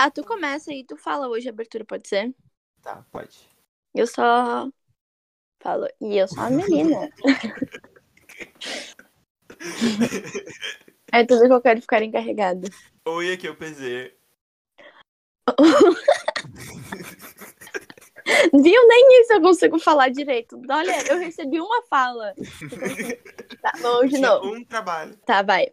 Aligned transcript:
Tá, 0.00 0.10
tu 0.10 0.24
começa 0.24 0.72
e 0.72 0.82
tu 0.82 0.96
fala 0.96 1.28
hoje 1.28 1.46
a 1.46 1.52
abertura, 1.52 1.84
pode 1.84 2.08
ser? 2.08 2.34
Tá, 2.80 3.04
pode. 3.12 3.46
Eu 3.94 4.06
só 4.06 4.66
falo. 5.62 5.86
E 6.00 6.16
eu 6.16 6.26
sou 6.26 6.42
a 6.42 6.48
menina. 6.48 7.10
é 11.12 11.26
tudo 11.26 11.46
que 11.46 11.52
eu 11.52 11.60
quero 11.60 11.82
ficar 11.82 12.02
encarregada. 12.02 12.66
Oi, 13.04 13.34
aqui 13.34 13.46
é 13.46 13.50
o 13.50 13.54
PZ. 13.54 13.78
Viu? 18.54 18.88
Nem 18.88 19.20
isso 19.20 19.34
eu 19.34 19.42
consigo 19.42 19.78
falar 19.78 20.08
direito. 20.08 20.58
Olha, 20.70 21.12
eu 21.12 21.18
recebi 21.18 21.60
uma 21.60 21.82
fala. 21.90 22.32
Tá, 23.60 23.72
vamos 23.82 24.10
de 24.10 24.18
novo. 24.18 24.54
um 24.54 24.64
trabalho. 24.64 25.14
Tá, 25.26 25.42
vai. 25.42 25.70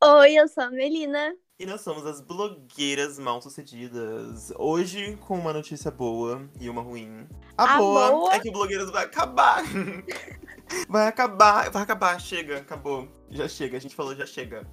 Oi, 0.00 0.34
eu 0.34 0.46
sou 0.46 0.62
a 0.62 0.70
Melina. 0.70 1.34
E 1.58 1.64
nós 1.66 1.82
somos 1.82 2.04
as 2.04 2.20
blogueiras 2.20 3.16
mal-sucedidas. 3.16 4.52
Hoje 4.58 5.16
com 5.20 5.38
uma 5.38 5.52
notícia 5.52 5.88
boa 5.88 6.48
e 6.60 6.68
uma 6.68 6.82
ruim. 6.82 7.28
A, 7.56 7.74
A 7.74 7.78
boa, 7.78 8.10
boa- 8.10 8.34
é 8.34 8.40
que 8.40 8.48
o 8.48 8.52
Blogueiras 8.52 8.90
vai 8.90 9.04
acabar. 9.04 9.62
vai 10.88 11.06
acabar, 11.06 11.70
vai 11.70 11.82
acabar, 11.82 12.20
chega, 12.20 12.58
acabou. 12.58 13.06
Já 13.30 13.46
chega, 13.46 13.76
a 13.76 13.80
gente 13.80 13.94
falou 13.94 14.16
já 14.16 14.26
chega. 14.26 14.66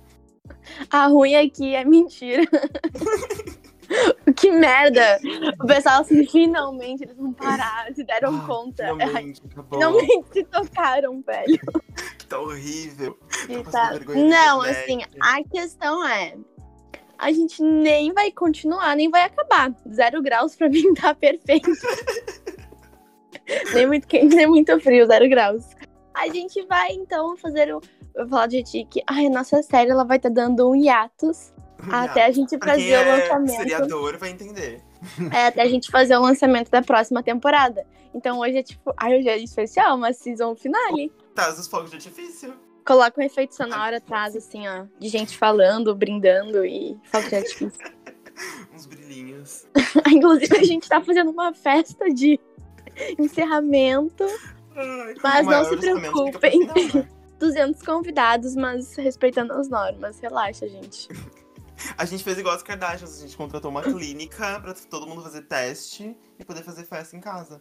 A 0.90 1.06
ruim 1.06 1.36
aqui 1.36 1.76
é 1.76 1.86
mentira. 1.86 2.44
que 4.36 4.50
merda! 4.52 5.20
O 5.62 5.68
pessoal, 5.68 6.02
assim, 6.02 6.26
finalmente 6.26 7.04
eles 7.04 7.16
vão 7.16 7.32
parar, 7.32 7.94
se 7.94 8.04
deram 8.04 8.36
Ah, 8.38 8.48
conta. 8.48 8.88
Finalmente, 8.88 9.42
acabou. 9.46 9.80
Finalmente 9.80 10.28
se 10.34 10.44
tocaram, 10.46 11.22
velho. 11.22 11.60
Que 12.18 12.26
tá 12.26 12.40
horrível. 12.40 13.20
Tá- 13.72 13.92
Não, 14.16 14.62
assim, 14.62 15.02
a 15.22 15.44
questão 15.44 16.08
é. 16.08 16.36
A 17.22 17.32
gente 17.32 17.62
nem 17.62 18.12
vai 18.14 18.32
continuar, 18.32 18.96
nem 18.96 19.08
vai 19.10 19.22
acabar. 19.24 19.72
Zero 19.94 20.22
graus 20.24 20.56
pra 20.56 20.68
mim 20.70 20.92
tá 20.96 21.14
perfeito. 21.14 21.70
nem 23.74 23.86
muito 23.86 24.08
quente, 24.08 24.36
nem 24.36 24.48
muito 24.48 24.80
frio, 24.80 25.06
zero 25.06 25.30
graus. 25.30 25.64
A 26.16 26.28
gente 26.28 26.66
vai, 26.66 26.92
então, 26.94 27.38
fazer 27.38 27.74
o. 27.74 27.80
Eu 28.16 28.24
vou 28.24 28.30
falar 28.30 28.48
de 28.48 28.62
ti 28.64 28.86
que 28.90 29.02
ai, 29.08 29.28
a 29.28 29.30
nossa 29.30 29.62
série 29.64 29.92
ela 29.92 30.04
vai 30.04 30.18
estar 30.18 30.30
dando 30.30 30.70
um 30.70 30.76
hiatus 30.76 31.54
até 31.92 32.26
a 32.26 32.32
gente 32.32 32.58
Pra 32.58 32.76
quem 32.76 32.92
fazer 32.92 32.98
o 32.98 33.10
é 33.10 33.18
lançamento. 33.18 33.58
seriador 33.58 34.18
vai 34.18 34.30
entender. 34.32 34.82
É, 35.34 35.48
até 35.48 35.62
a 35.62 35.68
gente 35.68 35.90
fazer 35.90 36.16
o 36.18 36.22
lançamento 36.22 36.70
da 36.70 36.82
próxima 36.82 37.24
temporada. 37.24 37.86
Então 38.14 38.40
hoje 38.40 38.58
é 38.58 38.64
tipo. 38.64 38.94
Ai, 38.98 39.18
hoje 39.20 39.30
é 39.30 39.38
especial, 39.38 39.96
uma 39.96 40.12
season 40.12 40.56
finale. 40.56 41.12
Tá, 41.34 41.50
os 41.52 41.68
fogos 41.68 41.90
de 41.92 41.96
artifício. 41.98 42.54
Coloca 42.86 43.20
um 43.20 43.24
efeito 43.24 43.56
sonoro 43.56 43.96
atrás, 43.96 44.36
assim, 44.36 44.68
ó. 44.68 44.86
De 45.00 45.08
gente 45.08 45.38
falando, 45.38 45.96
brindando 45.96 46.66
e 46.66 46.98
fogo 47.06 47.30
de 47.30 47.36
artifício. 47.36 47.80
Uns 48.74 48.86
brilhinhos. 48.86 49.68
Inclusive, 50.12 50.58
a 50.58 50.64
gente 50.64 50.90
tá 50.90 51.02
fazendo 51.02 51.32
uma 51.32 51.54
festa 51.54 52.10
de 52.10 52.40
encerramento. 53.20 54.26
Ai, 54.76 55.16
Mas 55.22 55.48
o 55.48 55.50
não 55.50 55.66
se 55.66 55.78
preocupem. 55.78 56.52
final, 56.52 57.04
né? 57.04 57.10
200 57.40 57.82
convidados, 57.82 58.56
mas 58.56 58.96
respeitando 58.96 59.54
as 59.54 59.68
normas. 59.68 60.20
Relaxa, 60.20 60.68
gente. 60.68 61.08
A 61.98 62.06
gente 62.06 62.24
fez 62.24 62.38
igual 62.38 62.54
as 62.54 62.62
Kardashians, 62.62 63.18
a 63.18 63.22
gente 63.22 63.36
contratou 63.36 63.72
uma 63.72 63.82
clínica 63.82 64.60
pra 64.60 64.72
todo 64.88 65.08
mundo 65.08 65.24
fazer 65.24 65.42
teste 65.48 66.16
e 66.38 66.46
poder 66.46 66.62
fazer 66.62 66.84
festa 66.86 67.18
em 67.18 67.20
casa. 67.20 67.60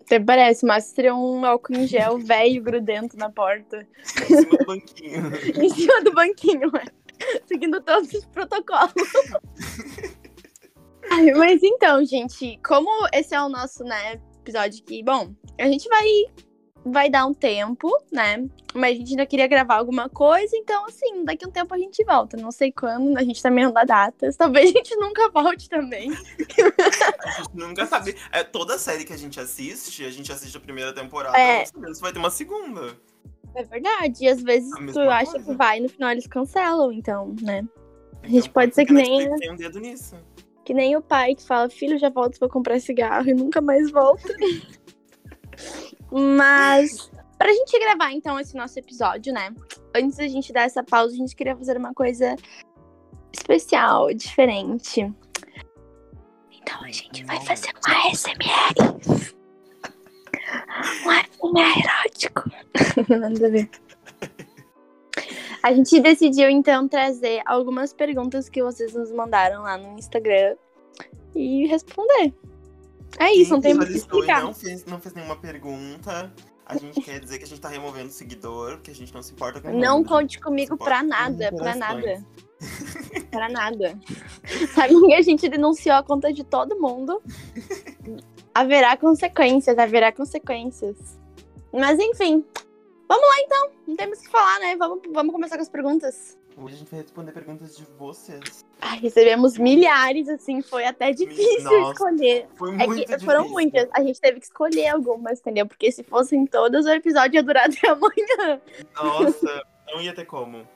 Até 0.00 0.20
parece, 0.20 0.64
mas 0.64 0.84
seria 0.84 1.14
um 1.14 1.44
álcool 1.44 1.74
em 1.74 1.86
gel 1.86 2.18
velho 2.20 2.62
grudento 2.62 3.16
na 3.16 3.30
porta. 3.30 3.86
Em 4.22 4.36
cima 4.36 4.58
do 4.58 4.66
banquinho. 4.66 5.32
em 5.64 5.68
cima 5.70 6.04
do 6.04 6.12
banquinho, 6.12 6.70
é. 6.76 6.84
Seguindo 7.46 7.80
todos 7.80 8.12
os 8.12 8.24
protocolos. 8.26 8.92
Ai, 11.10 11.32
mas 11.32 11.62
então, 11.62 12.04
gente, 12.04 12.60
como 12.64 12.88
esse 13.12 13.34
é 13.34 13.42
o 13.42 13.48
nosso, 13.48 13.82
né, 13.84 14.20
episódio 14.40 14.82
aqui, 14.82 15.02
bom, 15.02 15.34
a 15.58 15.66
gente 15.66 15.88
vai 15.88 16.06
vai 16.86 17.10
dar 17.10 17.26
um 17.26 17.34
tempo, 17.34 17.90
né? 18.12 18.46
Mas 18.74 18.94
a 18.94 18.98
gente 18.98 19.10
ainda 19.10 19.26
queria 19.26 19.46
gravar 19.46 19.76
alguma 19.76 20.08
coisa, 20.08 20.56
então 20.56 20.86
assim, 20.86 21.24
daqui 21.24 21.44
a 21.44 21.48
um 21.48 21.50
tempo 21.50 21.74
a 21.74 21.78
gente 21.78 22.04
volta. 22.04 22.36
Não 22.36 22.50
sei 22.52 22.70
quando, 22.70 23.16
a 23.16 23.22
gente 23.24 23.42
também 23.42 23.64
não 23.64 23.72
dá 23.72 23.84
datas. 23.84 24.36
Talvez 24.38 24.70
a 24.70 24.72
gente 24.78 24.94
nunca 24.96 25.28
volte 25.30 25.68
também. 25.68 26.10
A 26.12 27.30
gente 27.42 27.54
nunca 27.54 27.86
sabe. 27.86 28.14
É, 28.30 28.44
toda 28.44 28.78
série 28.78 29.04
que 29.04 29.12
a 29.12 29.16
gente 29.16 29.40
assiste, 29.40 30.04
a 30.04 30.10
gente 30.10 30.30
assiste 30.30 30.56
a 30.56 30.60
primeira 30.60 30.92
temporada, 30.92 31.36
É. 31.38 31.64
se 31.64 31.72
vai 32.00 32.12
ter 32.12 32.18
uma 32.18 32.30
segunda. 32.30 32.96
É 33.54 33.64
verdade. 33.64 34.24
E 34.24 34.28
às 34.28 34.42
vezes 34.42 34.70
tu 34.70 34.82
mesma 34.82 35.06
acha 35.14 35.30
coisa. 35.32 35.46
que 35.46 35.54
vai, 35.56 35.80
no 35.80 35.88
final 35.88 36.10
eles 36.10 36.26
cancelam, 36.26 36.92
então, 36.92 37.34
né? 37.40 37.64
A 38.22 38.26
gente 38.28 38.38
Então, 38.40 38.52
pode 38.52 38.74
ser 38.74 38.84
que 38.84 38.92
nem- 38.92 39.34
tem 39.36 39.50
um 39.52 39.56
dedo 39.56 39.80
nisso. 39.80 40.14
Que 40.64 40.74
nem 40.74 40.96
o 40.96 41.00
pai 41.00 41.34
que 41.34 41.42
fala, 41.44 41.70
filho, 41.70 41.96
já 41.98 42.10
volto 42.10 42.38
pra 42.38 42.48
comprar 42.48 42.78
cigarro 42.80 43.28
e 43.28 43.34
nunca 43.34 43.60
mais 43.60 43.90
volta. 43.90 44.28
Mas, 46.10 47.10
pra 47.36 47.52
gente 47.52 47.78
gravar 47.78 48.12
então 48.12 48.38
esse 48.38 48.56
nosso 48.56 48.78
episódio, 48.78 49.32
né? 49.32 49.52
Antes 49.94 50.16
da 50.16 50.28
gente 50.28 50.52
dar 50.52 50.62
essa 50.62 50.82
pausa, 50.82 51.14
a 51.14 51.16
gente 51.16 51.34
queria 51.34 51.56
fazer 51.56 51.76
uma 51.76 51.92
coisa 51.92 52.36
especial, 53.32 54.12
diferente. 54.12 55.12
Então 56.52 56.82
a 56.82 56.90
gente 56.90 57.24
vai 57.24 57.40
fazer 57.44 57.68
um 57.68 58.08
ASMR. 58.08 58.74
Um 61.02 61.10
ASMR 61.10 61.82
erótico. 61.84 62.50
Nada 63.08 63.50
ver. 63.50 63.70
A 65.62 65.72
gente 65.72 66.00
decidiu 66.00 66.48
então 66.48 66.86
trazer 66.86 67.42
algumas 67.44 67.92
perguntas 67.92 68.48
que 68.48 68.62
vocês 68.62 68.94
nos 68.94 69.10
mandaram 69.10 69.62
lá 69.62 69.76
no 69.76 69.98
Instagram 69.98 70.56
e 71.34 71.66
responder. 71.66 72.32
É 73.18 73.32
isso, 73.32 73.52
não 73.52 73.60
tem 73.60 73.70
Quem 73.72 73.78
muito 73.78 73.88
o 73.88 73.92
que 73.92 73.98
explicar. 73.98 74.42
não 74.42 74.54
fez, 74.54 74.84
não 74.84 75.00
fez 75.00 75.14
nenhuma 75.14 75.36
pergunta. 75.36 76.32
A 76.64 76.76
gente 76.76 77.00
quer 77.00 77.20
dizer 77.20 77.38
que 77.38 77.44
a 77.44 77.46
gente 77.46 77.60
tá 77.60 77.68
removendo 77.68 78.10
seguidor, 78.10 78.72
porque 78.72 78.90
a 78.90 78.94
gente 78.94 79.14
não 79.14 79.22
se 79.22 79.32
importa 79.32 79.60
com 79.60 79.70
Não 79.72 80.02
conte 80.02 80.40
comigo 80.40 80.76
pra 80.76 81.02
nada, 81.02 81.52
pra 81.52 81.74
nada. 81.74 82.24
Pra 83.30 83.50
nada. 83.50 83.98
Sabe 84.74 84.98
que 84.98 85.12
a 85.12 85.20
gente 85.20 85.46
denunciou 85.46 85.94
a 85.94 86.02
conta 86.02 86.32
de 86.32 86.42
todo 86.42 86.80
mundo? 86.80 87.22
Haverá 88.54 88.96
consequências, 88.96 89.76
haverá 89.76 90.10
consequências. 90.10 90.96
Mas 91.70 91.98
enfim, 91.98 92.42
vamos 93.06 93.28
lá 93.28 93.40
então. 93.42 93.70
Não 93.86 93.94
temos 93.94 94.20
o 94.20 94.22
que 94.22 94.30
falar, 94.30 94.58
né? 94.60 94.74
Vamos, 94.76 95.00
vamos 95.12 95.32
começar 95.32 95.56
com 95.56 95.62
as 95.62 95.68
perguntas. 95.68 96.38
Hoje 96.56 96.74
a 96.74 96.78
gente 96.78 96.90
vai 96.90 97.00
responder 97.02 97.32
perguntas 97.32 97.76
de 97.76 97.84
vocês. 97.98 98.64
Ai, 98.80 98.98
recebemos 98.98 99.58
milhares, 99.58 100.26
assim, 100.28 100.62
foi 100.62 100.86
até 100.86 101.12
difícil 101.12 101.62
Nossa, 101.64 101.92
escolher. 101.92 102.48
Foi 102.56 102.70
É 102.70 102.86
muito 102.86 103.04
que 103.06 103.18
foram 103.18 103.42
difícil. 103.42 103.52
muitas. 103.52 103.88
A 103.92 104.02
gente 104.02 104.18
teve 104.20 104.40
que 104.40 104.46
escolher 104.46 104.88
algumas, 104.88 105.38
entendeu? 105.40 105.66
Porque 105.66 105.92
se 105.92 106.02
fossem 106.02 106.46
todas, 106.46 106.86
o 106.86 106.90
episódio 106.90 107.36
ia 107.36 107.42
durar 107.42 107.66
até 107.68 107.88
amanhã. 107.88 108.60
Nossa, 108.94 109.62
não 109.88 110.00
ia 110.00 110.14
ter 110.14 110.24
como. 110.24 110.66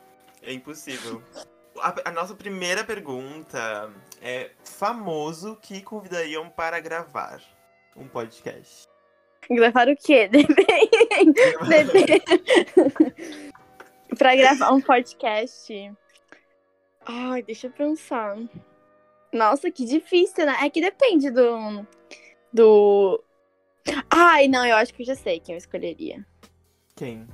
É 0.42 0.52
impossível. 0.52 1.22
A, 1.78 1.94
a 2.10 2.12
nossa 2.12 2.34
primeira 2.34 2.84
pergunta 2.84 3.90
é 4.20 4.50
famoso 4.62 5.56
que 5.62 5.80
convidariam 5.80 6.50
para 6.50 6.78
gravar 6.78 7.40
um 7.96 8.06
podcast. 8.06 8.86
Gravar 9.50 9.88
o 9.88 9.96
quê? 9.96 10.28
Depende. 10.28 11.32
Depende. 11.68 13.49
Pra 14.16 14.36
gravar 14.36 14.72
um 14.72 14.80
podcast. 14.80 15.72
Ai, 17.06 17.42
deixa 17.42 17.66
eu 17.66 17.70
pensar. 17.70 18.36
Nossa, 19.32 19.70
que 19.70 19.84
difícil, 19.84 20.46
né? 20.46 20.56
É 20.62 20.70
que 20.70 20.80
depende 20.80 21.30
do. 21.30 21.86
Do. 22.52 23.22
Ai, 24.10 24.48
não, 24.48 24.66
eu 24.66 24.76
acho 24.76 24.92
que 24.92 25.02
eu 25.02 25.06
já 25.06 25.14
sei 25.14 25.40
quem 25.40 25.54
eu 25.54 25.58
escolheria. 25.58 26.24
Quem? 26.96 27.26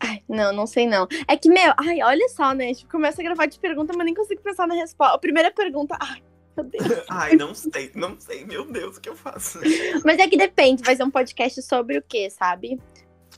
Ai, 0.00 0.22
não, 0.28 0.52
não 0.52 0.66
sei 0.66 0.86
não. 0.86 1.08
É 1.26 1.36
que, 1.36 1.48
meu, 1.48 1.72
ai, 1.76 2.02
olha 2.02 2.28
só, 2.28 2.54
né? 2.54 2.66
A 2.66 2.68
gente 2.68 2.86
começa 2.86 3.20
a 3.20 3.24
gravar 3.24 3.46
de 3.46 3.58
pergunta, 3.58 3.92
mas 3.96 4.04
nem 4.04 4.14
consigo 4.14 4.40
pensar 4.42 4.66
na 4.66 4.74
resposta. 4.74 5.16
A 5.16 5.18
primeira 5.18 5.50
pergunta, 5.50 5.96
ai, 6.00 6.22
meu 6.56 6.64
Deus. 6.64 6.84
Ai, 7.08 7.36
não 7.36 7.54
sei, 7.54 7.90
não 7.94 8.18
sei. 8.18 8.44
Meu 8.44 8.64
Deus, 8.64 8.96
o 8.96 9.00
que 9.00 9.08
eu 9.08 9.16
faço? 9.16 9.60
Mas 10.04 10.18
é 10.18 10.26
que 10.26 10.36
depende, 10.36 10.82
vai 10.82 10.96
ser 10.96 11.04
um 11.04 11.10
podcast 11.10 11.62
sobre 11.62 11.98
o 11.98 12.02
quê, 12.02 12.28
sabe? 12.30 12.80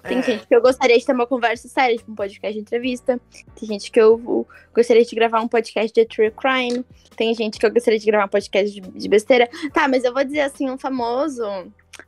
Tem 0.03 0.19
É, 0.19 0.23
gente 0.23 0.47
que 0.47 0.55
eu 0.55 0.63
gostaria 0.63 0.99
de 0.99 1.05
ter 1.05 1.13
uma 1.13 1.27
conversa 1.27 1.69
séria, 1.69 1.97
tipo 1.97 2.11
um 2.11 2.15
podcast 2.15 2.55
de 2.55 2.61
entrevista. 2.61 3.21
Tem 3.59 3.69
gente 3.69 3.91
que 3.91 4.01
eu 4.01 4.47
gostaria 4.75 5.05
de 5.05 5.15
gravar 5.15 5.41
um 5.41 5.49
podcast 5.49 5.93
de 5.93 6.07
true 6.07 6.31
crime. 6.31 6.85
Tem 7.17 7.35
gente 7.35 7.59
que 7.59 7.67
eu 7.67 7.73
gostaria 7.73 7.99
de 7.99 8.07
gravar 8.07 8.25
um 8.25 8.29
podcast 8.29 8.71
de, 8.73 8.81
de 8.81 9.09
besteira. 9.09 9.49
Tá, 9.75 9.87
mas 9.89 10.03
eu 10.05 10.13
vou 10.15 10.25
dizer 10.25 10.41
assim, 10.41 10.71
um 10.71 10.79
famoso. 10.79 11.43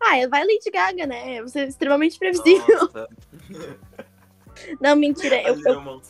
Ah, 0.00 0.26
vai 0.30 0.40
Lady 0.42 0.70
Gaga, 0.72 1.06
né? 1.06 1.42
Você 1.42 1.60
é 1.60 1.64
extremamente 1.68 2.18
previsível. 2.18 2.88
Não, 4.80 4.96
mentira. 4.96 5.40
Eu, 5.42 5.58
eu, 5.64 6.00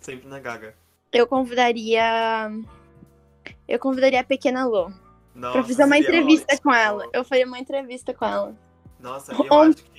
sempre 0.00 0.28
na 0.28 0.38
gaga. 0.40 0.74
eu 1.12 1.26
convidaria. 1.26 2.50
Eu 3.66 3.78
convidaria 3.78 4.20
a 4.20 4.24
pequena 4.24 4.64
Lô 4.66 4.90
Nossa, 5.34 5.52
pra 5.52 5.62
fazer 5.64 5.84
uma 5.84 5.98
entrevista 5.98 6.54
ótimo. 6.54 6.62
com 6.62 6.74
ela. 6.74 7.04
Eu 7.12 7.24
faria 7.24 7.46
uma 7.46 7.58
entrevista 7.58 8.14
com 8.14 8.24
ela. 8.24 8.56
Nossa, 9.00 9.32
eu 9.32 9.46
On- 9.50 9.60
acho 9.70 9.76
que 9.84 9.97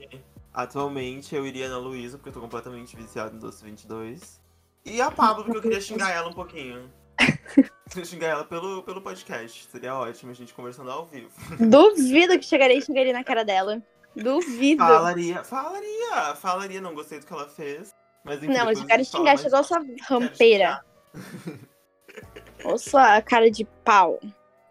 atualmente 0.61 1.35
eu 1.35 1.45
iria 1.45 1.69
na 1.69 1.77
Luísa, 1.77 2.17
porque 2.17 2.29
eu 2.29 2.33
tô 2.33 2.41
completamente 2.41 2.95
viciado 2.95 3.35
em 3.35 3.39
Doce 3.39 3.63
22. 3.63 4.39
E 4.85 5.01
a 5.01 5.11
Pablo, 5.11 5.43
porque 5.43 5.57
eu 5.57 5.61
queria 5.61 5.81
xingar 5.81 6.11
ela 6.11 6.29
um 6.29 6.33
pouquinho. 6.33 6.89
xingar 8.05 8.27
ela 8.27 8.45
pelo, 8.45 8.83
pelo 8.83 9.01
podcast. 9.01 9.67
Seria 9.69 9.95
ótimo 9.95 10.31
a 10.31 10.33
gente 10.33 10.53
conversando 10.53 10.89
ao 10.91 11.05
vivo. 11.05 11.31
Duvido 11.59 12.37
que 12.39 12.45
chegaria 12.45 12.77
e 12.77 12.81
xingaria 12.81 13.13
na 13.13 13.23
cara 13.23 13.43
dela. 13.43 13.81
Duvido. 14.15 14.83
Falaria, 14.83 15.43
falaria, 15.43 16.35
falaria, 16.35 16.81
não 16.81 16.93
gostei 16.93 17.19
do 17.19 17.25
que 17.25 17.33
ela 17.33 17.47
fez. 17.47 17.93
Mas 18.23 18.43
enfim, 18.43 18.53
não, 18.53 18.65
mas 18.65 18.79
eu 18.79 18.85
quero 18.85 19.05
xingar, 19.05 19.37
chegou 19.37 19.63
sua 19.63 19.81
rampeira. 20.07 20.83
Ou 22.63 22.77
sua 22.77 23.21
cara 23.21 23.49
de 23.49 23.65
pau. 23.83 24.19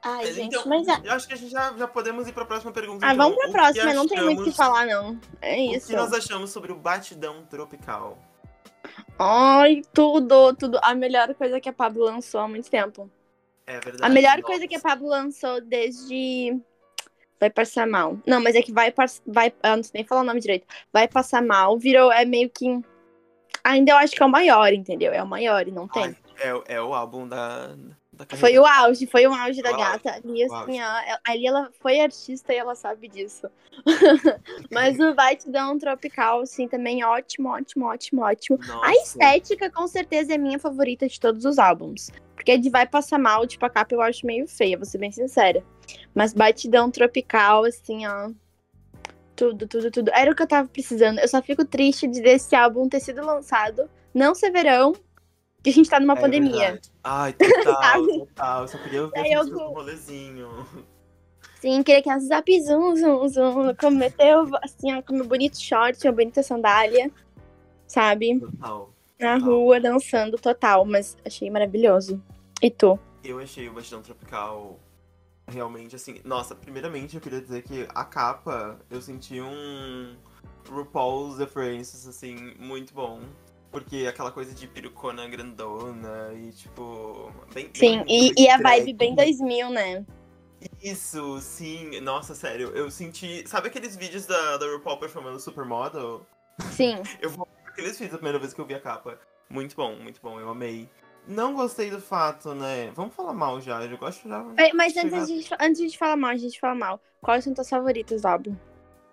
Ai, 0.05 0.25
Mas 0.27 0.35
gente, 0.35 0.55
então, 0.55 0.67
mas 0.67 0.87
é. 0.87 1.01
Eu 1.05 1.13
acho 1.13 1.27
que 1.27 1.35
a 1.35 1.37
gente 1.37 1.51
já, 1.51 1.73
já 1.77 1.89
podemos 1.89 2.29
ir 2.29 2.33
pra 2.33 2.45
próxima 2.45 2.71
pergunta. 2.73 3.05
Ah, 3.05 3.13
então. 3.15 3.25
vamos 3.31 3.39
pra 3.39 3.49
O 3.49 3.53
próxima, 3.53 3.87
que 3.89 3.93
não 3.95 4.07
tem 4.07 4.23
muito 4.23 4.41
o 4.41 4.45
que 4.45 4.51
achamos- 4.51 4.57
falar, 4.57 4.87
não. 4.87 5.19
É 5.41 5.57
O 5.57 5.75
isso. 5.77 5.87
que 5.89 5.97
nós 5.97 6.13
achamos 6.13 6.51
sobre 6.51 6.71
o 6.71 6.77
batidão 6.77 7.45
tropical? 7.47 8.17
Ai, 9.19 9.83
tudo, 9.93 10.55
tudo. 10.55 10.79
A 10.83 10.95
melhor 10.95 11.35
coisa 11.35 11.61
que 11.61 11.69
a 11.69 11.73
Pablo 11.73 12.05
lançou 12.05 12.41
há 12.41 12.49
muito 12.49 12.71
tempo. 12.71 13.11
É 13.67 13.73
verdade. 13.81 14.03
A 14.05 14.09
melhor 14.09 14.37
nossa. 14.37 14.43
coisa 14.43 14.67
que 14.69 14.77
a 14.77 14.81
Pablo 14.81 15.09
lançou 15.09 15.61
desde. 15.61 16.57
Vai 17.41 17.51
passar 17.51 17.87
mal. 17.87 18.19
Não, 18.27 18.41
mas 18.41 18.55
é 18.55 18.63
que 18.63 18.73
vai 18.73 18.91
passar. 18.91 19.23
Vai... 19.27 19.53
Eu 19.63 19.77
não 19.77 19.83
sei 19.83 19.91
nem 19.95 20.05
falar 20.05 20.23
o 20.23 20.25
nome 20.25 20.41
direito. 20.41 20.67
Vai 20.93 21.07
passar 21.09 21.43
mal. 21.43 21.77
Virou. 21.79 22.11
É 22.13 22.25
meio 22.25 22.49
que. 22.51 22.81
Ainda 23.65 23.93
eu 23.93 23.97
acho 23.97 24.15
que 24.15 24.23
é 24.23 24.27
o 24.27 24.31
maior, 24.31 24.73
entendeu? 24.73 25.13
É 25.13 25.23
o 25.23 25.27
maior 25.27 25.67
e 25.67 25.73
não 25.73 25.87
tem. 25.89 26.05
Ai, 26.05 26.17
é, 26.39 26.75
é 26.77 26.81
o 26.83 26.95
álbum 26.95 27.27
da. 27.29 27.77
Foi 28.37 28.59
o 28.59 28.67
auge, 28.67 29.07
foi 29.07 29.27
o 29.27 29.33
auge 29.33 29.63
da 29.63 29.71
O 29.71 29.75
auge, 29.75 30.03
gata. 30.05 30.15
Ali, 30.25 30.43
assim, 30.45 30.81
ó, 30.81 30.99
ela- 31.07 31.21
ali 31.27 31.47
ela 31.47 31.71
foi 31.81 32.01
artista 32.01 32.53
e 32.53 32.57
ela 32.57 32.75
sabe 32.75 33.09
disso. 33.09 33.49
Mas 34.71 34.99
o 34.99 35.15
Vai 35.15 35.37
Te 35.37 35.51
Dar 35.51 35.71
um 35.71 35.79
Tropical, 35.79 36.41
assim, 36.41 36.67
também 36.69 37.05
ótimo, 37.05 37.49
ótimo, 37.49 37.87
ótimo, 37.87 38.23
ótimo. 38.23 38.59
Nossa. 38.67 38.87
A 38.87 38.93
estética, 38.95 39.71
com 39.71 39.87
certeza, 39.87 40.35
é 40.35 40.39
minha 40.39 40.59
favorita 40.59 41.07
de 41.07 41.19
todos 41.19 41.45
os 41.45 41.59
álbuns. 41.59 42.11
Porque 42.35 42.57
de 42.59 42.71
Vai 42.71 42.87
Passar 42.87 43.19
Mal, 43.19 43.47
tipo, 43.47 43.65
a 43.67 43.71
capa 43.71 43.95
eu 43.95 44.01
acho 44.01 44.27
meio 44.27 44.47
feia, 44.47 44.77
vou 44.77 44.87
ser 44.87 44.99
bem 44.99 45.11
sincera. 45.13 45.63
Mas 46.15 46.33
Batidão 46.33 46.91
Tropical, 46.91 47.65
assim, 47.65 48.07
ó. 48.07 48.31
Tudo, 49.35 49.69
tudo, 49.69 49.91
tudo. 49.91 50.11
Era 50.13 50.33
o 50.33 50.35
que 50.35 50.43
eu 50.43 50.47
tava 50.49 50.69
precisando. 50.69 51.21
Eu 51.21 51.29
só 51.29 51.41
fico 51.41 51.65
triste 51.65 52.09
de 52.09 52.21
desse 52.21 52.57
álbum 52.57 52.89
ter 52.89 52.99
sido 53.01 53.25
lançado, 53.25 53.89
não 54.13 54.35
ser 54.35 54.51
verão, 54.51 54.93
que 55.63 55.71
a 55.71 55.73
gente 55.73 55.91
tá 55.91 55.99
numa 56.01 56.15
É 56.15 56.21
pandemia. 56.21 56.59
verdade. 56.73 56.91
Ai, 57.05 57.33
total, 57.65 58.07
total. 58.07 58.63
Eu 58.63 58.69
só 58.69 58.79
queria 58.79 59.03
ouvir 59.05 59.19
Aí 59.19 59.35
as 59.35 59.47
eu 59.47 59.53
do 59.53 59.59
rolezinho. 59.73 60.49
Sim, 61.61 61.83
queria 61.83 62.03
que 62.03 62.09
ela 62.09 62.21
zap 62.21 62.63
zum, 62.63 62.95
zum, 62.95 63.29
zum, 63.29 63.75
cometeu, 63.75 64.49
assim, 64.63 64.95
ó, 64.95 65.03
com 65.03 65.15
meu 65.15 65.27
bonito 65.27 65.61
short, 65.61 66.07
uma 66.07 66.13
bonita 66.13 66.43
sandália, 66.43 67.11
sabe? 67.87 68.39
Total. 68.39 68.93
Na 69.19 69.35
Total. 69.35 69.51
rua, 69.51 69.81
dançando, 69.81 70.39
total, 70.39 70.85
mas 70.85 71.17
achei 71.25 71.51
maravilhoso. 71.51 72.23
E 72.63 72.71
tu? 72.71 72.97
Eu 73.25 73.41
achei 73.41 73.69
o 73.69 73.73
Batidão 73.73 74.01
Tropical 74.01 74.79
realmente 75.49 75.97
assim. 75.97 76.21
Nossa, 76.25 76.55
primeiramente 76.55 77.17
eu 77.17 77.21
queria 77.21 77.41
dizer 77.41 77.63
que 77.63 77.89
a 77.93 78.05
capa 78.05 78.79
eu 78.89 79.01
senti 79.03 79.41
um 79.41 80.15
RuPaul's 80.69 81.39
References, 81.39 82.07
assim, 82.07 82.55
muito 82.61 82.95
bom. 82.95 83.21
Porque 83.71 84.07
aquela 84.09 84.33
coisa 84.33 84.55
de 84.55 84.67
perucona 84.67 85.29
grandona 85.29 86.33
e 86.35 86.51
tipo. 86.53 87.31
Bem, 87.53 87.71
Sim, 87.75 88.03
bem 88.03 88.05
e, 88.09 88.45
e 88.45 88.49
a 88.49 88.57
vibe 88.59 88.95
bem 88.95 89.15
2000, 89.15 89.71
né? 89.71 90.05
Isso, 90.83 91.41
sim. 91.41 92.01
Nossa, 92.01 92.35
sério, 92.35 92.71
eu 92.75 92.91
senti. 92.91 93.47
Sabe 93.49 93.69
aqueles 93.69 93.95
vídeos 93.95 94.27
da, 94.27 94.57
da 94.57 94.67
RuPaul 94.67 94.99
performando 94.99 95.39
Supermodel? 95.39 96.27
Sim. 96.73 96.97
Eu 97.21 97.31
vou 97.31 97.47
aqueles 97.67 97.93
vídeos 97.99 98.15
a 98.15 98.19
primeira 98.19 98.39
vez 98.39 98.53
que 98.53 98.61
eu 98.61 98.67
vi 98.67 98.75
a 98.75 98.81
capa. 98.81 99.21
Muito 99.49 99.77
bom, 99.77 99.95
muito 99.95 100.21
bom, 100.21 100.41
eu 100.41 100.49
amei. 100.51 100.89
Não 101.29 101.55
gostei 101.55 101.91
do 101.91 102.01
fato, 102.01 102.55
né? 102.55 102.91
Vamos 102.95 103.15
falar 103.15 103.33
mal 103.33 103.61
já, 103.61 103.85
eu 103.85 103.97
gosto 103.97 104.29
já. 104.29 104.45
É, 104.57 104.73
Mas 104.73 104.97
antes 104.97 105.27
de, 105.29 105.43
gente- 105.43 105.55
antes 105.61 105.93
de 105.93 105.97
falar 105.97 106.17
mal, 106.17 106.31
a 106.31 106.37
gente 106.37 106.59
fala 106.59 106.75
mal. 106.75 107.01
Quais 107.21 107.45
são 107.45 107.55
tuas 107.55 107.69
favoritas 107.69 108.25
álbum? 108.25 108.57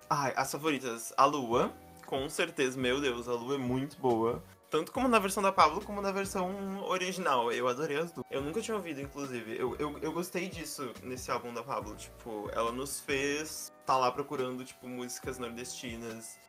Ai, 0.10 0.34
as 0.36 0.52
favoritas. 0.52 1.14
A 1.16 1.26
Lua, 1.26 1.72
com 2.16 2.30
certeza, 2.30 2.80
meu 2.80 3.02
Deus, 3.02 3.28
a 3.28 3.34
Lua 3.34 3.56
é 3.56 3.58
muito 3.58 3.98
boa. 3.98 4.42
Tanto 4.70 4.92
como 4.92 5.08
na 5.08 5.20
versão 5.20 5.44
da 5.44 5.52
Pablo, 5.52 5.82
como 5.82 6.02
na 6.02 6.12
versão 6.12 6.82
original. 6.86 7.52
Eu 7.52 7.68
adorei 7.68 7.98
as 7.98 8.12
duas. 8.12 8.26
Eu 8.32 8.42
nunca 8.42 8.62
tinha 8.62 8.76
ouvido, 8.76 9.02
inclusive. 9.02 9.58
Eu, 9.58 9.76
eu, 9.78 9.98
eu 10.02 10.12
gostei 10.12 10.48
disso 10.48 10.92
nesse 11.04 11.30
álbum 11.30 11.54
da 11.54 11.62
Pablo. 11.62 11.96
Tipo, 11.96 12.50
ela 12.54 12.72
nos 12.72 13.00
fez 13.02 13.72
tá 13.86 13.98
lá 13.98 14.12
procurando, 14.12 14.64
tipo, 14.64 14.88
músicas 14.88 15.38
nordestinas. 15.38 16.40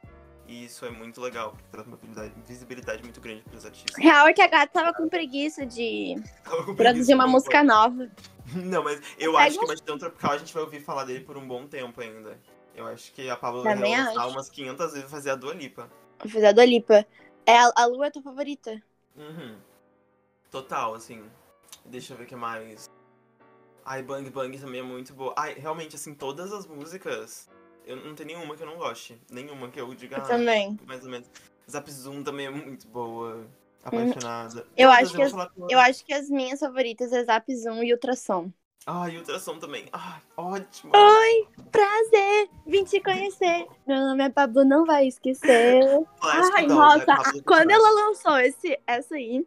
E 0.49 0.65
isso 0.65 0.85
é 0.87 0.91
muito 0.91 1.21
legal, 1.21 1.51
porque 1.51 1.65
traz 1.71 1.87
uma 1.89 1.99
visibilidade, 2.47 3.03
muito 3.03 3.21
grande 3.21 3.43
pros 3.43 3.67
artistas. 3.67 3.97
Real 3.97 4.29
é 4.29 4.33
que 4.33 4.41
a 4.41 4.47
gata 4.47 4.73
tava 4.73 4.95
com 4.97 5.09
preguiça 5.09 5.67
de 5.67 6.15
com 6.45 6.75
produzir 6.75 6.77
preguiça, 6.77 7.15
uma 7.17 7.27
música 7.27 7.65
nova. 7.65 8.09
Não, 8.55 8.85
mas 8.85 9.01
eu 9.19 9.33
Pega 9.33 9.45
acho 9.45 9.59
que 9.59 9.65
o 9.65 9.69
Batidão 9.69 9.99
Tropical 9.99 10.33
a 10.33 10.39
gente 10.39 10.55
vai 10.55 10.63
ouvir 10.63 10.81
falar 10.81 11.05
dele 11.05 11.25
por 11.25 11.37
um 11.37 11.47
bom 11.47 11.67
tempo 11.67 12.01
ainda. 12.01 12.41
Eu 12.77 12.87
acho 12.87 13.13
que 13.13 13.29
a 13.31 13.37
Pablo 13.37 13.63
vai 13.63 13.75
lançar 13.75 14.27
umas 14.29 14.51
500 14.51 14.93
vezes 14.93 15.11
fazer 15.11 15.31
a 15.31 15.35
Dua 15.35 15.55
Lipa. 15.55 15.91
Vou 16.21 16.31
fazer 16.31 16.47
a 16.47 16.53
Dua 16.53 16.65
Lipa. 16.65 17.07
É, 17.47 17.57
a, 17.57 17.73
a 17.75 17.87
Lua 17.87 18.09
é 18.09 18.11
tua 18.11 18.23
favorita? 18.23 18.83
Uhum. 19.17 19.57
Total, 20.51 20.95
assim. 20.95 21.25
Deixa 21.87 22.13
eu 22.13 22.19
ver 22.19 22.25
o 22.25 22.27
que 22.27 22.37
mais. 22.37 22.91
Ai, 23.85 24.03
Bang 24.03 24.29
Bang 24.31 24.59
também 24.59 24.81
é 24.81 24.83
muito 24.83 25.15
boa. 25.15 25.33
Ai, 25.37 25.55
realmente, 25.55 25.97
assim, 25.97 26.15
todas 26.15 26.53
as 26.53 26.67
músicas. 26.67 27.49
Eu 27.87 27.97
não 27.97 28.15
tem 28.15 28.27
nenhuma 28.27 28.57
que 28.57 28.63
eu 28.63 28.67
não 28.67 28.77
goste. 28.77 29.19
Nenhuma 29.31 29.69
que 29.69 29.81
eu 29.81 29.95
diga. 29.95 30.17
Eu 30.17 30.23
"Ah, 30.23 30.27
também. 30.27 30.79
mais 30.87 31.05
ou 31.05 31.11
menos. 31.11 31.31
Zap 31.71 31.91
Zoom 31.91 32.23
também 32.23 32.47
é 32.47 32.51
muito 32.51 32.87
boa. 32.89 33.47
Apaixonada. 33.85 34.67
Eu 34.77 34.91
Todas, 34.91 35.05
acho 35.05 35.15
que 35.15 35.23
as-. 35.23 35.49
Eu 35.71 35.79
acho 35.79 36.05
que 36.05 36.13
as 36.13 36.29
minhas 36.29 36.59
favoritas 36.59 37.13
é 37.13 37.25
Zap 37.25 37.55
Zoom 37.55 37.85
e 37.85 37.93
Ultrassom. 37.93 38.51
Ai, 38.87 39.17
Ultrassom 39.17 39.59
também. 39.59 39.87
Ai, 39.93 40.21
ótimo. 40.37 40.93
Oi, 40.95 41.49
prazer, 41.73 42.49
vim 42.65 42.85
te 42.85 43.01
conhecer. 43.01 43.67
Meu 43.85 43.97
nome 43.99 44.23
é 44.25 44.31
Pablo, 44.31 44.65
não 44.65 44.85
vai 44.87 45.09
esquecer. 45.09 45.81
Ai, 46.23 46.67
nossa, 46.69 47.17
quando 47.45 47.71
ela 47.73 47.91
lançou 48.07 48.39
esse, 48.39 48.79
essa 48.87 49.17
aí, 49.17 49.45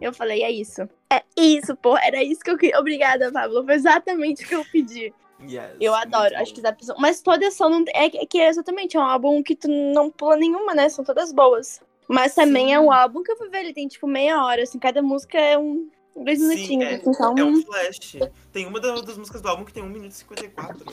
eu 0.00 0.12
falei, 0.12 0.44
é 0.44 0.50
isso. 0.52 0.88
É 1.12 1.22
isso, 1.36 1.74
pô, 1.74 1.98
era 1.98 2.22
isso 2.22 2.40
que 2.40 2.50
eu 2.50 2.56
queria. 2.56 2.78
Obrigada, 2.78 3.32
Pablo, 3.32 3.64
foi 3.64 3.74
exatamente 3.74 4.44
o 4.44 4.48
que 4.48 4.54
eu 4.54 4.64
pedi. 4.64 5.12
Yes, 5.40 5.76
Eu 5.80 5.94
adoro, 5.94 6.36
acho 6.36 6.52
que 6.54 6.60
Zap 6.60 6.84
Zoom. 6.84 6.96
Mas 6.98 7.20
todas 7.20 7.54
são. 7.54 7.70
não- 7.70 7.84
É, 7.94 8.10
que- 8.10 8.40
é 8.40 8.48
exatamente 8.48 8.96
é 8.96 9.00
um 9.00 9.04
álbum 9.04 9.40
que 9.42 9.54
tu 9.54 9.68
não 9.68 10.10
pula 10.10 10.36
nenhuma, 10.36 10.74
né? 10.74 10.88
São 10.88 11.04
todas 11.04 11.32
boas. 11.32 11.80
Mas 12.08 12.34
também 12.34 12.66
Sim. 12.68 12.72
é 12.74 12.80
um 12.80 12.92
álbum 12.92 13.22
que 13.22 13.30
eu 13.30 13.36
vou 13.38 13.48
ver, 13.50 13.60
ele 13.60 13.72
tem 13.74 13.86
tipo 13.86 14.06
meia 14.06 14.44
hora, 14.44 14.62
assim, 14.62 14.78
cada 14.78 15.00
música 15.02 15.38
é 15.38 15.56
um. 15.58 15.88
Dois 16.24 16.38
Sim, 16.38 16.48
minutinhos, 16.48 16.84
é, 16.90 16.94
assim, 16.96 17.10
então. 17.10 17.38
é 17.38 17.44
um 17.44 17.62
flash. 17.62 18.16
Tem 18.52 18.66
uma 18.66 18.80
da- 18.80 19.00
das 19.00 19.16
músicas 19.16 19.40
do 19.40 19.48
álbum 19.48 19.64
que 19.64 19.72
tem 19.72 19.82
1 19.82 19.88
minuto 19.88 20.10
e 20.12 20.14
54. 20.14 20.84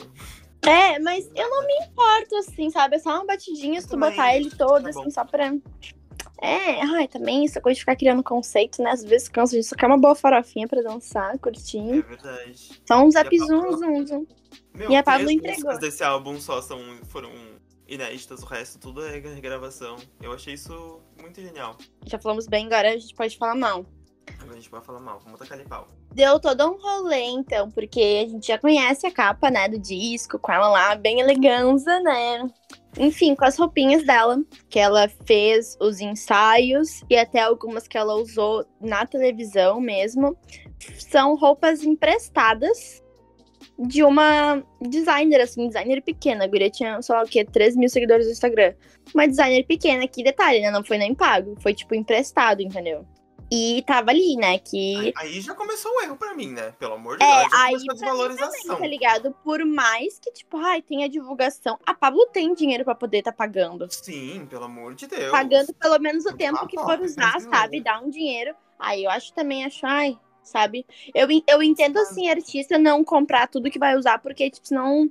É, 0.62 0.98
mas 0.98 1.28
eu 1.34 1.48
não 1.48 1.66
me 1.66 1.74
importo, 1.86 2.36
assim, 2.36 2.70
sabe? 2.70 2.96
É 2.96 2.98
só 2.98 3.10
uma 3.10 3.24
batidinha 3.26 3.80
se 3.80 3.86
tu 3.86 3.90
Também, 3.92 4.10
botar 4.10 4.34
ele 4.36 4.50
todo, 4.50 4.82
tá 4.84 4.90
assim, 4.90 5.10
só 5.10 5.24
pra. 5.24 5.52
É, 6.42 6.82
ai, 6.82 7.08
também 7.08 7.44
essa 7.46 7.60
coisa 7.60 7.74
de 7.74 7.80
ficar 7.80 7.96
criando 7.96 8.22
conceito, 8.22 8.82
né? 8.82 8.90
Às 8.90 9.02
vezes 9.02 9.28
cansa 9.28 9.60
só 9.62 9.74
quer 9.74 9.86
uma 9.86 9.96
boa 9.98 10.14
farofinha 10.14 10.68
pra 10.68 10.82
dançar, 10.82 11.34
É 11.34 11.38
curtir. 11.38 12.02
verdade. 12.02 12.70
Só 12.86 13.02
um 13.02 13.10
zap 13.10 13.36
zoom, 13.38 13.76
zoom, 13.78 14.06
zoom. 14.06 14.26
Meu, 14.74 14.90
E 14.90 14.96
a 14.96 15.02
Pablo 15.02 15.30
entregou. 15.30 15.54
músicas 15.54 15.78
desse 15.78 16.04
álbum 16.04 16.38
só 16.40 16.60
são, 16.60 16.78
foram 17.08 17.30
inéditas, 17.88 18.42
o 18.42 18.46
resto 18.46 18.78
tudo 18.78 19.02
é 19.06 19.12
regravação. 19.18 19.96
Eu 20.20 20.32
achei 20.32 20.54
isso 20.54 21.00
muito 21.20 21.40
genial. 21.40 21.78
Já 22.04 22.18
falamos 22.18 22.46
bem, 22.46 22.66
agora 22.66 22.90
a 22.92 22.98
gente 22.98 23.14
pode 23.14 23.38
falar 23.38 23.54
mal. 23.54 23.86
A 24.50 24.54
gente 24.54 24.70
vai 24.70 24.80
falar 24.80 25.00
mal, 25.00 25.20
vamos 25.24 25.38
tacar 25.38 25.58
pau. 25.66 25.88
Deu 26.14 26.38
todo 26.40 26.66
um 26.66 26.78
rolê, 26.80 27.24
então, 27.24 27.70
porque 27.70 28.24
a 28.24 28.28
gente 28.28 28.46
já 28.46 28.58
conhece 28.58 29.06
a 29.06 29.10
capa, 29.10 29.50
né, 29.50 29.68
do 29.68 29.78
disco, 29.78 30.38
com 30.38 30.52
ela 30.52 30.68
lá, 30.68 30.94
bem 30.94 31.20
eleganza, 31.20 32.00
né? 32.00 32.48
Enfim, 32.98 33.34
com 33.34 33.44
as 33.44 33.58
roupinhas 33.58 34.04
dela, 34.04 34.38
que 34.70 34.78
ela 34.78 35.08
fez 35.26 35.76
os 35.80 36.00
ensaios 36.00 37.02
e 37.10 37.16
até 37.16 37.40
algumas 37.40 37.86
que 37.86 37.98
ela 37.98 38.14
usou 38.14 38.64
na 38.80 39.04
televisão 39.04 39.80
mesmo. 39.80 40.36
São 40.98 41.36
roupas 41.36 41.84
emprestadas 41.84 43.02
de 43.78 44.02
uma 44.02 44.62
designer, 44.80 45.42
assim, 45.42 45.66
designer 45.66 46.00
pequena. 46.02 46.44
A 46.44 46.48
guria 46.48 46.70
tinha, 46.70 46.98
lá 47.08 47.22
o 47.22 47.26
quê, 47.26 47.44
3 47.44 47.76
mil 47.76 47.88
seguidores 47.88 48.26
no 48.26 48.32
Instagram. 48.32 48.74
Uma 49.14 49.28
designer 49.28 49.64
pequena, 49.64 50.08
que 50.08 50.22
detalhe, 50.22 50.60
né? 50.60 50.70
Não 50.70 50.82
foi 50.82 50.96
nem 50.96 51.14
pago, 51.14 51.54
foi 51.60 51.74
tipo 51.74 51.94
emprestado, 51.94 52.62
entendeu? 52.62 53.04
E 53.50 53.82
tava 53.86 54.10
ali, 54.10 54.36
né? 54.36 54.58
Que. 54.58 55.12
Aí, 55.16 55.40
já 55.40 55.54
começou 55.54 55.92
o 55.92 56.00
erro 56.02 56.16
pra 56.16 56.34
mim, 56.34 56.48
né? 56.48 56.72
Pelo 56.78 56.94
amor 56.94 57.16
de 57.16 57.24
É, 57.24 57.40
Deus, 57.42 57.52
aí 57.54 57.72
começou 57.72 57.90
a 57.90 57.94
desvalorização. 57.94 58.76
tá 58.76 58.86
ligado? 58.86 59.36
Por 59.44 59.64
mais 59.64 60.18
que, 60.18 60.32
tipo, 60.32 60.56
ai, 60.56 60.82
tenha 60.82 61.08
divulgação. 61.08 61.78
A 61.86 61.94
Pablo 61.94 62.26
tem 62.32 62.52
dinheiro 62.54 62.84
pra 62.84 62.94
poder 62.94 63.22
tá 63.22 63.32
pagando. 63.32 63.86
Sim, 63.90 64.46
pelo 64.50 64.64
amor 64.64 64.94
de 64.94 65.06
Deus. 65.06 65.30
Pagando 65.30 65.72
pelo 65.74 65.98
menos 66.00 66.24
o 66.24 66.30
Por 66.30 66.36
tempo 66.38 66.66
que 66.66 66.76
for 66.76 67.00
usar, 67.00 67.40
sabe? 67.40 67.80
Dar 67.80 68.02
um 68.02 68.10
dinheiro. 68.10 68.54
Aí 68.78 69.04
eu 69.04 69.10
acho 69.10 69.32
também, 69.32 69.64
acho, 69.64 69.86
ai, 69.86 70.18
sabe? 70.42 70.84
Eu, 71.14 71.28
eu 71.46 71.62
entendo, 71.62 71.98
assim, 71.98 72.28
artista 72.28 72.76
não 72.78 73.04
comprar 73.04 73.46
tudo 73.46 73.70
que 73.70 73.78
vai 73.78 73.96
usar, 73.96 74.18
porque, 74.18 74.50
tipo, 74.50 74.66
senão 74.66 75.10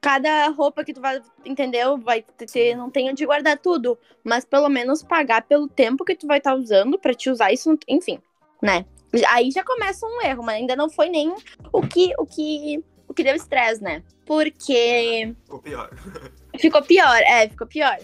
cada 0.00 0.48
roupa 0.48 0.84
que 0.84 0.92
tu 0.92 1.00
vai, 1.00 1.20
entendeu? 1.44 1.98
Vai 1.98 2.22
ter, 2.22 2.76
não 2.76 2.90
tem 2.90 3.10
onde 3.10 3.26
guardar 3.26 3.58
tudo. 3.58 3.98
Mas 4.22 4.44
pelo 4.44 4.68
menos 4.68 5.02
pagar 5.02 5.42
pelo 5.42 5.68
tempo 5.68 6.04
que 6.04 6.14
tu 6.14 6.26
vai 6.26 6.38
estar 6.38 6.54
usando 6.54 6.98
pra 6.98 7.14
te 7.14 7.30
usar 7.30 7.52
isso, 7.52 7.76
enfim, 7.88 8.20
né? 8.62 8.84
Aí 9.28 9.50
já 9.50 9.64
começa 9.64 10.06
um 10.06 10.22
erro, 10.22 10.42
mas 10.42 10.56
ainda 10.56 10.76
não 10.76 10.90
foi 10.90 11.08
nem 11.08 11.34
o 11.72 11.82
que, 11.82 12.12
o 12.18 12.26
que, 12.26 12.84
o 13.08 13.14
que 13.14 13.24
deu 13.24 13.34
estresse, 13.34 13.82
né? 13.82 14.02
Porque. 14.26 15.34
O 15.48 15.58
pior. 15.58 15.90
Ficou 16.58 16.82
pior, 16.82 17.16
é, 17.22 17.48
ficou 17.48 17.66
pior. 17.66 17.98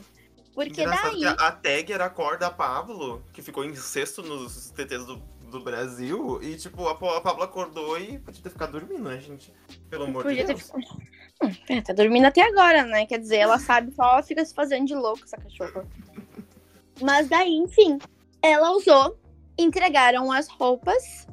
Porque 0.55 0.83
Engraçado 0.83 1.21
daí. 1.21 1.25
a, 1.25 1.33
a 1.33 1.53
tag 1.53 1.93
era 1.93 2.05
a 2.07 2.11
cor 2.11 2.39
da 2.39 2.51
Pablo, 2.51 3.23
que 3.33 3.43
ficou 3.43 3.65
em 3.65 3.75
sexto 3.75 4.23
nos 4.23 4.71
TTs 4.71 5.05
do, 5.05 5.21
do 5.51 5.61
Brasil. 5.61 6.41
E, 6.43 6.57
tipo, 6.57 6.87
a, 6.87 6.93
a 6.93 7.21
Pablo 7.21 7.43
acordou 7.43 7.99
e 7.99 8.19
podia 8.19 8.43
ter 8.43 8.51
ficado 8.51 8.73
dormindo, 8.73 9.05
né, 9.05 9.19
gente? 9.21 9.53
Pelo 9.89 10.05
amor 10.05 10.23
Podia 10.25 10.45
de 10.45 10.55
ter 10.55 10.55
Deus. 10.55 10.73
Hum, 11.43 11.51
é, 11.69 11.81
tá 11.81 11.93
dormindo 11.93 12.27
até 12.27 12.43
agora, 12.43 12.85
né? 12.85 13.07
Quer 13.07 13.19
dizer, 13.19 13.39
ela 13.39 13.59
sabe 13.59 13.93
só 13.93 14.23
fica 14.23 14.45
se 14.45 14.55
fazendo 14.55 14.87
de 14.87 14.95
louco, 14.95 15.25
essa 15.25 15.37
cachorra. 15.37 15.87
Mas 17.01 17.29
daí, 17.29 17.55
enfim, 17.55 17.99
ela 18.41 18.71
usou, 18.73 19.19
entregaram 19.59 20.31
as 20.31 20.49
roupas, 20.49 21.27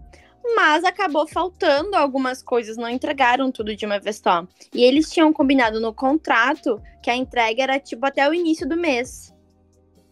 mas 0.55 0.83
acabou 0.83 1.27
faltando 1.27 1.95
algumas 1.95 2.41
coisas, 2.41 2.77
não 2.77 2.89
entregaram 2.89 3.51
tudo 3.51 3.75
de 3.75 3.85
uma 3.85 3.99
vez 3.99 4.17
só. 4.17 4.47
E 4.73 4.83
eles 4.83 5.11
tinham 5.11 5.31
combinado 5.31 5.79
no 5.79 5.93
contrato 5.93 6.81
que 7.01 7.09
a 7.09 7.15
entrega 7.15 7.63
era 7.63 7.79
tipo 7.79 8.05
até 8.05 8.27
o 8.27 8.33
início 8.33 8.67
do 8.67 8.75
mês. 8.75 9.33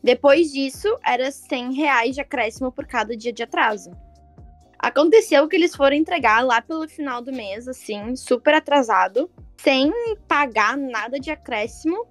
Depois 0.03 0.51
disso, 0.51 0.88
era 1.06 1.29
100 1.29 1.74
reais 1.74 2.15
de 2.15 2.22
acréscimo 2.22 2.72
por 2.72 2.86
cada 2.86 3.15
dia 3.15 3.34
de 3.34 3.44
atraso. 3.44 3.91
Aconteceu 4.77 5.48
que 5.48 5.58
eles 5.58 5.75
foram 5.75 5.96
entregar 5.96 6.41
lá 6.44 6.62
pelo 6.62 6.88
final 6.88 7.22
do 7.22 7.34
mês, 7.34 7.68
assim, 7.68 8.15
super 8.15 8.53
atrasado, 8.53 9.29
sem 9.58 9.91
pagar 10.25 10.77
nada 10.77 11.20
de 11.20 11.29
acréscimo. 11.29 12.08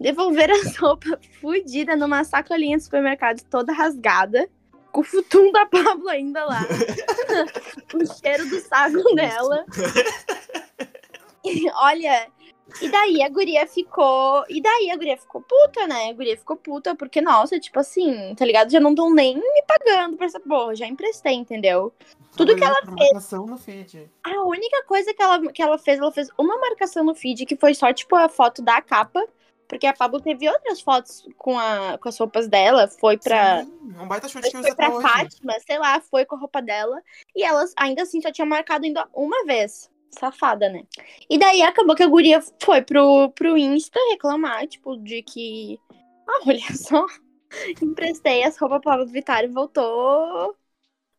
Devolver 0.00 0.50
as 0.50 0.74
roupas 0.78 1.18
fodidas 1.40 1.98
numa 1.98 2.24
sacolinha 2.24 2.76
de 2.76 2.82
supermercado 2.82 3.40
toda 3.48 3.72
rasgada, 3.72 4.48
com 4.90 5.00
o 5.00 5.04
futum 5.04 5.52
da 5.52 5.64
Pablo 5.66 6.08
ainda 6.08 6.44
lá. 6.44 6.62
o 7.94 8.20
cheiro 8.20 8.48
do 8.48 8.60
saco 8.60 9.14
dela. 9.14 9.64
E, 11.44 11.70
olha, 11.70 12.26
e 12.82 12.88
daí 12.88 13.22
a 13.22 13.28
guria 13.28 13.66
ficou. 13.66 14.44
E 14.48 14.60
daí 14.60 14.90
a 14.90 14.96
guria 14.96 15.16
ficou 15.16 15.40
puta, 15.40 15.86
né? 15.86 16.10
A 16.10 16.12
guria 16.12 16.36
ficou 16.36 16.56
puta, 16.56 16.94
porque, 16.94 17.20
nossa, 17.20 17.58
tipo 17.58 17.78
assim, 17.80 18.34
tá 18.34 18.44
ligado? 18.44 18.70
Já 18.70 18.78
não 18.78 18.90
estão 18.90 19.12
nem 19.12 19.36
me 19.36 19.62
pagando 19.66 20.16
pra 20.16 20.26
essa 20.26 20.38
porra, 20.38 20.76
já 20.76 20.86
emprestei, 20.86 21.34
entendeu? 21.34 21.92
Tudo 22.36 22.54
que 22.54 22.62
ela 22.62 22.80
fez. 22.96 23.32
no 23.32 23.56
feed. 23.58 24.10
A 24.22 24.42
única 24.42 24.84
coisa 24.84 25.12
que 25.14 25.22
ela, 25.22 25.40
que 25.50 25.62
ela 25.62 25.78
fez, 25.78 25.98
ela 25.98 26.12
fez 26.12 26.28
uma 26.38 26.58
marcação 26.58 27.02
no 27.02 27.14
feed, 27.14 27.46
que 27.46 27.56
foi 27.56 27.74
só, 27.74 27.92
tipo, 27.92 28.14
a 28.14 28.28
foto 28.28 28.62
da 28.62 28.80
capa. 28.82 29.26
Porque 29.66 29.86
a 29.86 29.92
Pablo 29.92 30.18
teve 30.18 30.48
outras 30.48 30.80
fotos 30.80 31.28
com, 31.36 31.58
a, 31.58 31.98
com 31.98 32.08
as 32.08 32.18
roupas 32.18 32.48
dela. 32.48 32.88
Foi 32.88 33.18
pra. 33.18 33.64
Sim, 33.64 33.94
um 34.00 34.08
baita 34.08 34.26
chute 34.26 34.46
que 34.46 34.52
Foi 34.52 34.60
usa 34.60 34.74
pra. 34.74 34.90
Fátima, 34.98 35.52
sei 35.66 35.78
lá, 35.78 36.00
foi 36.00 36.24
com 36.24 36.36
a 36.36 36.38
roupa 36.38 36.62
dela. 36.62 37.02
E 37.36 37.44
elas 37.44 37.74
ainda 37.76 38.02
assim 38.02 38.18
só 38.22 38.32
tinha 38.32 38.46
marcado 38.46 38.86
ainda 38.86 39.06
uma 39.12 39.44
vez. 39.44 39.90
Safada, 40.10 40.68
né? 40.68 40.82
E 41.30 41.38
daí 41.38 41.62
acabou 41.62 41.94
que 41.94 42.02
a 42.02 42.08
guria 42.08 42.40
foi 42.62 42.82
pro, 42.82 43.30
pro 43.32 43.56
Insta 43.56 43.98
reclamar, 44.10 44.66
tipo, 44.66 44.96
de 44.96 45.22
que. 45.22 45.78
Ah, 46.28 46.40
olha 46.46 46.60
só. 46.76 47.06
Emprestei 47.82 48.44
as 48.44 48.58
roupas 48.58 48.80
pra 48.82 48.92
Pablo 48.92 49.06
Vittar 49.12 49.44
e 49.44 49.48
voltou. 49.48 50.56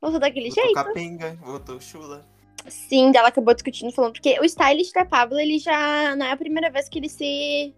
Voltou 0.02 0.20
daquele 0.20 0.50
Voltou 0.50 0.64
jeito. 0.64 0.74
capenga, 0.74 1.36
voltou 1.42 1.80
chula. 1.80 2.26
Sim, 2.68 3.12
dela 3.12 3.30
acabou 3.30 3.54
discutindo, 3.54 3.92
falando, 3.92 4.14
porque 4.14 4.40
o 4.40 4.46
stylist 4.46 4.94
da 4.94 5.06
Pablo, 5.06 5.40
ele 5.40 5.58
já 5.60 6.16
não 6.16 6.26
é 6.26 6.32
a 6.32 6.38
primeira 6.38 6.70
vez 6.70 6.88
que 6.90 7.00
ele 7.00 7.10
se, 7.10 7.74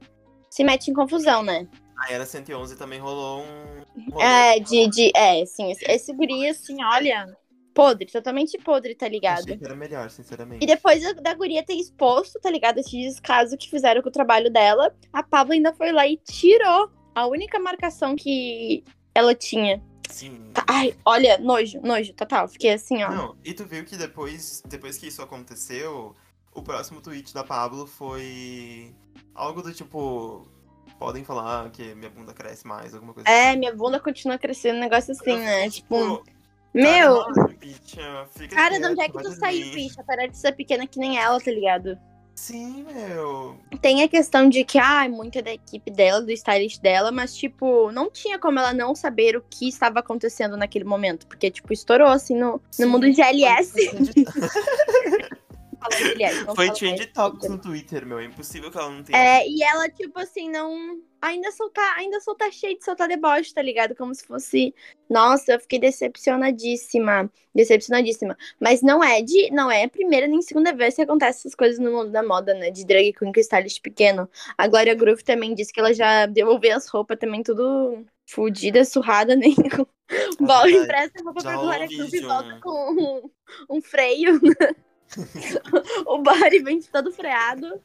se 0.50 0.64
mete 0.64 0.90
em 0.90 0.94
confusão, 0.94 1.44
né? 1.44 1.68
A 1.98 2.12
Era 2.12 2.26
111 2.26 2.76
também 2.76 3.00
rolou 3.00 3.44
um. 3.44 3.86
rolê. 4.12 4.26
É, 4.26 4.60
de, 4.60 4.88
de. 4.88 5.12
É, 5.16 5.46
sim, 5.46 5.72
esse, 5.72 5.86
esse 5.86 6.14
guri, 6.14 6.48
assim, 6.50 6.84
olha. 6.84 7.28
Podre, 7.74 8.06
totalmente 8.12 8.58
podre, 8.58 8.94
tá 8.96 9.08
ligado? 9.08 9.44
Achei 9.44 9.58
que 9.58 9.64
era 9.64 9.76
melhor, 9.76 10.10
sinceramente. 10.10 10.64
E 10.64 10.68
depois 10.68 11.02
da, 11.22 11.34
guria 11.34 11.64
ter 11.64 11.76
exposto, 11.76 12.40
tá 12.40 12.50
ligado? 12.52 12.80
Esse 12.80 12.92
descaso 13.00 13.58
que 13.58 13.70
fizeram 13.70 14.02
com 14.02 14.10
o 14.10 14.12
trabalho 14.12 14.52
dela, 14.52 14.94
a 15.14 15.24
Pablo 15.24 15.54
ainda 15.54 15.74
foi 15.74 15.92
lá 15.92 16.06
e 16.06 16.18
tirou 16.18 16.92
a 17.16 17.28
única 17.28 17.60
marcação 17.60 18.16
que 18.16 18.84
ela 19.16 19.34
tinha. 19.34 19.82
Sim. 20.10 20.52
Tá, 20.54 20.66
Ai, 20.68 20.94
olha, 21.06 21.38
nojo, 21.38 21.80
nojo, 21.82 22.14
total. 22.14 22.48
Fiquei 22.50 22.74
assim, 22.74 23.02
ó. 23.04 23.10
Não, 23.10 23.36
e 23.46 23.54
tu 23.54 23.66
viu 23.66 23.86
que 23.86 23.96
depois, 23.96 24.62
depois 24.68 24.98
que 24.98 25.08
isso 25.08 25.22
aconteceu, 25.22 26.14
o 26.54 26.62
próximo 26.62 27.00
tweet 27.02 27.34
da 27.34 27.44
Pablo 27.44 27.88
foi 27.88 28.94
algo 29.34 29.62
do 29.62 29.74
tipo. 29.74 30.46
Podem 31.00 31.24
falar 31.24 31.72
que 31.72 31.96
minha 31.96 32.10
bunda 32.12 32.34
cresce 32.34 32.68
mais, 32.68 32.94
alguma 32.94 33.14
coisa 33.14 33.28
É, 33.30 33.50
assim. 33.52 33.60
minha 33.60 33.74
bunda 33.74 34.00
continua 34.00 34.38
crescendo, 34.38 34.76
um 34.78 34.82
negócio 34.82 35.14
assim, 35.14 35.32
Eu 35.32 35.38
né? 35.40 35.56
fiquei, 35.64 35.70
Tipo, 35.82 36.24
meu, 36.74 37.24
Caramba, 37.26 37.54
bicha, 37.60 38.28
fica 38.36 38.56
cara, 38.56 38.80
de 38.80 38.86
onde 38.86 39.02
é 39.02 39.06
que 39.06 39.14
tu 39.14 39.24
dormir. 39.24 39.40
saiu, 39.40 39.72
bicha? 39.72 40.04
Parar 40.04 40.28
de 40.28 40.38
ser 40.38 40.54
pequena 40.54 40.88
que 40.88 41.00
nem 41.00 41.18
ela, 41.18 41.40
tá 41.40 41.52
ligado? 41.52 41.98
Sim, 42.36 42.86
meu. 42.92 43.58
Tem 43.82 44.02
a 44.04 44.08
questão 44.08 44.50
de 44.50 44.64
que, 44.64 44.80
ah, 44.80 45.08
muito 45.08 45.38
é 45.38 45.42
da 45.42 45.54
equipe 45.54 45.92
dela, 45.92 46.22
do 46.22 46.32
stylist 46.32 46.82
dela, 46.82 47.12
mas, 47.12 47.36
tipo, 47.36 47.92
não 47.92 48.10
tinha 48.10 48.40
como 48.40 48.58
ela 48.58 48.74
não 48.74 48.96
saber 48.96 49.36
o 49.36 49.44
que 49.48 49.68
estava 49.68 50.00
acontecendo 50.00 50.58
naquele 50.58 50.86
momento. 50.86 51.28
Porque, 51.28 51.52
tipo, 51.52 51.72
estourou, 51.72 52.08
assim, 52.08 52.36
no, 52.36 52.62
Sim, 52.72 52.86
no 52.86 52.90
mundo 52.90 53.12
de 53.12 53.22
LS. 53.22 53.74
Foi 55.82 55.90
trend, 55.90 56.16
Fala 56.16 56.16
de 56.16 56.24
LS, 56.24 56.46
não 56.46 56.56
foi 56.56 56.72
trend 56.72 57.06
topics 57.08 57.50
no 57.50 57.58
Twitter, 57.58 58.06
meu. 58.06 58.20
É 58.20 58.26
impossível 58.26 58.70
que 58.70 58.78
ela 58.78 58.90
não 58.90 59.04
tenha. 59.04 59.18
É, 59.18 59.48
e 59.48 59.64
ela, 59.64 59.90
tipo 59.90 60.20
assim, 60.20 60.50
não. 60.50 61.00
Ainda 61.22 61.52
soltar, 61.52 61.98
ainda 61.98 62.20
soltar 62.20 62.52
cheio 62.52 62.78
de 62.78 62.84
soltar 62.84 63.08
deboche, 63.08 63.54
tá 63.54 63.62
ligado? 63.62 63.96
Como 63.96 64.14
se 64.14 64.26
fosse. 64.26 64.74
Nossa, 65.10 65.54
eu 65.54 65.60
fiquei 65.60 65.80
decepcionadíssima. 65.80 67.32
Decepcionadíssima. 67.54 68.38
Mas 68.60 68.82
não 68.82 69.04
é 69.04 69.22
de. 69.22 69.50
Não 69.52 69.72
é 69.72 69.84
a 69.84 69.90
primeira 69.90 70.28
nem 70.28 70.42
segunda 70.42 70.74
vez 70.74 70.96
que 70.96 71.02
acontece 71.02 71.40
essas 71.40 71.56
coisas 71.56 71.80
no 71.80 71.92
mundo 71.92 72.12
da 72.12 72.24
moda, 72.24 72.54
né? 72.54 72.70
De 72.70 72.86
drag 72.86 73.14
queen 73.14 73.32
com 73.32 73.40
stylist 73.40 73.82
pequeno. 73.82 74.30
A 74.58 74.68
Glória 74.68 74.94
Groove 74.96 75.24
também 75.24 75.54
disse 75.56 75.74
que 75.74 75.80
ela 75.80 75.94
já 75.94 76.26
devolveu 76.26 76.76
as 76.76 76.88
roupas 76.88 77.18
também 77.20 77.44
tudo 77.44 78.06
fudida, 78.28 78.86
surrada, 78.86 79.36
nem. 79.38 79.56
Verdade. 79.56 80.74
empresta 80.74 81.20
a 81.20 81.24
roupa 81.24 81.42
pra 81.42 81.56
Glória 81.58 81.88
Groove 81.88 82.18
e 82.18 82.22
volta 82.22 82.60
com 82.62 83.30
um, 83.70 83.78
um 83.78 83.82
freio. 83.82 84.40
o 86.06 86.18
body 86.20 86.60
vem 86.64 86.82
todo 86.82 87.12
freado. 87.12 87.82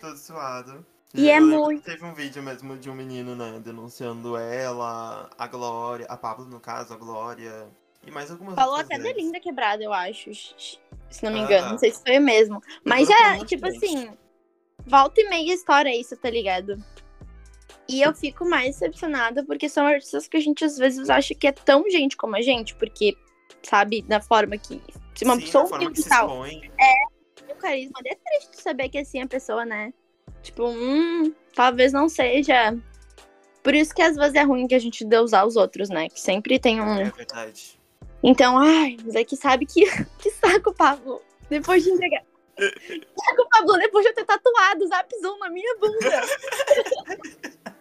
Todo 0.00 0.16
suado. 0.16 0.84
E 1.14 1.28
Eu 1.28 1.34
é 1.36 1.40
muito- 1.40 1.84
Teve 1.84 2.04
um 2.04 2.12
vídeo 2.12 2.42
mesmo 2.42 2.76
de 2.76 2.90
um 2.90 2.94
menino, 2.94 3.36
né, 3.36 3.60
denunciando 3.64 4.36
ela, 4.36 5.30
a 5.38 5.46
Glória, 5.46 6.06
a 6.08 6.16
Pablo, 6.16 6.44
no 6.44 6.58
caso, 6.58 6.92
a 6.92 6.96
Glória, 6.96 7.68
e 8.04 8.10
mais 8.10 8.30
algumas 8.30 8.54
Falou 8.56 8.76
até 8.76 8.98
da. 8.98 9.12
Linda 9.12 9.38
Quebrada, 9.38 9.82
eu 9.82 9.92
acho. 9.92 10.30
Se 10.34 11.22
não 11.22 11.32
me 11.32 11.38
Ah. 11.40 11.42
engano. 11.44 11.70
Não 11.70 11.78
sei 11.78 11.92
se 11.92 12.02
foi 12.02 12.18
mesmo. 12.18 12.60
Mas 12.84 13.08
é, 13.08 13.44
tipo 13.44 13.70
gente. 13.70 13.84
assim, 13.84 14.10
volta 14.84 15.20
e 15.20 15.28
meia 15.28 15.54
história 15.54 15.94
isso, 15.98 16.16
tá 16.16 16.28
ligado? 16.28 16.82
E 17.88 18.02
eu 18.02 18.12
fico 18.14 18.44
mais 18.48 18.66
decepcionada 18.78 19.44
porque 19.44 19.68
são 19.68 19.86
artistas 19.86 20.26
que 20.26 20.36
a 20.36 20.40
gente 20.40 20.64
às 20.64 20.76
vezes 20.76 21.08
acha 21.08 21.34
que 21.34 21.46
é 21.46 21.52
tão 21.52 21.88
gente 21.88 22.16
como 22.16 22.34
a 22.34 22.42
gente, 22.42 22.74
porque, 22.74 23.14
sabe, 23.62 24.02
da 24.02 24.20
forma 24.20 24.56
que. 24.58 24.82
Se 25.14 25.24
uma 25.24 25.36
Sim, 25.36 25.40
pessoa 25.42 25.66
forma 25.66 25.92
que 25.92 26.08
tal, 26.08 26.44
expõe. 26.46 26.70
tem 27.34 27.52
o 27.52 27.56
carisma, 27.56 28.00
é 28.04 28.14
triste 28.14 28.62
saber 28.62 28.88
que 28.88 28.98
assim 28.98 29.22
a 29.22 29.26
pessoa, 29.26 29.64
né? 29.64 29.92
Tipo, 30.42 30.68
hum, 30.68 31.32
talvez 31.54 31.92
não 31.92 32.08
seja. 32.08 32.76
Por 33.62 33.74
isso 33.74 33.94
que 33.94 34.02
às 34.02 34.16
vezes 34.16 34.34
é 34.34 34.42
ruim 34.42 34.66
que 34.66 34.74
a 34.74 34.78
gente 34.78 35.04
dê 35.04 35.18
usar 35.18 35.46
os 35.46 35.56
outros, 35.56 35.88
né? 35.88 36.08
Que 36.08 36.20
sempre 36.20 36.58
tem 36.58 36.80
um. 36.80 36.98
É 36.98 37.10
verdade. 37.10 37.78
Então, 38.22 38.58
ai, 38.58 38.96
mas 39.04 39.14
é 39.14 39.24
que 39.24 39.36
sabe 39.36 39.66
que, 39.66 39.84
que 40.18 40.30
saco, 40.30 40.74
Pablo. 40.74 41.22
Depois 41.48 41.82
de 41.82 41.90
entregar. 41.90 42.22
saco, 42.58 43.48
Pablo, 43.50 43.78
depois 43.78 44.04
de 44.04 44.10
eu 44.10 44.14
ter 44.14 44.24
tatuado 44.24 44.84
o 44.84 44.88
Zap 44.88 45.08
Zoom 45.20 45.38
na 45.38 45.50
minha 45.50 45.76
bunda. 45.78 46.22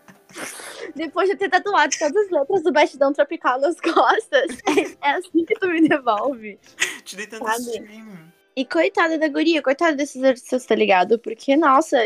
depois 0.96 1.30
de 1.30 1.36
ter 1.36 1.50
tatuado 1.50 1.94
todas 1.98 2.16
as 2.26 2.32
letras 2.32 2.64
do 2.64 2.72
Batidão 2.72 3.14
Tropical 3.14 3.60
nas 3.60 3.80
costas. 3.80 4.58
É, 5.02 5.10
é 5.10 5.12
assim 5.14 5.46
que 5.46 5.56
tu 5.56 5.68
me 5.68 5.88
devolve. 5.88 6.60
Te 7.04 7.16
dei 7.16 7.28
tanto 7.28 7.50
stream. 7.52 8.34
E 8.56 8.66
coitada 8.66 9.18
da 9.18 9.28
guria, 9.28 9.62
coitada 9.62 9.96
desses 9.96 10.24
artistas, 10.24 10.66
tá 10.66 10.76
ligado? 10.76 11.18
Porque, 11.18 11.56
nossa, 11.56 11.98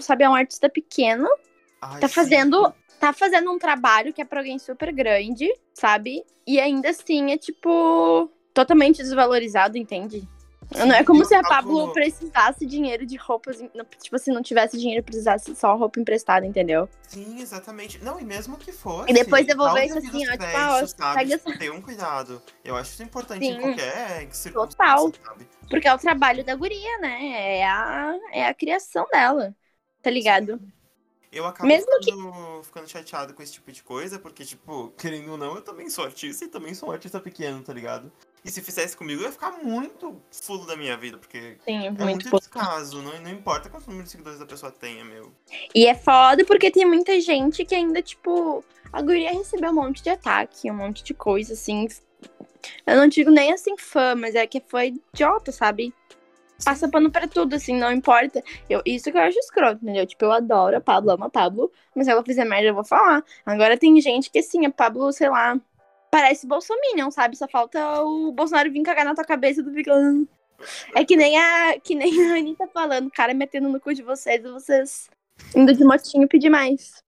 sabe, 0.00 0.24
é 0.24 0.28
um 0.28 0.34
artista 0.34 0.68
pequeno, 0.68 1.28
Ai, 1.80 2.00
tá 2.00 2.08
sim. 2.08 2.14
fazendo. 2.14 2.74
Tá 3.00 3.12
fazendo 3.12 3.50
um 3.50 3.58
trabalho 3.58 4.14
que 4.14 4.22
é 4.22 4.24
pra 4.24 4.40
alguém 4.40 4.58
super 4.58 4.90
grande, 4.92 5.52
sabe? 5.74 6.24
E 6.46 6.58
ainda 6.60 6.90
assim 6.90 7.32
é, 7.32 7.36
tipo, 7.36 8.30
totalmente 8.54 8.98
desvalorizado, 8.98 9.76
entende? 9.76 10.26
Não 10.70 10.94
é 10.94 11.04
como 11.04 11.24
se 11.24 11.34
a 11.34 11.40
acabo- 11.40 11.54
Pablo 11.54 11.92
precisasse 11.92 12.64
dinheiro 12.66 13.04
de 13.06 13.16
roupas. 13.16 13.58
Tipo 14.02 14.16
assim, 14.16 14.32
não 14.32 14.42
tivesse 14.42 14.78
dinheiro, 14.78 15.02
precisasse 15.04 15.54
só 15.54 15.74
roupa 15.76 16.00
emprestada, 16.00 16.46
entendeu? 16.46 16.88
Sim, 17.02 17.40
exatamente. 17.40 18.02
Não, 18.02 18.20
e 18.20 18.24
mesmo 18.24 18.56
que 18.56 18.72
fosse. 18.72 19.10
E 19.10 19.14
depois 19.14 19.46
devolver 19.46 19.84
isso 19.86 19.98
assim, 19.98 20.26
ó, 20.28 20.32
tipo, 20.32 20.44
ah, 20.56 20.80
ó, 20.82 20.86
sabe? 20.86 21.14
pega 21.18 21.38
Tipo, 21.38 21.58
Ter 21.58 21.70
um 21.70 21.80
cuidado. 21.80 22.42
Eu 22.64 22.76
acho 22.76 22.92
isso 22.92 23.02
importante 23.02 23.44
Sim. 23.44 23.52
em 23.52 23.60
qualquer 23.60 24.28
Total. 24.52 25.12
sabe? 25.24 25.48
Porque 25.68 25.88
é 25.88 25.94
o 25.94 25.98
trabalho 25.98 26.44
da 26.44 26.54
guria, 26.54 26.98
né? 26.98 27.58
É 27.58 27.64
a, 27.66 28.18
é 28.32 28.46
a 28.46 28.54
criação 28.54 29.06
dela. 29.12 29.54
Tá 30.02 30.10
ligado? 30.10 30.60
Eu 31.32 31.46
acabo 31.46 31.66
Mesmo 31.66 31.90
ficando, 32.02 32.62
ficando 32.62 32.88
chateado 32.88 33.34
com 33.34 33.42
esse 33.42 33.52
tipo 33.54 33.72
de 33.72 33.82
coisa, 33.82 34.18
porque, 34.18 34.44
tipo, 34.44 34.92
querendo 34.98 35.32
ou 35.32 35.38
não, 35.38 35.56
eu 35.56 35.62
também 35.62 35.88
sou 35.90 36.04
artista 36.04 36.44
e 36.44 36.48
também 36.48 36.74
sou 36.74 36.88
um 36.88 36.92
artista 36.92 37.18
pequeno, 37.18 37.62
tá 37.62 37.72
ligado? 37.72 38.12
E 38.44 38.50
se 38.50 38.60
fizesse 38.60 38.94
comigo, 38.94 39.22
eu 39.22 39.26
ia 39.26 39.32
ficar 39.32 39.52
muito 39.62 40.20
fulo 40.30 40.66
da 40.66 40.76
minha 40.76 40.96
vida, 40.98 41.16
porque 41.16 41.56
Sim, 41.64 41.86
é 41.86 41.90
muito 41.90 42.04
muito 42.04 42.30
pouco. 42.30 42.44
descaso. 42.44 43.00
Não, 43.00 43.18
não 43.20 43.30
importa 43.30 43.70
quantos 43.70 43.86
número 43.86 44.04
de 44.04 44.10
seguidores 44.10 44.40
a 44.40 44.44
pessoa 44.44 44.70
tenha, 44.70 45.02
meu. 45.02 45.32
E 45.74 45.86
é 45.86 45.94
foda 45.94 46.44
porque 46.44 46.70
tem 46.70 46.84
muita 46.84 47.18
gente 47.20 47.64
que 47.64 47.74
ainda, 47.74 48.02
tipo, 48.02 48.62
a 48.92 49.00
guria 49.00 49.32
recebeu 49.32 49.70
um 49.70 49.74
monte 49.74 50.02
de 50.02 50.10
ataque, 50.10 50.70
um 50.70 50.74
monte 50.74 51.02
de 51.02 51.14
coisa, 51.14 51.54
assim. 51.54 51.88
Eu 52.86 52.96
não 52.96 53.08
digo 53.08 53.30
nem 53.30 53.50
assim 53.50 53.78
fã, 53.78 54.14
mas 54.14 54.34
é 54.34 54.46
que 54.46 54.60
foi 54.60 54.94
idiota, 55.12 55.50
sabe? 55.50 55.94
Passa 56.62 56.88
pano 56.88 57.10
pra 57.10 57.26
tudo, 57.26 57.54
assim, 57.56 57.74
não 57.76 57.90
importa. 57.90 58.42
Eu, 58.68 58.82
isso 58.84 59.10
que 59.10 59.16
eu 59.16 59.22
acho 59.22 59.38
escroto, 59.38 59.82
entendeu? 59.82 60.06
Tipo, 60.06 60.26
eu 60.26 60.32
adoro 60.32 60.76
a 60.76 60.80
Pablo, 60.82 61.10
amo 61.10 61.24
a 61.24 61.30
Pablo, 61.30 61.72
mas 61.94 62.06
se 62.06 62.12
ela 62.12 62.22
fizer 62.22 62.44
merda, 62.44 62.68
eu 62.68 62.74
vou 62.74 62.84
falar. 62.84 63.24
Agora 63.44 63.78
tem 63.78 63.98
gente 64.02 64.30
que, 64.30 64.38
assim, 64.38 64.64
a 64.66 64.70
Pablo, 64.70 65.10
sei 65.12 65.28
lá, 65.30 65.58
parece 66.14 66.46
Bolsominion, 66.46 67.10
sabe? 67.10 67.36
Só 67.36 67.48
falta 67.48 68.02
o 68.04 68.30
Bolsonaro 68.30 68.70
vir 68.70 68.84
cagar 68.84 69.04
na 69.04 69.16
tua 69.16 69.24
cabeça 69.24 69.64
fica. 69.64 69.92
"Ah". 69.92 70.24
É 70.94 71.04
que 71.04 71.16
nem 71.16 71.36
a, 71.36 71.80
que 71.80 71.96
nem 71.96 72.30
a 72.30 72.36
Anitta 72.36 72.68
falando, 72.68 73.08
o 73.08 73.10
cara 73.10 73.34
metendo 73.34 73.68
no 73.68 73.80
cu 73.80 73.92
de 73.92 74.02
vocês 74.02 74.44
e 74.44 74.48
vocês 74.48 75.10
indo 75.56 75.74
de 75.74 75.82
motinho 75.84 76.28
pedir 76.28 76.50
mais. 76.50 77.02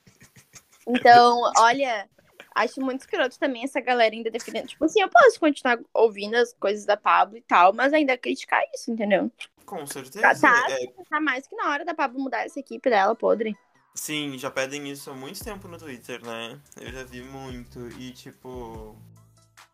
Então, 0.88 1.40
olha, 1.58 2.08
acho 2.52 2.80
muito 2.80 3.02
escroto 3.02 3.38
também 3.38 3.62
essa 3.62 3.80
galera 3.80 4.12
ainda 4.12 4.28
defendendo. 4.28 4.66
Tipo 4.66 4.84
assim, 4.84 5.00
eu 5.00 5.08
posso 5.08 5.38
continuar 5.38 5.78
ouvindo 5.94 6.34
as 6.34 6.52
coisas 6.54 6.84
da 6.84 6.96
Pablo 6.96 7.36
e 7.36 7.42
tal, 7.42 7.72
mas 7.72 7.92
ainda 7.92 8.18
criticar 8.18 8.60
isso, 8.74 8.90
entendeu? 8.90 9.30
Com 9.64 9.86
certeza. 9.86 10.20
Tá, 10.20 10.34
tá. 10.34 10.66
É, 10.70 10.86
Tá 11.08 11.20
mais 11.20 11.46
que 11.46 11.54
na 11.54 11.70
hora 11.70 11.84
da 11.84 11.94
Pablo 11.94 12.18
mudar 12.20 12.44
essa 12.44 12.58
equipe 12.58 12.90
dela, 12.90 13.14
podre. 13.14 13.56
Sim, 13.96 14.38
já 14.38 14.50
pedem 14.50 14.88
isso 14.90 15.10
há 15.10 15.14
muito 15.14 15.42
tempo 15.42 15.66
no 15.68 15.78
Twitter, 15.78 16.24
né? 16.24 16.60
Eu 16.80 16.92
já 16.92 17.04
vi 17.04 17.22
muito. 17.22 17.88
E 17.98 18.12
tipo. 18.12 18.96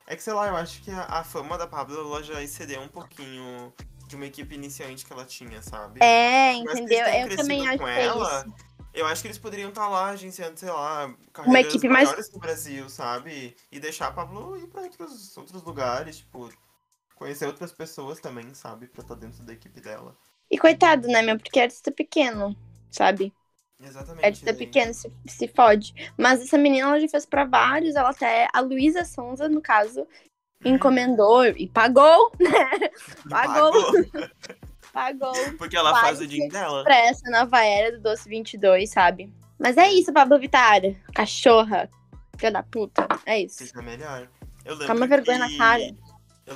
É 0.07 0.17
que 0.17 0.23
sei 0.23 0.33
lá, 0.33 0.49
eu 0.49 0.57
acho 0.57 0.83
que 0.83 0.91
a, 0.91 1.05
a 1.05 1.25
fama 1.25 1.57
da 1.59 1.67
Pablo 1.67 1.99
ela 1.99 2.23
já 2.23 2.43
excedeu 2.43 2.81
um 2.81 2.89
pouquinho 2.89 3.73
de 4.07 4.17
uma 4.17 4.27
equipe 4.27 4.55
iniciante 4.55 5.07
que 5.07 5.13
ela 5.13 5.25
tinha, 5.25 5.63
sabe? 5.63 6.01
É, 6.03 6.53
entendeu? 6.55 7.07
Eu 7.07 7.37
também 7.37 7.67
acho 7.67 7.79
com 7.79 7.85
que 7.85 7.91
é 7.91 8.05
ela. 8.05 8.47
Eu 8.95 9.07
acho 9.07 9.23
que 9.23 9.29
eles 9.29 9.39
poderiam 9.39 9.71
estar 9.71 9.89
lá 9.89 10.11
agenciando, 10.11 10.59
sei 10.59 10.71
lá, 10.71 11.15
carreiras 11.33 11.67
equipe 11.75 11.89
mais- 11.89 12.09
maiores 12.09 12.29
do 12.29 12.39
Brasil, 12.39 12.89
sabe? 12.91 13.57
E 13.71 13.81
deixar 13.81 14.09
a 14.09 14.13
Pablo 14.13 14.57
ir 14.59 14.67
pra 14.67 14.83
outros, 14.83 15.35
outros 15.37 15.63
lugares, 15.63 16.19
tipo, 16.19 16.51
conhecer 17.15 17.47
outras 17.47 17.73
pessoas 17.73 18.21
também, 18.21 18.53
sabe? 18.53 18.87
Pra 18.87 19.03
estar 19.03 19.15
dentro 19.15 19.43
da 19.45 19.53
equipe 19.55 19.81
dela. 19.81 20.15
E 20.51 20.59
coitado, 20.59 21.09
né, 21.09 21.23
meu? 21.23 21.39
Porque 21.39 21.59
é 21.59 21.63
artista 21.63 21.91
pequeno, 21.91 22.55
sabe? 22.91 23.33
Exatamente. 23.83 24.25
Artista 24.25 24.47
daí. 24.47 24.57
pequeno 24.57 24.95
se, 24.95 25.13
se 25.27 25.49
fode. 25.49 25.93
Mas 26.17 26.41
essa 26.41 26.57
menina, 26.59 26.89
ela 26.89 27.01
já 27.01 27.09
fez 27.09 27.27
pra 27.27 27.45
vários. 27.45 27.95
Ela 27.97 28.11
até, 28.11 28.47
a 28.53 28.61
Luísa 28.61 29.05
Sonza, 29.05 29.49
no 29.49 29.61
caso, 29.61 30.07
encomendou 30.65 31.45
e 31.47 31.69
pagou, 31.69 32.31
né? 32.41 32.71
Pagou. 33.29 33.73
Pagou 34.93 35.33
Porque 35.57 35.75
ela 35.75 35.99
faz 36.03 36.21
o 36.21 36.27
din 36.27 36.49
dela. 36.49 36.85
pra 36.85 36.95
essa 36.95 37.31
nova 37.31 37.65
era 37.65 37.93
do 37.97 38.03
Doce 38.03 38.29
22, 38.29 38.91
sabe? 38.91 39.33
Mas 39.59 39.79
é 39.79 39.91
isso, 39.91 40.13
Pablo 40.13 40.39
Vittar. 40.39 40.83
Cachorra. 41.15 41.89
Filha 42.37 42.53
da 42.53 42.63
puta. 42.63 43.07
É 43.25 43.41
isso. 43.41 43.57
Seja 43.65 43.81
melhor. 43.81 44.29
Eu 44.65 44.75
lembro 44.75 45.09
vergonha 45.09 45.47
que- 45.49 45.57
na 45.57 45.65
cara. 45.65 45.97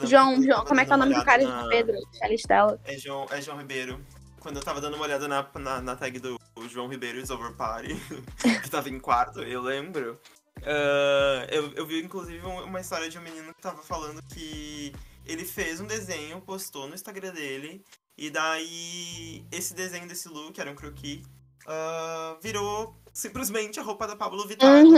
João, 0.04 0.42
João, 0.42 0.64
como 0.66 0.80
é 0.80 0.84
que 0.84 0.92
é 0.92 0.94
o 0.94 0.98
nome 0.98 1.14
do 1.14 1.24
cara? 1.24 1.46
na- 1.46 1.68
Pedro, 1.68 1.96
chalite 2.18 2.46
dela. 2.46 2.78
É 2.84 2.98
João, 2.98 3.24
é 3.30 3.40
João 3.40 3.56
Ribeiro. 3.56 4.04
Quando 4.40 4.56
eu 4.56 4.62
tava 4.62 4.80
dando 4.82 4.94
uma 4.96 5.04
olhada 5.04 5.26
na, 5.26 5.46
na, 5.54 5.80
na 5.80 5.96
tag 5.96 6.18
do 6.18 6.38
João 6.68 6.88
Ribeiro 6.88 7.18
is 7.18 7.30
over 7.30 7.52
party, 7.54 7.94
que 8.62 8.70
tava 8.70 8.88
em 8.88 8.98
quarto, 8.98 9.40
eu 9.42 9.60
lembro. 9.60 10.18
ah, 10.62 11.46
eu, 11.50 11.72
eu 11.74 11.86
vi, 11.86 12.02
inclusive, 12.02 12.44
um- 12.46 12.64
uma 12.64 12.80
história 12.80 13.08
de 13.08 13.18
um 13.18 13.22
menino 13.22 13.52
que 13.54 13.60
tava 13.60 13.82
falando 13.82 14.22
que 14.32 14.92
ele 15.26 15.44
fez 15.44 15.80
um 15.80 15.86
desenho, 15.86 16.40
postou 16.40 16.88
no 16.88 16.94
Instagram 16.94 17.32
dele, 17.32 17.84
e 18.16 18.30
daí 18.30 19.44
esse 19.52 19.74
desenho 19.74 20.08
desse 20.08 20.28
look, 20.28 20.58
era 20.58 20.70
um 20.70 20.74
croquis, 20.74 21.22
ah, 21.66 22.36
virou 22.42 22.96
simplesmente 23.12 23.78
a 23.78 23.82
roupa 23.82 24.06
da 24.06 24.16
Pablo 24.16 24.46
Vittar 24.46 24.84
Uhum. 24.84 24.92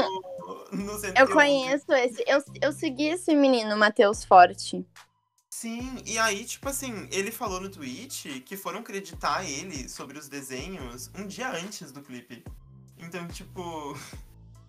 no, 0.73 0.85
no 0.85 1.07
Eu 1.17 1.29
conheço 1.29 1.93
esse. 1.93 2.25
Eu, 2.27 2.43
eu 2.61 2.73
segui 2.73 3.07
esse 3.09 3.35
menino, 3.35 3.77
Matheus 3.77 4.25
Forte. 4.25 4.85
Sim, 5.61 6.01
e 6.07 6.17
aí, 6.17 6.45
tipo 6.45 6.69
assim, 6.69 7.09
ele 7.11 7.33
falou 7.33 7.61
no 7.61 7.69
tweet 7.69 8.43
que 8.47 8.57
foram 8.57 8.79
acreditar 8.79 9.45
ele 9.45 9.89
sobre 9.89 10.17
os 10.17 10.29
desenhos 10.29 11.11
um 11.19 11.27
dia 11.27 11.51
antes 11.51 11.91
do 11.91 12.01
clipe. 12.01 12.45
Então, 12.97 13.27
tipo. 13.27 13.99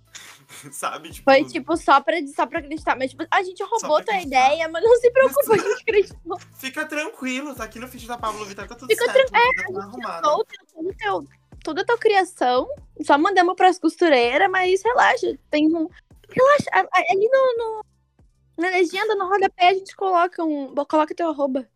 Sabe? 0.71 1.11
Tipo, 1.11 1.25
Foi 1.29 1.45
tipo 1.45 1.77
só 1.77 2.01
pra, 2.01 2.15
só 2.35 2.47
pra 2.47 2.57
acreditar. 2.57 2.95
Mas 2.97 3.11
tipo, 3.11 3.23
a 3.29 3.43
gente 3.43 3.61
roubou 3.61 3.79
tua 3.79 3.99
acreditar. 3.99 4.21
ideia, 4.23 4.67
mas 4.67 4.83
não 4.83 4.95
se 4.99 5.11
preocupa, 5.11 5.53
a 5.53 5.57
gente 5.57 5.81
acreditou. 5.83 6.39
Fica 6.55 6.83
tranquilo, 6.87 7.53
tá 7.53 7.65
aqui 7.65 7.77
no 7.77 7.87
feed 7.87 8.07
da 8.07 8.17
Pablo 8.17 8.43
Vittar, 8.45 8.67
tá 8.67 8.73
tudo 8.73 8.89
Fica 8.89 9.13
certo. 9.13 9.31
Tá 9.31 9.39
tudo 9.67 9.79
arrumado. 9.79 10.23
Todo, 10.23 10.95
teu, 10.97 11.27
toda 11.63 11.81
a 11.83 11.85
tua 11.85 11.99
criação. 11.99 12.67
Só 13.05 13.15
mandamos 13.15 13.55
pras 13.55 13.77
costureiras, 13.77 14.49
mas 14.49 14.81
relaxa. 14.81 15.37
Tem 15.51 15.67
um. 15.67 15.87
Relaxa. 16.29 16.89
Ali 17.11 17.29
no, 17.29 17.57
no- 17.57 17.88
na 18.59 18.69
legenda, 18.69 19.15
no 19.15 19.27
rodapé, 19.27 19.69
a 19.69 19.73
gente 19.73 19.95
coloca 19.95 20.43
um. 20.43 20.73
Coloca 20.85 21.15
teu 21.15 21.29
arroba. 21.29 21.67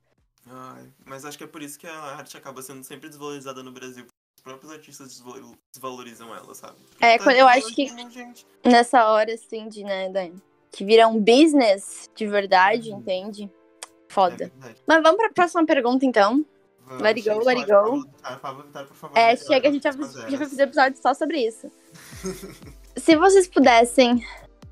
Ai, 0.49 0.91
mas 1.05 1.23
acho 1.25 1.37
que 1.37 1.43
é 1.43 1.47
por 1.47 1.61
isso 1.61 1.79
que 1.79 1.87
a 1.87 1.93
arte 2.17 2.35
acaba 2.37 2.61
sendo 2.61 2.83
sempre 2.83 3.09
desvalorizada 3.09 3.63
no 3.63 3.71
Brasil. 3.71 4.05
Os 4.35 4.41
próprios 4.43 4.71
artistas 4.73 5.07
desvalo- 5.07 5.57
desvalorizam 5.73 6.35
ela, 6.35 6.53
sabe? 6.53 6.75
Porque 6.89 7.05
É, 7.05 7.17
tá 7.17 7.23
quando 7.23 7.37
eu 7.37 7.47
acho 7.47 7.73
que- 7.73 7.87
gente. 7.87 8.45
Nessa 8.63 9.07
hora, 9.07 9.33
assim, 9.33 9.69
de, 9.69 9.83
né, 9.83 10.09
da- 10.09 10.29
que 10.71 10.83
vira 10.83 11.07
um 11.07 11.19
business 11.19 12.09
de 12.15 12.27
verdade, 12.27 12.91
Uhum. 12.91 12.99
entende? 12.99 13.43
É 13.45 14.13
Foda. 14.13 14.35
verdade. 14.51 14.81
Mas 14.85 15.01
vamos 15.01 15.17
pra 15.17 15.29
próxima 15.31 15.65
pergunta, 15.65 16.05
então. 16.05 16.45
Vamos, 16.85 17.01
Let 17.01 17.17
it 17.17 17.29
go, 17.29 17.39
let 17.45 17.57
it 17.59 17.71
go. 17.71 18.05
Por 18.05 18.95
favor. 18.95 19.17
É, 19.17 19.35
chega, 19.37 19.69
a 19.69 19.71
gente 19.71 19.83
já 19.83 19.91
já 19.91 20.37
fez 20.37 20.59
episódio 20.59 21.01
só 21.01 21.13
sobre 21.13 21.47
isso. 21.47 21.71
Se 22.97 23.15
vocês 23.15 23.47
pudessem 23.47 24.23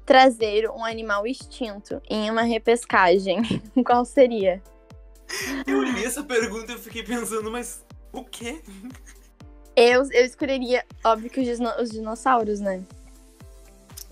trazer 0.06 0.70
um 0.70 0.84
animal 0.84 1.26
extinto 1.28 2.02
em 2.10 2.30
uma 2.30 2.42
repescagem, 2.44 3.42
qual 3.86 4.04
seria? 4.06 4.62
Eu 5.66 5.82
li 5.84 6.04
essa 6.04 6.24
pergunta 6.24 6.72
e 6.72 6.76
eu 6.76 6.80
fiquei 6.80 7.04
pensando, 7.04 7.50
mas 7.50 7.86
o 8.12 8.24
quê? 8.24 8.62
Eu, 9.76 10.04
eu 10.12 10.26
escolheria, 10.26 10.86
óbvio 11.04 11.30
que 11.30 11.40
os, 11.40 11.58
dino- 11.58 11.82
os 11.82 11.90
dinossauros, 11.90 12.60
né? 12.60 12.84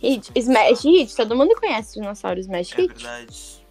Hit, 0.02 0.32
Smash 0.34 0.84
Hit, 0.86 1.16
todo 1.16 1.36
mundo 1.36 1.54
conhece 1.60 1.90
os 1.90 1.94
dinossauros 1.96 2.46
Smash 2.46 2.72
É 2.74 2.76
Hit. 2.78 2.94
verdade. 2.94 3.66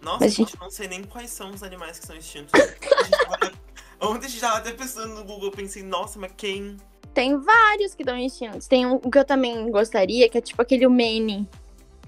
Nossa, 0.00 0.24
Mas, 0.24 0.34
gente, 0.34 0.54
eu 0.54 0.60
não 0.60 0.70
sei 0.70 0.86
nem 0.86 1.02
quais 1.02 1.30
são 1.30 1.50
os 1.50 1.62
animais 1.62 1.98
que 1.98 2.06
são 2.06 2.14
extintos. 2.14 2.52
A 2.54 3.02
gente 3.02 3.64
Ontem 4.00 4.26
a 4.26 4.28
gente 4.28 4.40
tava 4.40 4.58
até 4.58 4.70
pensando 4.72 5.14
no 5.14 5.24
Google, 5.24 5.46
eu 5.46 5.50
pensei, 5.52 5.82
nossa, 5.82 6.18
mas 6.18 6.30
quem? 6.36 6.76
Tem 7.14 7.38
vários 7.38 7.94
que 7.94 8.02
estão 8.02 8.18
extintos. 8.18 8.66
Tem 8.66 8.84
um 8.84 8.98
que 8.98 9.16
eu 9.16 9.24
também 9.24 9.70
gostaria, 9.70 10.28
que 10.28 10.36
é 10.36 10.40
tipo 10.40 10.60
aquele 10.60 10.88
Mene. 10.88 11.48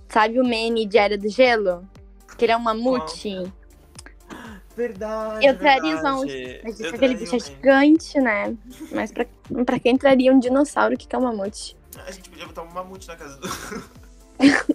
Sabe 0.09 0.41
o 0.41 0.45
Mene 0.45 0.85
de 0.85 0.99
Era 0.99 1.17
do 1.17 1.29
Gelo? 1.29 1.89
Que 2.37 2.45
ele 2.45 2.53
é 2.53 2.57
um 2.57 2.61
mamute. 2.61 3.51
Verdade. 4.77 5.47
Eu 5.47 5.57
traria 5.57 5.95
verdade. 5.95 6.61
Mas 6.65 6.81
Eu 6.81 6.91
aquele 6.91 7.15
bicho 7.15 7.35
é 7.35 7.37
um 7.37 7.41
gigante, 7.41 8.21
né? 8.21 8.57
Mas 8.93 9.11
pra, 9.11 9.25
pra 9.65 9.79
quem 9.79 9.97
traria 9.97 10.33
um 10.33 10.39
dinossauro, 10.39 10.97
que 10.99 11.07
que 11.07 11.17
é 11.17 11.19
um 11.19 11.23
mamute? 11.23 11.77
A 12.05 12.11
gente 12.11 12.29
podia 12.29 12.47
botar 12.47 12.63
um 12.63 12.73
mamute 12.73 13.09
na 13.09 13.17
casa 13.17 13.39
do, 13.39 13.49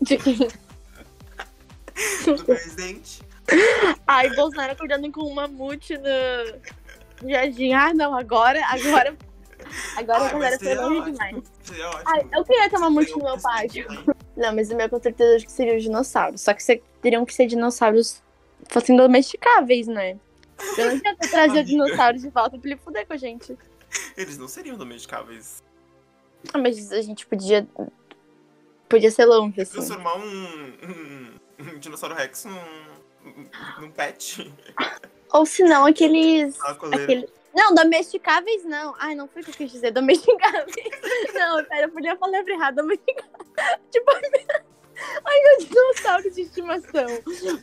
De 0.01 0.17
quem? 0.17 0.47
do 2.25 2.43
presidente. 2.43 3.21
Ai, 4.07 4.33
Bolsonaro 4.33 4.71
acordando 4.71 5.11
com 5.11 5.21
um 5.23 5.33
mamute 5.35 5.95
no 5.97 7.29
jardim. 7.29 7.73
Ah, 7.73 7.93
não, 7.93 8.15
agora, 8.15 8.59
agora. 8.67 9.15
Agora 9.95 10.23
Ai, 10.23 10.29
a 10.29 10.33
galera 10.33 10.59
foi 10.59 10.75
longe 10.75 10.99
ótimo, 10.99 11.11
demais. 11.11 11.35
Ótimo. 11.37 12.01
Ai, 12.05 12.27
eu 12.33 12.43
queria 12.43 12.69
ter 12.69 12.77
mamute 12.77 13.07
Tem 13.07 13.17
no 13.17 13.23
meu 13.23 13.37
também. 13.37 14.05
Não, 14.35 14.55
mas 14.55 14.71
o 14.71 14.75
meu 14.75 14.89
com 14.89 15.01
certeza 15.01 15.35
acho 15.35 15.45
que 15.45 15.51
seria 15.51 15.75
os 15.75 15.83
dinossauros. 15.83 16.41
Só 16.41 16.53
que 16.53 16.81
teriam 17.01 17.25
que 17.25 17.33
ser 17.33 17.47
dinossauros 17.47 18.21
fossem 18.69 18.95
domesticáveis, 18.95 19.87
né? 19.87 20.17
Eu 20.77 20.91
não 20.91 20.99
queria 20.99 21.15
trazer 21.17 21.59
o 21.59 21.63
dinossauro 21.63 22.17
de 22.17 22.29
volta 22.29 22.57
pra 22.57 22.69
ele 22.69 22.79
fuder 22.79 23.05
com 23.05 23.13
a 23.13 23.17
gente. 23.17 23.57
Eles 24.15 24.37
não 24.37 24.47
seriam 24.47 24.77
domesticáveis. 24.77 25.61
Ah, 26.53 26.57
mas 26.57 26.91
a 26.91 27.01
gente 27.01 27.25
podia. 27.25 27.67
Podia 28.87 29.11
ser 29.11 29.25
longe, 29.25 29.61
assim. 29.61 29.73
Transformar 29.73 30.17
um, 30.17 30.73
um, 30.83 31.39
um 31.59 31.79
dinossauro 31.79 32.15
Rex 32.15 32.45
num, 32.45 33.81
num 33.81 33.91
pet. 33.91 34.51
Ou 35.31 35.45
se 35.45 35.63
não, 35.63 35.85
aqueles. 35.85 36.59
Aquele... 36.61 37.29
Não, 37.53 37.73
domesticáveis 37.75 38.63
não. 38.63 38.95
Ai, 38.97 39.15
não 39.15 39.27
foi 39.27 39.41
o 39.41 39.45
que 39.45 39.51
eu 39.51 39.55
quis 39.55 39.71
dizer. 39.71 39.91
Domesticáveis. 39.91 40.75
não, 41.33 41.63
pera, 41.65 41.81
eu 41.83 41.89
podia 41.89 42.15
falar 42.17 42.47
errada. 42.47 42.81
Domesticáveis. 42.81 43.41
Tipo, 43.91 44.11
ai, 45.25 45.41
meu 45.43 45.67
dinossauro 45.67 46.31
de 46.31 46.41
estimação. 46.41 47.05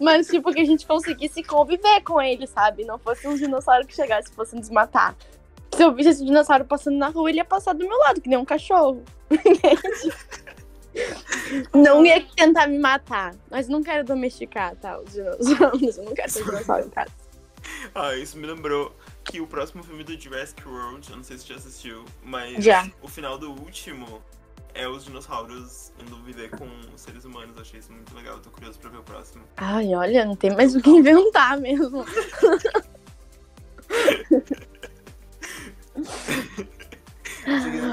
Mas, 0.01 0.29
tipo, 0.29 0.53
que 0.53 0.61
a 0.61 0.65
gente 0.65 0.87
conseguisse 0.87 1.43
conviver 1.43 2.03
com 2.03 2.21
ele, 2.21 2.47
sabe? 2.47 2.85
Não 2.85 2.99
fosse 2.99 3.27
um 3.27 3.35
dinossauro 3.35 3.87
que 3.87 3.95
chegasse 3.95 4.31
e 4.31 4.35
fosse 4.35 4.55
nos 4.55 4.69
matar. 4.71 5.17
Se 5.75 5.83
eu 5.83 5.95
visse 5.95 6.11
esse 6.11 6.25
dinossauro 6.25 6.65
passando 6.65 6.97
na 6.97 7.09
rua, 7.09 7.31
ele 7.31 7.39
ia 7.39 7.45
passar 7.45 7.73
do 7.73 7.87
meu 7.87 7.99
lado, 7.99 8.21
que 8.21 8.29
nem 8.29 8.39
um 8.39 8.45
cachorro. 8.45 9.03
Não 11.73 12.05
ia 12.05 12.25
tentar 12.35 12.67
me 12.67 12.79
matar. 12.79 13.35
Mas 13.51 13.69
não 13.69 13.83
quero 13.83 14.05
domesticar, 14.05 14.75
tá? 14.77 14.99
Os 14.99 15.13
dinossauros. 15.13 15.99
Eu 15.99 16.05
não 16.05 16.15
quero 16.15 16.33
ter 16.33 16.45
dinossauro 16.45 16.87
em 16.87 16.91
casa. 16.91 17.13
Ah, 17.95 18.17
isso 18.17 18.37
me 18.37 18.47
lembrou 18.47 18.93
que 19.31 19.41
o 19.41 19.47
próximo 19.47 19.83
filme 19.83 20.03
do 20.03 20.19
Jurassic 20.19 20.67
World, 20.67 21.09
eu 21.11 21.17
não 21.17 21.23
sei 21.23 21.37
se 21.37 21.45
você 21.45 21.53
já 21.53 21.59
assistiu, 21.59 22.05
mas 22.23 22.65
Já. 22.65 22.91
o 23.03 23.09
final 23.09 23.39
do 23.39 23.51
último 23.51 24.23
é 24.75 24.89
os 24.89 25.05
dinossauros 25.05 25.93
indo 26.01 26.17
viver 26.23 26.51
com 26.51 26.67
os 26.95 27.01
seres 27.01 27.25
humanos. 27.25 27.55
Eu 27.57 27.63
achei 27.63 27.81
isso 27.81 27.93
muito 27.93 28.15
legal, 28.15 28.37
eu 28.37 28.41
tô 28.41 28.51
curioso 28.51 28.79
pra 28.79 28.89
ver 28.89 28.99
o 28.99 29.03
próximo. 29.03 29.45
Ai, 29.59 29.95
olha, 29.95 30.25
não 30.25 30.35
tem 30.35 30.55
mais 30.55 30.75
o 30.75 30.81
que 30.81 30.89
inventar 30.91 31.61
mesmo. 31.61 32.05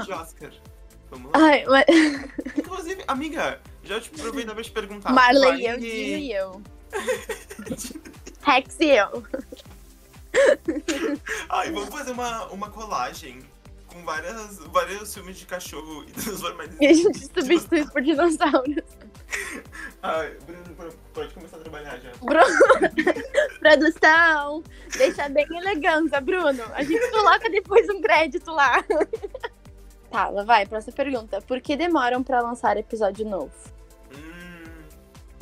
De 0.04 0.12
Oscar. 0.12 0.52
Vamos 1.10 1.32
lá. 1.32 1.38
Ai, 1.38 1.64
mas... 1.66 1.84
Inclusive, 2.56 3.04
amiga, 3.08 3.60
já 3.84 4.00
te 4.00 4.10
aproveitar 4.14 4.54
pra 4.54 4.62
te 4.62 4.70
perguntar. 4.70 5.12
Marley, 5.12 5.50
vai 5.50 5.66
eu, 5.66 5.78
Dino 5.78 6.18
e 6.18 6.32
eu. 6.32 6.62
Rex 8.42 8.76
e 8.80 8.90
eu. 8.90 9.22
Ai, 11.48 11.70
vamos 11.70 11.88
fazer 11.88 12.12
uma, 12.12 12.46
uma 12.46 12.70
colagem 12.70 13.40
com 13.86 14.04
várias, 14.04 14.58
vários 14.58 15.14
filmes 15.14 15.36
de 15.38 15.46
cachorro 15.46 16.04
e 16.06 16.12
transformar 16.12 16.68
E 16.80 16.86
a 16.86 16.92
gente 16.92 17.18
substitui 17.18 17.86
por 17.90 18.02
dinossauros. 18.02 18.82
Ai, 20.02 20.36
Bruno, 20.46 20.92
pode 21.12 21.34
começar 21.34 21.56
a 21.56 21.60
trabalhar 21.60 21.98
já. 21.98 22.12
Bruno, 22.22 22.46
produção, 23.58 24.62
deixa 24.96 25.28
bem 25.28 25.46
elegância, 25.50 26.20
Bruno. 26.20 26.62
A 26.74 26.82
gente 26.82 27.10
coloca 27.10 27.50
depois 27.50 27.88
um 27.88 28.00
crédito 28.00 28.50
lá. 28.50 28.84
Tá, 30.08 30.28
lá 30.28 30.44
vai, 30.44 30.64
próxima 30.64 30.94
pergunta. 30.94 31.42
Por 31.42 31.60
que 31.60 31.76
demoram 31.76 32.22
pra 32.22 32.40
lançar 32.40 32.76
episódio 32.76 33.28
novo? 33.28 33.52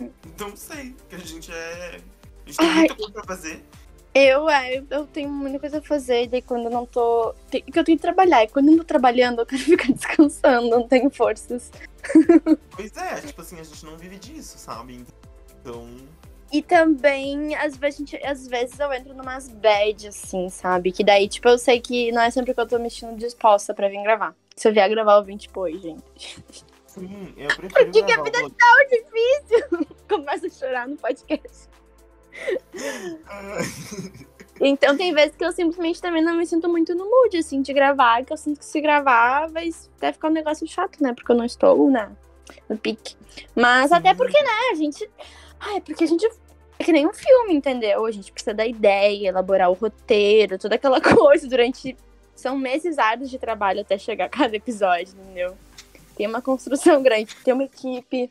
Hum, 0.00 0.10
não 0.40 0.56
sei, 0.56 0.94
porque 0.98 1.16
a 1.16 1.18
gente 1.18 1.52
é. 1.52 2.00
A 2.46 2.48
gente 2.48 2.58
tem 2.58 2.68
Ai. 2.68 2.78
muita 2.78 2.96
coisa 2.96 3.12
pra 3.12 3.24
fazer. 3.24 3.64
Eu, 4.14 4.48
é, 4.48 4.82
eu- 4.90 5.06
tenho 5.08 5.28
muita 5.28 5.58
coisa 5.58 5.78
a 5.78 5.82
fazer, 5.82 6.22
e 6.22 6.28
daí 6.28 6.42
quando 6.42 6.66
eu 6.66 6.70
não 6.70 6.86
tô. 6.86 7.34
tem- 7.50 7.62
que 7.62 7.76
eu 7.78 7.82
tenho 7.84 7.98
que 7.98 8.02
trabalhar, 8.02 8.44
e 8.44 8.48
quando 8.48 8.66
eu 8.66 8.72
não 8.72 8.78
tô 8.78 8.84
trabalhando, 8.84 9.40
eu 9.40 9.46
quero 9.46 9.60
ficar 9.64 9.92
descansando, 9.92 10.68
não 10.70 10.86
tenho 10.86 11.10
forças. 11.10 11.72
Pois 12.70 12.96
é, 12.96 13.20
tipo 13.22 13.40
assim, 13.40 13.58
a 13.58 13.64
gente 13.64 13.84
não 13.84 13.96
vive 13.96 14.16
disso, 14.16 14.56
sabe? 14.58 15.04
Então. 15.60 15.88
E 16.52 16.62
também, 16.62 17.56
às 17.56 17.76
vezes, 17.76 17.98
gente, 17.98 18.16
às 18.24 18.46
vezes 18.46 18.78
eu 18.78 18.92
entro 18.92 19.12
numas 19.14 19.48
bad, 19.48 20.06
assim, 20.06 20.48
sabe? 20.48 20.92
Que 20.92 21.02
daí, 21.02 21.28
tipo, 21.28 21.48
eu 21.48 21.58
sei 21.58 21.80
que 21.80 22.12
não 22.12 22.22
é 22.22 22.30
sempre 22.30 22.54
que 22.54 22.60
eu 22.60 22.68
tô 22.68 22.78
me 22.78 22.88
sentindo 22.88 23.16
disposta 23.16 23.74
pra 23.74 23.88
vir 23.88 24.00
gravar. 24.04 24.36
Se 24.54 24.68
eu 24.68 24.72
vier 24.72 24.88
gravar, 24.88 25.16
eu 25.16 25.24
vim, 25.24 25.36
tipo, 25.36 25.60
oi, 25.62 25.76
gente. 25.80 26.40
Sim, 26.86 27.34
eu 27.36 27.48
prefiro. 27.48 27.90
que 27.90 28.02
que 28.04 28.12
a 28.12 28.22
vida 28.22 28.38
o- 28.44 28.50
Tão 28.50 28.88
difícil! 28.88 29.86
Começo 30.08 30.46
a 30.46 30.50
chorar 30.50 30.86
no 30.86 30.96
podcast. 30.96 31.68
Ah, 33.26 33.58
Então 34.60 34.96
tem 34.96 35.12
vezes 35.12 35.36
que 35.36 35.44
eu 35.44 35.52
simplesmente 35.52 36.00
também 36.00 36.22
não 36.22 36.36
me 36.36 36.46
sinto 36.46 36.68
muito 36.68 36.94
no 36.94 37.04
mood, 37.04 37.36
assim, 37.36 37.60
de 37.60 37.72
gravar, 37.72 38.24
que 38.24 38.32
eu 38.32 38.36
sinto 38.36 38.58
que 38.60 38.64
se 38.64 38.80
gravar 38.80 39.48
vai 39.48 39.68
até 39.96 40.12
ficar 40.12 40.28
um 40.28 40.32
negócio 40.32 40.66
chato, 40.66 41.02
né? 41.02 41.12
Porque 41.12 41.30
eu 41.32 41.36
não 41.36 41.44
estou, 41.44 41.90
né? 41.90 42.10
No 42.68 42.76
pique. 42.78 43.16
Mas 43.54 43.88
Sim. 43.90 43.96
até 43.96 44.14
porque, 44.14 44.40
né, 44.40 44.50
a 44.70 44.74
gente. 44.74 45.10
Ai, 45.58 45.80
porque 45.80 46.04
a 46.04 46.06
gente. 46.06 46.24
É 46.78 46.84
que 46.84 46.92
nem 46.92 47.06
um 47.06 47.12
filme, 47.12 47.54
entendeu? 47.54 48.04
A 48.04 48.10
gente 48.10 48.30
precisa 48.32 48.54
da 48.54 48.66
ideia, 48.66 49.28
elaborar 49.28 49.70
o 49.70 49.74
roteiro, 49.74 50.58
toda 50.58 50.74
aquela 50.76 51.00
coisa 51.02 51.48
durante. 51.48 51.96
São 52.36 52.56
meses 52.58 52.98
árduos 52.98 53.30
de 53.30 53.38
trabalho 53.38 53.80
até 53.80 53.96
chegar 53.96 54.24
a 54.26 54.28
cada 54.28 54.56
episódio, 54.56 55.14
entendeu? 55.18 55.56
Tem 56.16 56.26
uma 56.26 56.42
construção 56.42 57.02
grande, 57.02 57.34
tem 57.44 57.54
uma 57.54 57.64
equipe, 57.64 58.30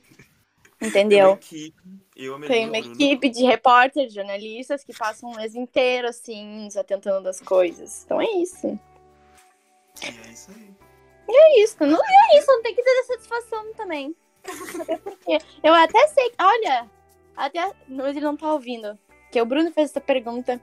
Uma 0.79 0.87
entendeu? 0.89 1.31
equipe, 1.33 1.73
eu, 2.15 2.39
Tem 2.41 2.67
uma 2.69 2.79
Bruno. 2.79 2.93
equipe 2.95 3.29
de 3.29 3.43
repórteres, 3.43 4.13
jornalistas 4.13 4.83
que 4.83 4.93
passam 4.93 5.29
um 5.31 5.35
mês 5.35 5.55
inteiro, 5.55 6.07
assim, 6.07 6.63
nos 6.65 6.77
atentando 6.77 7.23
das 7.23 7.39
coisas. 7.39 8.03
Então 8.05 8.21
é 8.21 8.29
isso. 8.31 8.67
E 10.01 10.05
é 10.05 10.31
isso 10.31 10.51
aí. 10.51 10.73
É 11.29 11.63
isso. 11.63 11.77
Não 11.79 11.99
é 11.99 12.37
isso, 12.37 12.47
não 12.47 12.61
tem 12.61 12.75
que 12.75 12.83
ter 12.83 13.03
satisfação 13.03 13.73
também. 13.73 14.15
Eu 15.63 15.73
até 15.73 16.07
sei. 16.07 16.31
Olha, 16.39 16.89
até. 17.35 17.71
Mas 17.87 18.15
ele 18.15 18.25
não 18.25 18.35
tá 18.37 18.51
ouvindo. 18.53 18.97
Que 19.31 19.41
o 19.41 19.45
Bruno 19.45 19.71
fez 19.71 19.89
essa 19.89 20.01
pergunta. 20.01 20.59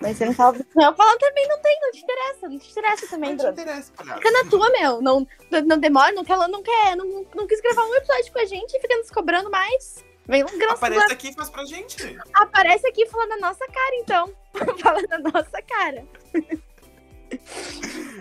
Mas 0.00 0.16
você 0.16 0.24
não 0.26 0.34
tá 0.34 0.46
ouvindo. 0.48 0.66
Não, 0.74 0.84
eu 0.84 0.94
falando 0.94 1.18
também 1.18 1.46
não 1.48 1.60
tem, 1.60 1.78
não 1.80 1.90
te 1.92 2.02
interessa. 2.02 2.48
Não 2.48 2.58
te 2.58 2.70
interessa 2.70 3.06
também, 3.08 3.30
Não 3.30 3.36
te 3.36 3.42
Bruno. 3.42 3.60
interessa, 3.60 3.92
palhaço. 3.92 4.18
Fica 4.18 4.30
na 4.30 4.50
tua, 4.50 4.70
meu. 4.70 5.02
Não, 5.02 5.26
não 5.66 5.78
demora, 5.78 6.12
não 6.12 6.24
quer, 6.24 6.36
não 6.36 6.62
quer, 6.62 6.96
não, 6.96 7.26
não 7.34 7.46
quis 7.46 7.60
gravar 7.60 7.84
um 7.84 7.94
episódio 7.94 8.32
com 8.32 8.38
a 8.40 8.44
gente 8.44 8.76
e 8.76 8.80
fica 8.80 8.96
nos 8.96 9.10
cobrando 9.10 9.50
mais. 9.50 10.04
Vem 10.26 10.44
um 10.44 10.58
graça 10.58 10.74
Aparece 10.74 11.12
aqui 11.12 11.28
e 11.30 11.34
faz 11.34 11.50
pra 11.50 11.64
gente. 11.64 12.18
Aparece 12.32 12.86
aqui 12.86 13.06
falando 13.06 13.30
na 13.30 13.48
nossa 13.48 13.66
cara, 13.66 13.96
então. 13.96 14.32
Fala 14.80 15.02
na 15.08 15.18
nossa 15.18 15.62
cara. 15.62 16.06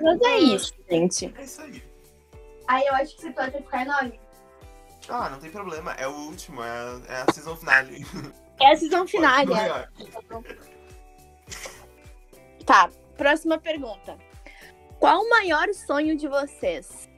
Mas 0.02 0.22
é 0.22 0.38
isso, 0.40 0.74
gente. 0.90 1.34
É 1.38 1.44
isso 1.44 1.62
aí. 1.62 1.84
Aí 2.68 2.88
eu 2.88 2.96
acho 2.96 3.18
que 3.18 3.28
episódio 3.28 3.54
vai 3.54 3.62
ficar 3.62 3.82
enorme. 3.84 4.20
Ah, 5.10 5.30
não 5.30 5.40
tem 5.40 5.52
problema. 5.52 5.94
É 5.94 6.08
o 6.08 6.12
último, 6.12 6.64
é, 6.64 7.02
é 7.08 7.26
a 7.28 7.34
season 7.34 7.56
finale. 7.56 8.06
É 8.60 8.72
a 8.72 8.76
season 8.76 9.08
final, 9.08 9.46
Pode 9.46 9.60
é. 9.60 9.88
Tá, 12.66 12.90
próxima 13.18 13.60
pergunta. 13.60 14.18
Qual 15.00 15.22
o 15.22 15.30
maior 15.30 15.68
sonho 15.74 16.16
de 16.16 16.28
vocês? 16.28 17.10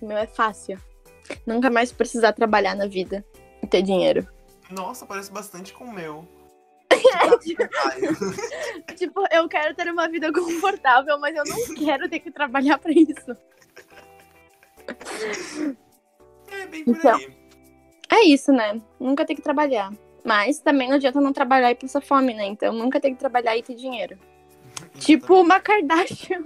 O 0.00 0.06
meu 0.06 0.16
é 0.16 0.26
fácil. 0.26 0.80
Nunca 1.46 1.70
mais 1.70 1.92
precisar 1.92 2.32
trabalhar 2.32 2.74
na 2.74 2.86
vida 2.86 3.24
e 3.36 3.37
ter 3.66 3.82
dinheiro. 3.82 4.26
Nossa, 4.70 5.06
parece 5.06 5.32
bastante 5.32 5.72
com 5.72 5.84
o 5.84 5.92
meu. 5.92 6.26
Tipo, 8.96 9.24
eu 9.30 9.48
quero 9.48 9.74
ter 9.74 9.88
uma 9.90 10.08
vida 10.08 10.32
confortável, 10.32 11.18
mas 11.18 11.34
eu 11.36 11.44
não 11.44 11.74
quero 11.74 12.08
ter 12.08 12.20
que 12.20 12.30
trabalhar 12.30 12.78
pra 12.78 12.92
isso. 12.92 13.36
É 16.50 16.66
bem 16.66 16.84
por 16.84 16.96
Então. 16.96 17.16
aí. 17.16 17.36
É 18.10 18.24
isso, 18.24 18.52
né? 18.52 18.80
Nunca 18.98 19.24
ter 19.24 19.34
que 19.34 19.42
trabalhar. 19.42 19.92
Mas 20.24 20.58
também 20.58 20.88
não 20.88 20.96
adianta 20.96 21.20
não 21.20 21.32
trabalhar 21.32 21.70
e 21.70 21.74
passar 21.74 22.00
fome, 22.00 22.34
né? 22.34 22.46
Então 22.46 22.72
nunca 22.72 23.00
ter 23.00 23.10
que 23.10 23.16
trabalhar 23.16 23.56
e 23.56 23.62
ter 23.62 23.74
dinheiro. 23.74 24.18
Tipo 24.98 25.40
uma 25.40 25.60
Kardashian. 25.60 26.44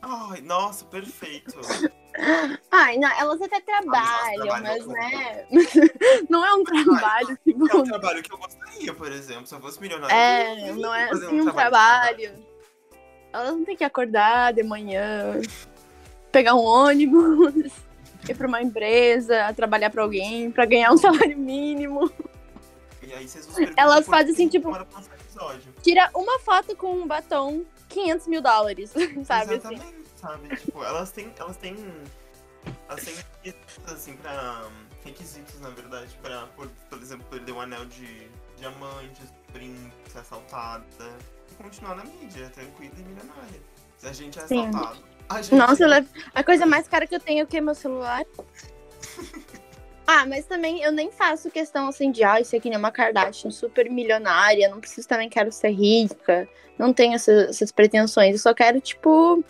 Ai, 0.00 0.40
nossa, 0.42 0.84
perfeito. 0.84 1.58
Ai, 2.70 2.96
não, 2.96 3.10
elas 3.18 3.40
até 3.40 3.60
trabalham, 3.60 4.46
trabalham 4.46 4.62
mas 4.62 4.86
muito. 4.86 4.98
né? 4.98 5.46
Não 6.28 6.44
é 6.44 6.52
um 6.54 6.64
trabalho, 6.64 7.38
tipo. 7.44 7.70
É 7.70 7.76
um 7.76 7.84
trabalho 7.84 8.22
que 8.22 8.32
eu 8.32 8.38
gostaria, 8.38 8.94
por 8.94 9.12
exemplo. 9.12 9.46
Se 9.46 9.54
eu 9.54 9.60
fosse 9.60 9.80
milionário. 9.80 10.14
É, 10.14 10.72
não 10.72 10.94
é 10.94 11.10
assim 11.10 11.40
um 11.40 11.52
trabalho. 11.52 12.32
Elas 13.32 13.50
não 13.50 13.64
têm 13.64 13.76
que 13.76 13.84
acordar 13.84 14.52
de 14.52 14.62
manhã, 14.62 15.40
pegar 16.32 16.54
um 16.54 16.64
ônibus, 16.64 17.54
ir 18.28 18.34
pra 18.34 18.48
uma 18.48 18.62
empresa, 18.62 19.52
trabalhar 19.54 19.90
pra 19.90 20.02
alguém, 20.02 20.50
pra 20.50 20.64
ganhar 20.64 20.92
um 20.92 20.96
salário 20.98 21.36
mínimo. 21.36 22.10
E 23.02 23.12
aí 23.12 23.28
vocês 23.28 23.48
Elas 23.76 24.06
fazem 24.06 24.26
que 24.26 24.32
assim, 24.32 24.48
tipo-. 24.48 24.72
Tira 25.82 26.10
uma 26.14 26.40
foto 26.40 26.74
com 26.74 26.92
um 26.92 27.06
batom, 27.06 27.64
500 27.88 28.26
mil 28.26 28.40
dólares, 28.40 28.92
sabe? 29.24 29.54
Assim. 29.54 29.78
Sabe? 30.20 30.56
Tipo, 30.56 30.82
elas 30.84 31.10
têm. 31.12 31.32
Elas 31.38 31.56
têm. 31.56 31.76
Elas 32.88 33.04
têm 33.04 33.14
requisitos, 33.14 33.92
assim, 33.92 34.16
pra. 34.16 34.68
Requisitos, 35.04 35.60
na 35.60 35.70
verdade, 35.70 36.14
pra, 36.20 36.46
por, 36.48 36.68
por 36.90 36.98
exemplo, 36.98 37.24
perder 37.30 37.52
um 37.52 37.60
anel 37.60 37.86
de 37.86 38.28
diamante, 38.56 39.22
brinco, 39.52 39.90
ser 40.10 40.18
assaltada. 40.18 40.84
E 41.50 41.54
continuar 41.62 41.94
na 41.96 42.04
mídia, 42.04 42.50
tranquila 42.50 42.92
e 42.98 43.02
milionária. 43.02 43.60
Se 43.96 44.06
a 44.08 44.12
gente 44.12 44.38
é 44.38 44.46
Sim. 44.46 44.66
assaltado. 44.68 44.98
A 45.28 45.40
gente 45.42 45.54
Nossa, 45.54 45.86
levo- 45.86 46.08
a 46.34 46.42
coisa 46.42 46.66
mais 46.66 46.88
cara 46.88 47.06
que 47.06 47.14
eu 47.14 47.20
tenho 47.20 47.40
é 47.40 47.44
o 47.44 47.46
que? 47.46 47.60
Meu 47.60 47.74
celular. 47.74 48.24
Ah, 50.10 50.24
mas 50.24 50.46
também 50.46 50.82
eu 50.82 50.90
nem 50.90 51.12
faço 51.12 51.50
questão 51.50 51.86
assim 51.88 52.10
de, 52.10 52.24
ah, 52.24 52.40
isso 52.40 52.56
aqui 52.56 52.70
nem 52.70 52.78
uma 52.78 52.90
Kardashian 52.90 53.50
super 53.50 53.90
milionária, 53.90 54.66
não 54.70 54.80
preciso 54.80 55.06
também 55.06 55.28
quero 55.28 55.52
ser 55.52 55.68
rica, 55.68 56.48
não 56.78 56.94
tenho 56.94 57.12
essa- 57.14 57.30
essas 57.50 57.70
pretensões, 57.70 58.32
eu 58.32 58.38
só 58.38 58.54
quero, 58.54 58.80
tipo, 58.80 59.44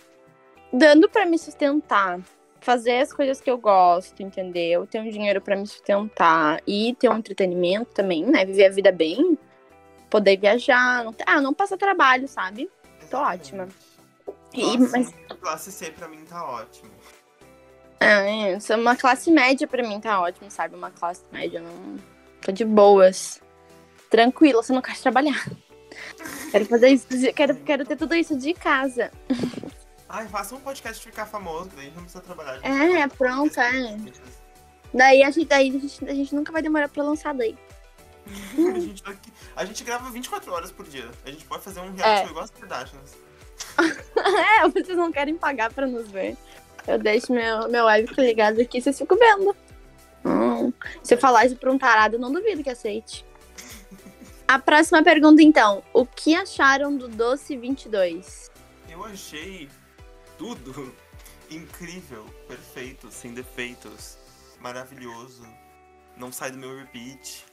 dando 0.73 1.09
pra 1.09 1.27
me 1.27 1.39
sustentar, 1.39 2.21
fazer 2.61 2.99
as 2.99 3.13
coisas 3.13 3.41
que 3.41 3.51
eu 3.51 3.59
gosto, 3.59 4.23
entendeu? 4.23 4.87
Ter 4.87 5.01
um 5.01 5.11
dinheiro 5.11 5.41
pra 5.41 5.57
me 5.57 5.67
sustentar 5.67 6.61
e 6.67 6.95
ter 6.99 7.09
um 7.09 7.19
entretenimento 7.19 7.93
também, 7.93 8.25
né? 8.25 8.45
Viver 8.45 8.67
a 8.67 8.71
vida 8.71 8.93
bem, 8.93 9.39
poder 10.11 10.37
viajar, 10.37 11.05
não, 11.05 11.15
ah, 11.27 11.41
não 11.41 11.55
passar 11.55 11.77
trabalho, 11.77 12.29
sabe? 12.29 12.71
tô 13.11 13.17
ótima. 13.17 13.69
E, 14.53 14.77
Nossa, 14.77 14.99
mas 14.99 15.15
Classe 15.41 15.73
C 15.73 15.91
pra 15.91 16.09
mim 16.09 16.25
tá 16.29 16.45
ótimo. 16.45 16.91
É, 18.01 18.57
isso 18.57 18.73
é 18.73 18.77
uma 18.77 18.95
classe 18.97 19.31
média 19.31 19.67
pra 19.67 19.83
mim 19.83 20.01
tá 20.01 20.21
ótimo, 20.21 20.51
sabe? 20.51 20.77
Uma 20.77 20.91
classe 20.91 21.23
média, 21.33 21.61
não. 21.61 21.97
Tô 22.41 22.53
de 22.53 22.65
boas. 22.65 23.41
Tranquila, 24.11 24.63
você 24.63 24.73
não 24.73 24.83
quer 24.83 24.97
trabalhar. 24.99 25.51
Quero 26.51 26.65
fazer 26.67 26.89
isso, 26.89 27.07
quero, 27.35 27.57
quero 27.57 27.85
ter 27.85 27.97
tudo 27.97 28.15
isso 28.15 28.37
de 28.37 28.55
casa. 28.55 29.11
Ai, 30.09 30.27
faça 30.29 30.55
um 30.55 30.61
podcast 30.61 31.05
ficar 31.05 31.27
famoso, 31.27 31.69
que 31.71 31.77
daí 31.77 31.85
a 31.85 31.89
gente 31.89 31.97
não 31.97 32.03
precisa 32.05 32.23
trabalhar. 32.25 32.61
É, 32.65 33.07
pronto, 33.09 33.61
é. 33.61 33.97
Daí 34.95 35.23
a 35.23 35.31
gente, 35.31 35.47
daí 35.47 35.69
a 35.69 35.73
gente, 35.73 36.05
a 36.09 36.15
gente 36.15 36.35
nunca 36.35 36.51
vai 36.51 36.63
demorar 36.63 36.89
pra 36.89 37.03
lançar 37.03 37.35
daí. 37.35 37.57
a, 38.75 38.79
gente 38.81 39.03
tá 39.03 39.11
aqui- 39.11 39.33
a 39.57 39.65
gente 39.65 39.85
grava 39.85 40.11
24 40.11 40.53
horas 40.53 40.71
por 40.71 40.87
dia. 40.87 41.11
A 41.25 41.31
gente 41.31 41.45
pode 41.45 41.63
fazer 41.63 41.81
um 41.81 41.93
reality 41.95 42.27
É. 42.27 42.31
igual 42.31 42.45
as 42.45 42.51
Kardashians. 42.51 43.17
É, 44.19 44.69
vocês 44.69 44.97
não 44.97 45.11
querem 45.13 45.37
pagar 45.37 45.73
pra 45.73 45.87
nos 45.87 46.09
ver. 46.11 46.37
Eu 46.87 46.99
deixo 46.99 47.33
meu, 47.33 47.69
meu 47.69 47.85
webcam 47.87 48.23
ligado 48.25 48.61
aqui, 48.61 48.81
vocês 48.81 48.99
ficam 48.99 49.17
vendo. 49.17 49.55
Hum, 50.25 50.73
se 51.03 51.15
eu 51.15 51.19
falar 51.19 51.47
isso 51.47 51.57
pra 51.57 51.71
um 51.71 51.79
tarado, 51.79 52.17
eu 52.17 52.21
não 52.21 52.33
duvido 52.33 52.63
que 52.63 52.71
aceite. 52.71 53.25
A 54.47 54.59
próxima 54.59 55.03
pergunta, 55.03 55.43
então. 55.43 55.83
O 55.93 56.05
que 56.05 56.35
acharam 56.35 56.97
do 56.97 57.09
Doce 57.09 57.57
22? 57.57 58.51
Eu 58.91 59.05
achei 59.05 59.69
tudo 60.39 60.95
incrível, 61.51 62.25
perfeito, 62.47 63.11
sem 63.11 63.35
defeitos, 63.35 64.17
maravilhoso. 64.61 65.47
Não 66.17 66.33
sai 66.33 66.51
do 66.51 66.59
meu 66.59 66.77
repeat. 66.77 67.45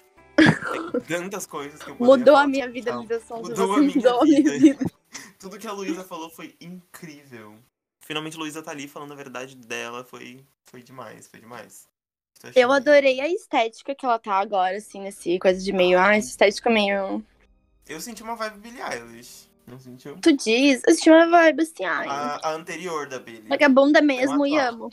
Tem 1.07 1.19
tantas 1.19 1.45
coisas 1.45 1.81
que 1.81 1.89
eu 1.89 1.95
Mudou 1.99 2.35
a 2.35 2.47
minha 2.47 2.69
vida. 2.69 2.95
Luísa. 2.95 3.21
Mudou 3.35 3.73
a 3.73 3.79
minha 3.79 3.91
vida. 3.91 4.57
vida. 4.57 4.85
Tudo 5.39 5.59
que 5.59 5.67
a 5.67 5.71
Luísa 5.71 6.03
falou 6.03 6.29
foi 6.29 6.55
incrível. 6.59 7.57
Finalmente 7.99 8.37
a 8.37 8.39
Luísa 8.39 8.61
tá 8.61 8.71
ali 8.71 8.87
falando 8.87 9.13
a 9.13 9.15
verdade 9.15 9.55
dela, 9.55 10.03
foi, 10.03 10.43
foi 10.63 10.81
demais, 10.81 11.27
foi 11.27 11.39
demais. 11.39 11.87
Eu 12.55 12.71
adorei 12.71 13.19
a 13.19 13.27
estética 13.27 13.95
que 13.95 14.05
ela 14.05 14.19
tá 14.19 14.35
agora, 14.35 14.77
assim, 14.77 15.01
nesse 15.01 15.39
coisa 15.39 15.59
de 15.59 15.71
meio. 15.71 15.97
Ah, 15.97 16.15
essa 16.15 16.29
estética 16.29 16.69
meio. 16.69 17.23
Eu 17.87 17.99
senti 18.01 18.21
uma 18.21 18.35
vibe 18.35 18.59
Billie 18.59 18.81
Eilish. 18.81 19.44
Não 19.67 19.79
sentiu? 19.79 20.15
Tu 20.17 20.31
diz, 20.33 20.81
eu 20.87 20.93
senti 20.93 21.09
uma 21.09 21.27
vibe 21.27 21.63
assim, 21.63 21.85
ai. 21.85 22.07
A, 22.07 22.49
a 22.49 22.51
anterior 22.53 23.07
da 23.07 23.19
Billie. 23.19 23.47
Vagabunda 23.47 24.01
mesmo 24.01 24.45
e 24.45 24.57
amo. 24.57 24.89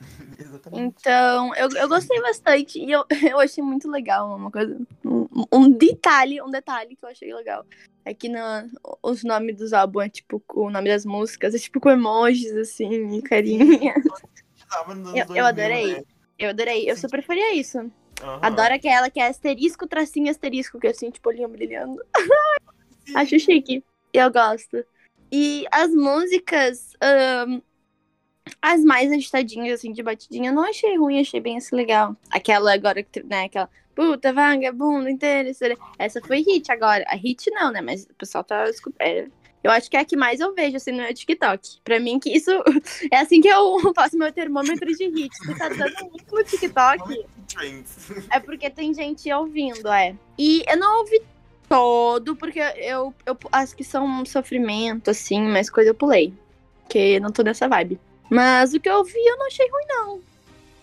Exatamente. 0.38 0.98
Então, 0.98 1.54
eu, 1.54 1.68
eu 1.70 1.88
gostei 1.88 2.20
bastante 2.20 2.78
e 2.78 2.90
eu, 2.90 3.04
eu 3.30 3.38
achei 3.38 3.62
muito 3.62 3.88
legal 3.88 4.34
uma 4.34 4.50
coisa. 4.50 4.80
Um, 5.04 5.28
um 5.52 5.70
detalhe, 5.70 6.42
um 6.42 6.50
detalhe 6.50 6.96
que 6.96 7.04
eu 7.04 7.08
achei 7.08 7.32
legal. 7.32 7.64
É 8.04 8.12
que 8.12 8.28
na, 8.28 8.66
os 9.02 9.22
nomes 9.22 9.56
dos 9.56 9.72
álbuns 9.72 10.06
é 10.06 10.08
tipo 10.08 10.42
o 10.54 10.70
nome 10.70 10.88
das 10.88 11.06
músicas, 11.06 11.54
é 11.54 11.58
tipo 11.58 11.80
com 11.80 11.90
emojis, 11.90 12.56
assim, 12.56 13.20
carinha. 13.20 13.94
Eu- 15.14 15.14
eu 15.14 15.26
2000, 15.26 15.46
adorei. 15.46 15.92
né? 15.94 16.02
Eu 16.38 16.50
adorei, 16.50 16.90
eu 16.90 16.96
Sim. 16.96 17.02
super 17.02 17.22
faria 17.22 17.54
isso. 17.54 17.78
Aham. 18.20 18.38
Adoro 18.42 18.74
aquela 18.74 19.10
que 19.10 19.20
é 19.20 19.28
asterisco, 19.28 19.86
tracinho, 19.86 20.30
asterisco, 20.30 20.80
que 20.80 20.88
é 20.88 20.90
assim, 20.90 21.10
tipo, 21.10 21.28
olhinho 21.28 21.48
brilhando. 21.48 22.02
Acho 23.14 23.38
chique. 23.38 23.84
Eu 24.12 24.30
gosto. 24.30 24.84
E 25.30 25.64
as 25.72 25.90
músicas, 25.90 26.94
ahn, 27.00 27.62
as 28.60 28.84
mais 28.84 29.10
agitadinhas, 29.10 29.80
assim, 29.80 29.92
de 29.92 30.02
batidinha, 30.02 30.50
eu 30.50 30.54
não 30.54 30.64
achei 30.64 30.96
ruim, 30.98 31.20
achei 31.20 31.40
bem 31.40 31.56
assim 31.56 31.74
legal. 31.74 32.16
Aquela 32.30 32.74
agora, 32.74 33.02
que, 33.02 33.22
né, 33.22 33.44
aquela 33.44 33.70
puta, 33.94 34.32
vagabunda 34.32 35.10
inteira. 35.10 35.50
Essa 35.98 36.20
foi 36.20 36.40
hit 36.42 36.70
agora. 36.70 37.04
A 37.08 37.16
hit 37.16 37.50
não, 37.50 37.70
né, 37.72 37.80
mas 37.80 38.04
o 38.04 38.14
pessoal 38.14 38.44
tá 38.44 38.68
escutando. 38.68 39.32
Eu 39.62 39.70
acho 39.70 39.88
que 39.88 39.96
é 39.96 40.00
a 40.00 40.04
que 40.04 40.16
mais 40.16 40.40
eu 40.40 40.52
vejo, 40.54 40.76
assim, 40.76 40.90
no 40.90 40.98
meu 40.98 41.14
TikTok. 41.14 41.80
Pra 41.84 42.00
mim, 42.00 42.18
que 42.18 42.36
isso 42.36 42.50
é 43.10 43.18
assim 43.18 43.40
que 43.40 43.48
eu 43.48 43.78
faço 43.94 44.18
meu 44.18 44.32
termômetro 44.32 44.86
de 44.94 45.08
hit. 45.08 45.34
Se 45.36 45.56
tá 45.56 45.68
dando 45.68 46.10
muito 46.10 46.34
no 46.34 46.42
TikTok, 46.42 47.24
Trends. 47.46 48.10
é 48.30 48.40
porque 48.40 48.68
tem 48.68 48.92
gente 48.92 49.32
ouvindo, 49.32 49.88
é. 49.88 50.16
E 50.36 50.64
eu 50.68 50.76
não 50.76 51.00
ouvi 51.00 51.22
todo, 51.72 52.36
porque 52.36 52.60
eu, 52.60 53.14
eu 53.24 53.38
acho 53.50 53.74
que 53.74 53.82
são 53.82 54.04
um 54.04 54.26
sofrimento, 54.26 55.10
assim, 55.10 55.40
mas 55.40 55.70
coisa 55.70 55.88
eu 55.88 55.94
pulei. 55.94 56.34
Porque 56.82 57.18
não 57.18 57.32
tô 57.32 57.42
nessa 57.42 57.66
vibe. 57.66 57.98
Mas 58.28 58.74
o 58.74 58.80
que 58.80 58.90
eu 58.90 58.96
ouvi 58.96 59.16
eu 59.16 59.38
não 59.38 59.46
achei 59.46 59.66
ruim, 59.70 59.84
não. 59.88 60.20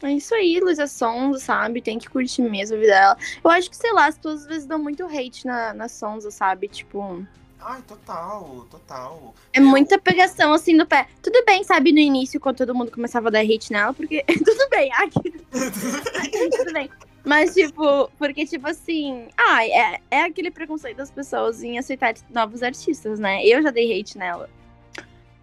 É 0.02 0.14
isso 0.14 0.34
aí, 0.34 0.60
Luísa 0.60 0.88
Sonza, 0.88 1.40
sabe? 1.40 1.80
Tem 1.80 2.00
que 2.00 2.10
curtir 2.10 2.42
mesmo 2.42 2.76
a 2.76 2.80
vida 2.80 2.94
dela. 2.94 3.18
Eu 3.44 3.52
acho 3.52 3.70
que, 3.70 3.78
sei 3.78 3.94
lá, 3.94 4.08
as 4.08 4.16
pessoas 4.16 4.42
às 4.42 4.48
vezes 4.48 4.66
dão 4.66 4.80
muito 4.80 5.06
hate 5.06 5.46
na, 5.46 5.74
na 5.76 5.88
Sonza, 5.88 6.32
sabe? 6.32 6.68
Tipo, 6.68 7.24
Ai, 7.60 7.82
total, 7.84 8.66
total. 8.72 9.36
é 9.54 9.60
muita 9.60 10.00
pegação 10.00 10.54
assim 10.54 10.74
no 10.74 10.88
pé. 10.88 11.08
Tudo 11.22 11.44
bem, 11.46 11.64
sabe, 11.64 11.92
no 11.92 12.00
início, 12.00 12.40
quando 12.40 12.58
todo 12.58 12.74
mundo 12.74 12.92
começava 12.92 13.28
a 13.28 13.32
dar 13.32 13.42
hate 13.42 13.72
nela, 13.72 13.94
porque. 13.94 14.24
Tudo 14.26 14.70
bem, 14.72 14.92
aqui 14.94 15.34
tudo 16.58 16.74
bem. 16.74 16.90
Mas, 17.24 17.54
tipo, 17.54 18.10
porque, 18.18 18.46
tipo 18.46 18.68
assim, 18.68 19.28
ah, 19.38 19.66
é, 19.66 20.00
é 20.10 20.22
aquele 20.24 20.52
preconceito 20.52 20.98
das 20.98 21.12
pessoas 21.12 21.62
em 21.64 21.78
aceitar 21.78 22.14
novos 22.30 22.64
artistas, 22.64 23.20
né? 23.20 23.46
Eu 23.46 23.62
já 23.62 23.72
dei 23.72 24.00
hate 24.00 24.18
nela. 24.18 24.50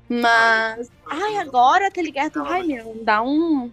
Mas. 0.08 0.90
Ai, 1.06 1.36
agora, 1.38 1.90
tá 1.90 2.00
ligado? 2.00 2.42
Ai, 2.44 2.62
meu, 2.62 2.96
dá 3.02 3.22
um. 3.22 3.70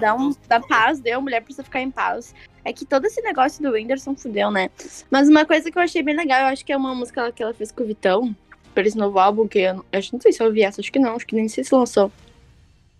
Dá 0.00 0.14
um. 0.14 0.34
Dá 0.48 0.60
paz, 0.60 0.98
deu, 0.98 1.20
mulher 1.20 1.42
precisa 1.42 1.62
ficar 1.62 1.80
em 1.80 1.90
paz. 1.90 2.34
É 2.64 2.72
que 2.72 2.84
todo 2.84 3.06
esse 3.06 3.20
negócio 3.22 3.62
do 3.62 3.72
Whindersson 3.72 4.16
fudeu, 4.16 4.50
né? 4.50 4.70
Mas 5.10 5.28
uma 5.28 5.44
coisa 5.44 5.70
que 5.70 5.78
eu 5.78 5.82
achei 5.82 6.02
bem 6.02 6.16
legal, 6.16 6.40
eu 6.40 6.46
acho 6.48 6.64
que 6.64 6.72
é 6.72 6.76
uma 6.76 6.94
música 6.94 7.30
que 7.32 7.42
ela 7.42 7.54
fez 7.54 7.70
com 7.70 7.82
o 7.82 7.86
Vitão, 7.86 8.34
por 8.74 8.84
esse 8.84 8.96
novo 8.96 9.18
álbum, 9.18 9.46
que 9.46 9.58
eu, 9.58 9.84
eu 9.92 10.00
não 10.12 10.20
sei 10.20 10.32
se 10.32 10.42
eu 10.42 10.46
ouvi 10.46 10.62
essa, 10.62 10.80
acho 10.80 10.92
que 10.92 10.98
não, 10.98 11.16
acho 11.16 11.26
que 11.26 11.34
nem 11.34 11.48
sei 11.48 11.64
se 11.64 11.74
lançou. 11.74 12.10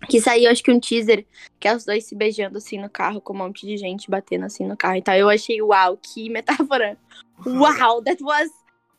Que 0.07 0.21
saiu, 0.21 0.49
acho 0.49 0.63
que 0.63 0.71
um 0.71 0.79
teaser, 0.79 1.25
que 1.59 1.67
é 1.67 1.75
os 1.75 1.83
dois 1.85 2.05
se 2.05 2.15
beijando 2.15 2.57
assim 2.57 2.79
no 2.79 2.89
carro, 2.89 3.19
com 3.19 3.33
um 3.33 3.37
monte 3.37 3.65
de 3.67 3.75
gente 3.77 4.09
batendo 4.09 4.45
assim 4.45 4.65
no 4.65 4.77
carro. 4.77 4.95
Então 4.95 5.13
eu 5.13 5.29
achei, 5.29 5.61
uau, 5.61 5.97
que 5.97 6.29
metáfora. 6.29 6.97
Uau, 7.45 8.01
that 8.03 8.21
was. 8.23 8.49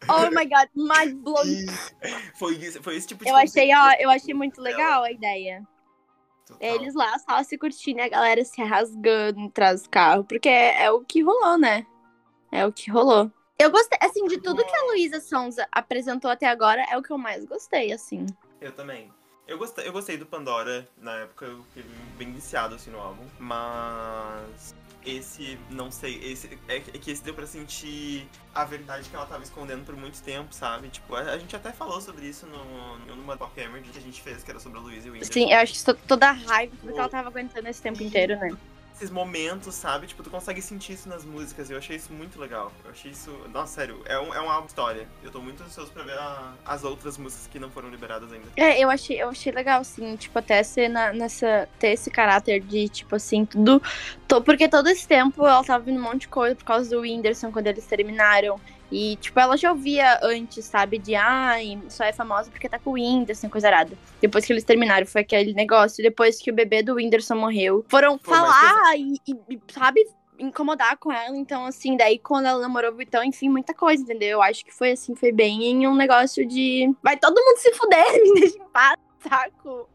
Oh 0.08 0.30
my 0.30 0.46
god, 0.46 0.68
mind 0.74 1.22
blowing. 1.22 1.66
E 1.66 2.10
Foi, 2.34 2.54
isso- 2.56 2.82
foi 2.82 2.96
esse 2.96 3.06
tipo 3.08 3.22
de 3.24 3.30
Eu 3.30 3.36
achei, 3.36 3.70
ó, 3.74 3.92
eu 3.98 4.08
achei 4.10 4.32
muito 4.34 4.60
legal 4.60 5.02
a 5.04 5.10
ideia. 5.12 5.62
Total. 6.46 6.68
Eles 6.74 6.94
lá 6.94 7.18
só 7.18 7.42
se 7.42 7.56
curtindo 7.58 8.00
e 8.00 8.02
a 8.02 8.08
galera 8.08 8.44
se 8.44 8.62
rasgando 8.62 9.44
atrás 9.46 9.82
do 9.82 9.90
carro, 9.90 10.24
porque 10.24 10.48
é, 10.48 10.84
é 10.84 10.90
o 10.90 11.00
que 11.00 11.22
rolou, 11.22 11.56
né? 11.58 11.86
É 12.50 12.66
o 12.66 12.72
que 12.72 12.90
rolou. 12.90 13.30
Eu 13.58 13.70
gostei, 13.70 13.98
assim, 14.00 14.24
de 14.26 14.38
tudo 14.40 14.64
que 14.64 14.74
a 14.74 14.84
Luísa 14.86 15.20
Sonza 15.20 15.68
apresentou 15.70 16.30
até 16.30 16.46
agora, 16.46 16.82
é 16.90 16.96
o 16.96 17.02
que 17.02 17.12
eu 17.12 17.18
mais 17.18 17.44
gostei, 17.44 17.92
assim. 17.92 18.24
Eu 18.60 18.72
também. 18.72 19.10
Eu 19.50 19.58
gostei, 19.58 19.84
eu 19.88 19.92
gostei 19.92 20.16
do 20.16 20.24
Pandora, 20.24 20.88
na 20.96 21.12
época 21.16 21.44
eu 21.44 21.64
fiquei 21.64 21.84
bem 22.16 22.32
viciado 22.32 22.76
assim 22.76 22.88
no 22.88 23.00
álbum, 23.00 23.24
mas 23.36 24.76
esse, 25.04 25.58
não 25.68 25.90
sei, 25.90 26.20
esse 26.22 26.56
é, 26.68 26.78
que- 26.78 26.90
é 26.96 26.98
que 27.00 27.10
esse 27.10 27.24
deu 27.24 27.34
pra 27.34 27.44
sentir 27.48 28.28
a 28.54 28.64
verdade 28.64 29.08
que 29.08 29.16
ela 29.16 29.26
tava 29.26 29.42
escondendo 29.42 29.84
por 29.84 29.96
muito 29.96 30.22
tempo, 30.22 30.54
sabe? 30.54 30.88
Tipo, 30.88 31.16
a, 31.16 31.22
a 31.22 31.36
gente 31.38 31.56
até 31.56 31.72
falou 31.72 32.00
sobre 32.00 32.26
isso 32.26 32.46
no, 32.46 32.98
numa 33.16 33.36
Pop 33.36 33.58
Emerald 33.60 33.90
que 33.90 33.98
a 33.98 34.02
gente 34.02 34.22
fez, 34.22 34.44
que 34.44 34.50
era 34.52 34.60
sobre 34.60 34.78
a 34.78 34.82
e 34.82 34.84
o 34.84 34.88
Whindersson. 35.14 35.32
Sim, 35.32 35.52
eu 35.52 35.58
acho 35.58 35.72
que 35.72 35.84
to- 35.84 35.94
toda 36.06 36.28
a 36.28 36.32
raiva 36.32 36.76
que 36.80 36.88
ela 36.88 37.08
tava 37.08 37.28
aguentando 37.28 37.66
esse 37.66 37.82
tempo 37.82 38.00
inteiro, 38.04 38.38
né? 38.38 38.56
Esses 39.00 39.10
momentos, 39.10 39.74
sabe? 39.74 40.06
Tipo, 40.06 40.22
tu 40.22 40.28
consegue 40.28 40.60
sentir 40.60 40.92
isso 40.92 41.08
nas 41.08 41.24
músicas. 41.24 41.70
Eu 41.70 41.78
achei 41.78 41.96
isso 41.96 42.12
muito 42.12 42.38
legal. 42.38 42.70
Eu 42.84 42.90
achei 42.90 43.10
isso. 43.10 43.30
Nossa, 43.50 43.76
sério, 43.80 44.02
é 44.04 44.18
um, 44.20 44.34
é 44.34 44.40
um 44.42 44.60
de 44.60 44.66
história. 44.66 45.08
Eu 45.22 45.30
tô 45.30 45.40
muito 45.40 45.62
ansioso 45.62 45.90
pra 45.90 46.02
ver 46.02 46.18
a- 46.18 46.52
as 46.66 46.84
outras 46.84 47.16
músicas 47.16 47.46
que 47.46 47.58
não 47.58 47.70
foram 47.70 47.88
liberadas 47.88 48.30
ainda. 48.30 48.46
É, 48.58 48.78
eu 48.78 48.90
achei, 48.90 49.22
eu 49.22 49.30
achei 49.30 49.50
legal, 49.52 49.80
assim, 49.80 50.16
tipo, 50.16 50.38
até 50.38 50.62
ser 50.62 50.88
na- 50.90 51.14
nessa. 51.14 51.66
ter 51.78 51.92
esse 51.92 52.10
caráter 52.10 52.60
de, 52.60 52.90
tipo 52.90 53.16
assim, 53.16 53.46
tudo. 53.46 53.82
to- 54.28 54.42
porque 54.42 54.68
todo 54.68 54.86
esse 54.88 55.08
tempo 55.08 55.46
ela 55.46 55.64
tava 55.64 55.82
vendo 55.82 55.98
um 55.98 56.02
monte 56.02 56.20
de 56.22 56.28
coisa 56.28 56.54
por 56.54 56.64
causa 56.64 56.90
do 56.90 57.00
Whindersson 57.00 57.50
quando 57.50 57.68
eles 57.68 57.86
terminaram. 57.86 58.60
E, 58.90 59.16
tipo, 59.16 59.38
ela 59.38 59.56
já 59.56 59.70
ouvia 59.70 60.18
antes, 60.22 60.64
sabe? 60.64 60.98
De 60.98 61.14
ai, 61.14 61.80
só 61.88 62.04
é 62.04 62.12
famosa 62.12 62.50
porque 62.50 62.68
tá 62.68 62.78
com 62.78 62.90
o 62.90 62.92
Whindersson, 62.94 63.48
coisa 63.48 63.68
arada. 63.68 63.96
Depois 64.20 64.44
que 64.44 64.52
eles 64.52 64.64
terminaram, 64.64 65.06
foi 65.06 65.20
aquele 65.20 65.52
negócio. 65.54 66.02
Depois 66.02 66.40
que 66.40 66.50
o 66.50 66.54
bebê 66.54 66.82
do 66.82 66.94
Whindersson 66.94 67.36
morreu, 67.36 67.84
foram 67.88 68.18
Pô, 68.18 68.30
falar 68.30 68.96
e, 68.96 69.14
e- 69.28 69.60
sabe? 69.72 70.04
Incomodar 70.38 70.96
com 70.96 71.12
ela, 71.12 71.36
então 71.36 71.66
assim, 71.66 71.96
daí 71.98 72.18
quando 72.18 72.46
ela 72.46 72.58
namorou 72.60 72.92
o 72.92 72.96
Vitão, 72.96 73.22
enfim, 73.22 73.50
muita 73.50 73.74
coisa, 73.74 74.02
entendeu? 74.02 74.30
Eu 74.30 74.42
acho 74.42 74.64
que 74.64 74.72
foi 74.72 74.92
assim, 74.92 75.14
foi 75.14 75.30
bem 75.30 75.64
em 75.64 75.86
um 75.86 75.94
negócio 75.94 76.46
de. 76.46 76.90
Vai 77.02 77.18
todo 77.18 77.38
mundo 77.44 77.58
se 77.58 77.72
fuder, 77.74 78.12
me 78.24 78.40
deixa 78.40 78.56
em 78.56 78.68
paz, 78.70 78.96
saco. 79.20 79.88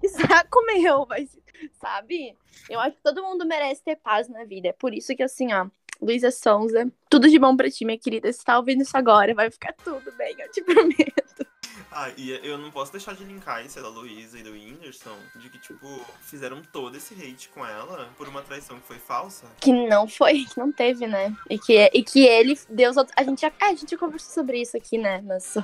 Que 0.00 0.08
saco 0.08 0.64
meu, 0.66 1.04
mas, 1.08 1.36
sabe? 1.80 2.36
Eu 2.70 2.78
acho 2.80 2.96
que 2.96 3.02
todo 3.02 3.22
mundo 3.22 3.44
merece 3.44 3.82
ter 3.82 3.96
paz 3.96 4.28
na 4.28 4.44
vida. 4.44 4.68
É 4.68 4.72
por 4.72 4.94
isso 4.94 5.14
que, 5.16 5.22
assim, 5.22 5.52
ó, 5.52 5.66
Luísa 6.02 6.30
Sonza, 6.30 6.90
tudo 7.08 7.28
de 7.30 7.38
bom 7.38 7.56
pra 7.56 7.70
ti, 7.70 7.84
minha 7.84 7.98
querida. 7.98 8.32
Se 8.32 8.44
tá 8.44 8.58
ouvindo 8.58 8.82
isso 8.82 8.96
agora, 8.96 9.32
vai 9.34 9.50
ficar 9.50 9.72
tudo 9.84 10.10
bem, 10.18 10.34
eu 10.38 10.50
te 10.50 10.60
prometo. 10.64 11.46
Ah, 11.94 12.10
e 12.16 12.30
eu 12.42 12.56
não 12.56 12.70
posso 12.70 12.90
deixar 12.90 13.14
de 13.14 13.22
linkar 13.22 13.64
isso 13.66 13.80
da 13.82 13.88
Luísa 13.88 14.38
e 14.38 14.42
do 14.42 14.52
Whindersson, 14.52 15.14
de 15.36 15.50
que, 15.50 15.58
tipo, 15.58 15.86
fizeram 16.22 16.62
todo 16.72 16.96
esse 16.96 17.12
hate 17.12 17.50
com 17.50 17.66
ela 17.66 18.08
por 18.16 18.26
uma 18.28 18.40
traição 18.40 18.80
que 18.80 18.86
foi 18.86 18.98
falsa. 18.98 19.46
Que 19.60 19.70
não 19.72 20.08
foi, 20.08 20.46
que 20.46 20.58
não 20.58 20.72
teve, 20.72 21.06
né? 21.06 21.36
E 21.50 21.58
que, 21.58 21.90
e 21.92 22.02
que 22.02 22.20
ele 22.26 22.58
deu 22.70 22.90
os 22.90 22.96
outros. 22.96 23.14
A 23.14 23.22
gente, 23.22 23.42
já, 23.42 23.52
a 23.60 23.74
gente 23.74 23.90
já 23.90 23.98
conversou 23.98 24.32
sobre 24.32 24.62
isso 24.62 24.74
aqui, 24.74 24.96
né? 24.96 25.20
Mas. 25.22 25.54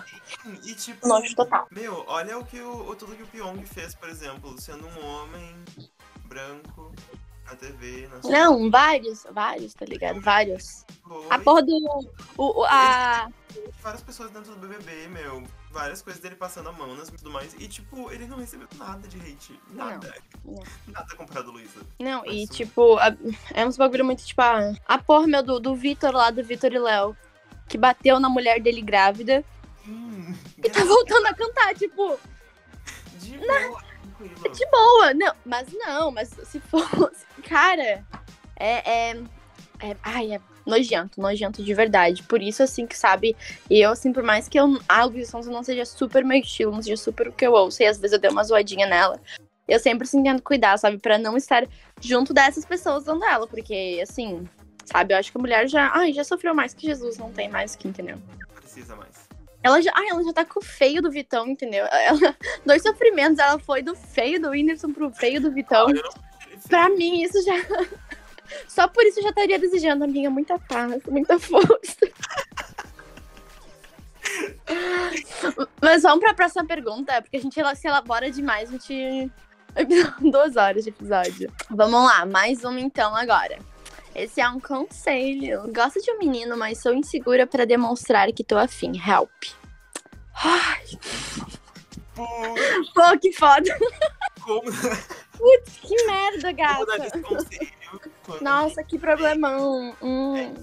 E, 0.67 0.75
tipo, 0.75 1.09
Nojo 1.09 1.35
total. 1.35 1.67
meu, 1.71 2.05
olha 2.07 2.37
o 2.39 2.45
que 2.45 2.61
o- 2.61 2.95
tudo 2.95 3.17
que 3.17 3.23
o 3.23 3.27
Pyong 3.27 3.65
fez, 3.65 3.95
por 3.95 4.11
exemplo, 4.11 4.55
sendo 4.61 4.87
um 4.87 5.07
homem 5.07 5.55
branco 6.27 6.93
na 7.49 7.57
TV, 7.57 8.09
na 8.13 8.21
sua 8.23 8.31
Não, 8.31 8.71
vários, 8.71 9.27
vários, 9.33 9.75
tá 9.75 9.85
ligado? 9.85 10.21
Vários. 10.21 10.85
Foi. 11.07 11.27
A 11.31 11.39
porra 11.39 11.63
do. 11.63 12.11
O, 12.37 12.65
a, 12.65 13.29
várias 13.83 14.03
pessoas 14.03 14.31
dentro 14.31 14.55
do 14.55 14.67
BBB, 14.67 15.09
meu. 15.09 15.43
Várias 15.71 16.01
coisas 16.01 16.21
dele 16.23 16.35
passando 16.35 16.71
a 16.71 16.73
mão 16.73 16.95
nas 16.97 17.09
e 17.09 17.13
tudo 17.13 17.31
mais. 17.31 17.55
E, 17.59 17.69
tipo, 17.69 18.11
ele 18.11 18.27
não 18.27 18.39
recebeu 18.39 18.67
nada 18.79 19.07
de 19.07 19.19
hate. 19.19 19.61
Nada. 19.71 20.15
Não, 20.45 20.55
não. 20.55 20.63
Nada 20.89 21.15
comparado 21.15 21.51
a 21.51 21.53
Luísa. 21.53 21.81
Não, 21.99 22.25
e 22.27 22.47
Mas- 22.47 22.57
tipo, 22.57 22.97
a- 22.99 23.15
é 23.53 23.67
uns 23.67 23.77
bagulho 23.77 24.05
muito 24.05 24.25
tipo, 24.25 24.41
ah, 24.41 24.73
a 24.87 24.99
porra, 24.99 25.27
meu, 25.27 25.43
do, 25.43 25.61
do 25.61 25.75
Vitor 25.77 26.13
lá, 26.15 26.31
do 26.31 26.43
Vitor 26.43 26.73
e 26.73 26.79
Léo, 26.79 27.15
que 27.69 27.77
bateu 27.77 28.19
na 28.19 28.29
mulher 28.31 28.61
dele 28.61 28.81
grávida 28.81 29.45
Hum, 29.87 30.35
e 30.57 30.69
tá 30.71 30.83
voltando 30.85 31.27
a 31.27 31.35
cantar, 31.35 31.75
tipo, 31.75 32.19
de 33.21 33.37
boa, 33.39 33.83
tranquilo. 34.19 34.55
de 34.55 34.67
boa. 34.71 35.15
Não, 35.15 35.35
mas 35.45 35.69
não, 35.73 36.11
mas 36.11 36.29
se 36.29 36.61
fosse. 36.61 37.25
Cara, 37.49 38.05
é. 38.57 39.11
é, 39.11 39.17
é 39.81 39.97
ai, 40.03 40.35
é 40.35 40.41
nojento, 40.69 41.21
nojento 41.21 41.63
de 41.63 41.75
verdade. 41.75 42.23
Por 42.25 42.43
isso, 42.43 42.63
assim, 42.63 42.87
que 42.87 42.97
sabe, 42.97 43.35
eu, 43.71 43.91
assim, 43.91 44.13
por 44.13 44.23
mais 44.23 44.49
que 44.49 44.61
eu, 44.61 44.79
a 44.89 45.05
Luísa 45.05 45.31
Sonza 45.31 45.51
não 45.51 45.63
seja 45.63 45.85
super 45.85 46.25
meu 46.25 46.39
estilo, 46.39 46.71
não 46.73 46.83
seja 46.83 46.97
super 46.97 47.29
o 47.29 47.33
que 47.33 47.47
eu 47.47 47.53
ouço, 47.53 47.83
e 47.83 47.87
às 47.87 47.99
vezes 47.99 48.13
eu 48.13 48.21
dei 48.21 48.31
uma 48.31 48.45
zoadinha 48.45 48.87
nela, 48.87 49.19
eu 49.67 49.81
sempre 49.81 50.07
assim, 50.07 50.23
tento 50.23 50.43
cuidar, 50.43 50.79
sabe, 50.79 50.99
pra 50.99 51.19
não 51.19 51.37
estar 51.37 51.67
junto 52.01 52.35
dessas 52.35 52.65
pessoas 52.65 53.05
dando 53.05 53.25
ela, 53.25 53.47
porque, 53.47 53.99
assim, 54.03 54.47
sabe, 54.85 55.15
eu 55.15 55.19
acho 55.19 55.33
que 55.33 55.39
a 55.39 55.41
mulher 55.41 55.69
já, 55.69 55.91
ai, 55.95 56.13
já 56.13 56.23
sofreu 56.23 56.55
mais 56.55 56.75
que 56.75 56.87
Jesus, 56.87 57.19
não 57.19 57.33
tem 57.33 57.49
mais 57.49 57.75
que, 57.75 57.89
entendeu? 57.89 58.17
Não 58.17 58.61
precisa 58.61 58.95
mais. 58.95 59.18
Ela 59.69 59.83
já, 59.83 59.93
ai, 59.95 60.09
ela 60.09 60.25
já 60.25 60.33
tá 60.33 60.47
com 60.47 60.61
o 60.61 60.65
feio 60.65 61.03
do 61.03 61.11
Vitão, 61.11 61.47
entendeu? 61.47 61.85
Ela, 61.93 62.35
dois 62.65 62.83
sofrimentos, 62.83 63.39
ela 63.39 63.59
foi 63.59 63.83
do 63.83 63.95
feio 63.95 64.41
do 64.41 64.49
Whindersson 64.49 64.95
pro 64.95 65.11
feio 65.11 65.43
do 65.43 65.53
Vitão. 65.53 65.91
Ele 65.91 66.03
Pra 66.67 66.89
mim, 66.89 67.23
isso 67.23 67.39
já. 67.43 67.53
Só 68.67 68.89
por 68.89 69.05
isso 69.05 69.19
eu 69.19 69.25
já 69.25 69.29
estaria 69.29 69.59
desejando, 69.59 70.05
amiga, 70.05 70.31
muita 70.31 70.59
paz, 70.59 71.03
muita 71.05 71.39
força. 71.39 71.99
Mas 75.83 76.03
vamos 76.03 76.21
pra 76.21 76.33
próxima 76.33 76.65
pergunta, 76.65 77.21
porque 77.21 77.37
a 77.37 77.41
gente 77.41 77.55
se 77.77 77.87
elabora 77.87 78.31
demais, 78.31 78.71
a 78.71 78.73
gente. 78.73 79.31
Duas 80.19 80.57
horas 80.57 80.85
de 80.85 80.91
episódio. 80.91 81.53
Vamos 81.69 82.05
lá, 82.05 82.25
mais 82.25 82.65
uma 82.65 82.81
então 82.81 83.15
agora. 83.15 83.59
Esse 84.15 84.41
é 84.41 84.49
um 84.49 84.59
conselho. 84.59 85.71
Gosto 85.73 86.01
de 86.01 86.11
um 86.11 86.19
menino, 86.19 86.57
mas 86.57 86.81
sou 86.81 86.95
insegura 86.95 87.47
pra 87.47 87.67
demonstrar 87.67 88.33
que 88.33 88.43
tô 88.43 88.57
afim. 88.57 88.93
Help. 88.99 89.58
Ai, 90.43 90.85
Pô, 92.15 92.27
pô, 92.95 93.19
que 93.21 93.33
foda. 93.33 93.77
como, 94.43 94.71
Que 95.83 96.07
merda, 96.07 96.53
gata. 96.53 96.85
Nossa, 98.41 98.83
que 98.83 98.99
problemão. 98.99 99.97
Hum. 100.03 100.55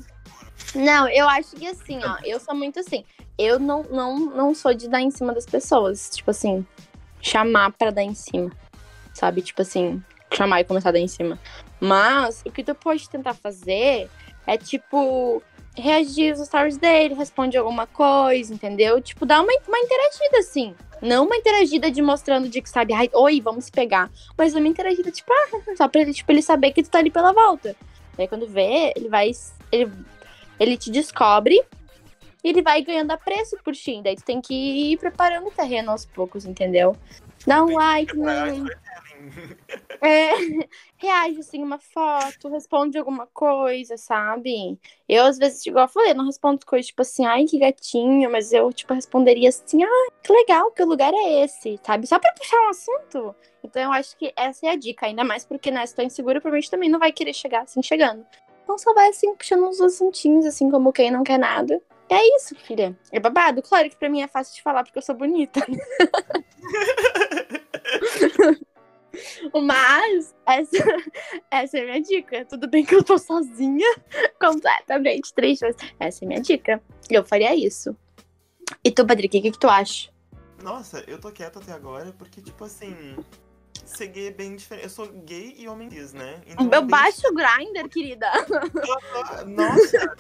Não, 0.74 1.08
eu 1.08 1.28
acho 1.30 1.56
que 1.56 1.66
assim, 1.68 2.04
ó, 2.04 2.18
eu 2.26 2.40
sou 2.40 2.54
muito 2.54 2.80
assim. 2.80 3.06
Eu 3.38 3.58
não, 3.60 3.84
não, 3.84 4.18
não 4.18 4.54
sou 4.56 4.74
de 4.74 4.90
dar 4.90 5.02
em 5.02 5.12
cima 5.12 5.34
das 5.34 5.46
pessoas. 5.46 6.10
Tipo 6.14 6.32
assim, 6.32 6.66
chamar 7.22 7.72
pra 7.72 7.92
dar 7.92 8.04
em 8.04 8.16
cima. 8.16 8.52
Sabe? 9.14 9.42
Tipo 9.42 9.62
assim, 9.62 10.04
chamar 10.34 10.60
e 10.62 10.66
começar 10.66 10.90
a 10.90 10.94
dar 10.94 11.00
em 11.00 11.08
cima. 11.08 11.40
Mas 11.80 12.42
o 12.46 12.52
que 12.52 12.64
tu 12.64 12.76
pode 12.76 13.10
tentar 13.10 13.34
fazer 13.34 14.10
é, 14.46 14.58
tipo, 14.58 15.42
reagir 15.78 16.32
aos 16.32 16.48
stories 16.48 16.78
dele, 16.78 17.14
responde 17.14 17.58
alguma 17.58 17.86
coisa, 17.86 18.54
entendeu? 18.54 19.02
Tipo, 19.02 19.26
dar 19.26 19.42
uma, 19.42 19.52
uma 19.68 19.80
interagida, 19.80 20.40
assim. 20.40 20.76
Não 21.02 21.26
uma 21.26 21.36
interagida 21.36 21.92
de 21.92 22.02
mostrando 22.02 22.48
de 22.48 22.62
que, 22.62 22.70
sabe, 22.70 22.94
ai, 22.94 23.10
oi, 23.14 23.42
vamos 23.42 23.70
pegar. 23.70 24.10
Mas 24.38 24.54
uma 24.56 24.68
interagida, 24.68 25.12
tipo, 25.12 25.32
ah, 25.32 25.76
só 25.76 25.88
pra 25.88 26.02
ele, 26.02 26.14
tipo, 26.14 26.32
ele 26.32 26.42
saber 26.42 26.72
que 26.72 26.84
tu 26.84 26.90
tá 26.90 27.00
ali 27.00 27.12
pela 27.12 27.34
volta. 27.34 27.76
Daí 28.18 28.28
quando 28.28 28.48
vê, 28.48 28.94
ele 28.96 29.10
vai. 29.10 29.32
Ele, 29.72 29.92
ele 30.60 30.78
te 30.78 30.90
descobre 30.90 31.62
e 32.44 32.50
ele 32.50 32.62
vai 32.62 32.82
ganhando 32.82 33.12
apreço 33.12 33.58
por 33.64 33.74
ti. 33.74 34.02
Daí 34.04 34.16
tu 34.16 34.24
tem 34.24 34.40
que 34.40 34.54
ir 34.54 34.98
preparando 34.98 35.48
o 35.48 35.52
terreno 35.52 35.92
aos 35.92 36.06
poucos, 36.06 36.46
entendeu? 36.46 36.96
Dá 37.46 37.64
um 37.64 37.74
like, 37.74 38.16
não. 38.16 38.66
É, 40.06 40.30
reage 40.98 41.40
assim 41.40 41.64
uma 41.64 41.80
foto, 41.80 42.48
responde 42.48 42.98
alguma 42.98 43.26
coisa, 43.28 43.98
sabe? 43.98 44.80
Eu, 45.10 45.26
às 45.26 45.38
vezes, 45.38 45.66
igual 45.66 45.86
eu 45.86 45.90
falei, 45.90 46.12
eu 46.12 46.16
não 46.16 46.26
respondo 46.26 46.66
coisas 46.66 46.88
tipo 46.88 47.02
assim, 47.02 47.26
ai, 47.26 47.46
que 47.46 47.58
gatinho, 47.58 48.32
mas 48.32 48.54
eu, 48.54 48.72
tipo, 48.72 48.94
responderia 48.94 49.50
assim, 49.50 49.84
ah, 49.84 50.12
que 50.24 50.32
legal, 50.32 50.72
que 50.72 50.84
lugar 50.84 51.12
é 51.14 51.44
esse, 51.44 51.80
sabe? 51.84 52.06
Só 52.06 52.20
pra 52.20 52.32
puxar 52.34 52.58
um 52.62 52.70
assunto. 52.70 53.36
Então 53.64 53.82
eu 53.82 53.92
acho 53.92 54.16
que 54.16 54.32
essa 54.36 54.68
é 54.68 54.70
a 54.70 54.76
dica, 54.76 55.08
ainda 55.08 55.24
mais 55.24 55.44
porque, 55.44 55.72
né, 55.72 55.86
se 55.88 56.00
é 56.00 56.04
insegura, 56.04 56.40
provavelmente 56.40 56.70
também 56.70 56.90
não 56.90 57.00
vai 57.00 57.12
querer 57.12 57.34
chegar 57.34 57.64
assim, 57.64 57.82
chegando. 57.82 58.24
Então 58.64 58.78
só 58.78 58.94
vai 58.94 59.10
assim, 59.10 59.34
puxando 59.36 59.68
uns 59.68 59.82
assuntinhos, 59.82 60.46
assim, 60.46 60.70
como 60.70 60.94
quem 60.94 61.10
não 61.10 61.24
quer 61.24 61.40
nada. 61.40 61.82
E 62.10 62.14
é 62.14 62.38
isso, 62.38 62.56
filha. 62.56 62.96
É 63.12 63.20
babado. 63.20 63.62
Claro 63.64 63.90
que 63.90 63.96
pra 63.96 64.10
mim 64.10 64.22
é 64.22 64.28
fácil 64.28 64.56
de 64.56 64.62
falar 64.62 64.84
porque 64.84 65.00
eu 65.00 65.02
sou 65.02 65.16
bonita. 65.16 65.66
Mas 69.64 70.36
essa, 70.46 70.78
essa 71.52 71.78
é 71.78 71.82
a 71.82 71.86
minha 71.86 72.02
dica. 72.02 72.46
Tudo 72.46 72.68
bem 72.68 72.86
que 72.86 72.96
eu 72.96 73.04
tô 73.04 73.18
sozinha, 73.18 73.88
completamente 74.40 75.34
triste, 75.34 75.64
mas 75.64 75.76
essa 76.00 76.24
é 76.24 76.26
a 76.26 76.28
minha 76.28 76.42
dica. 76.42 76.82
Eu 77.10 77.26
faria 77.26 77.56
isso. 77.56 77.96
E 78.84 78.92
tu, 78.92 79.06
Patrick, 79.06 79.38
o 79.38 79.42
que, 79.42 79.52
que 79.52 79.60
tu 79.60 79.68
acha? 79.68 80.10
Nossa, 80.64 81.04
eu 81.08 81.20
tô 81.20 81.32
quieto 81.32 81.60
até 81.60 81.72
agora 81.72 82.14
porque, 82.18 82.42
tipo 82.42 82.64
assim, 82.64 83.16
ser 83.86 84.08
gay 84.08 84.28
é 84.28 84.32
bem 84.32 84.56
diferente. 84.56 84.86
Eu 84.86 84.90
sou 84.90 85.08
gay 85.08 85.56
e 85.58 85.68
homem 85.68 85.90
cis, 85.90 86.14
né? 86.14 86.42
Então, 86.48 86.70
Eu 86.72 86.82
baixo 86.84 87.22
o 87.28 87.34
grinder, 87.34 87.88
querida. 87.90 88.28
Nossa, 89.46 90.16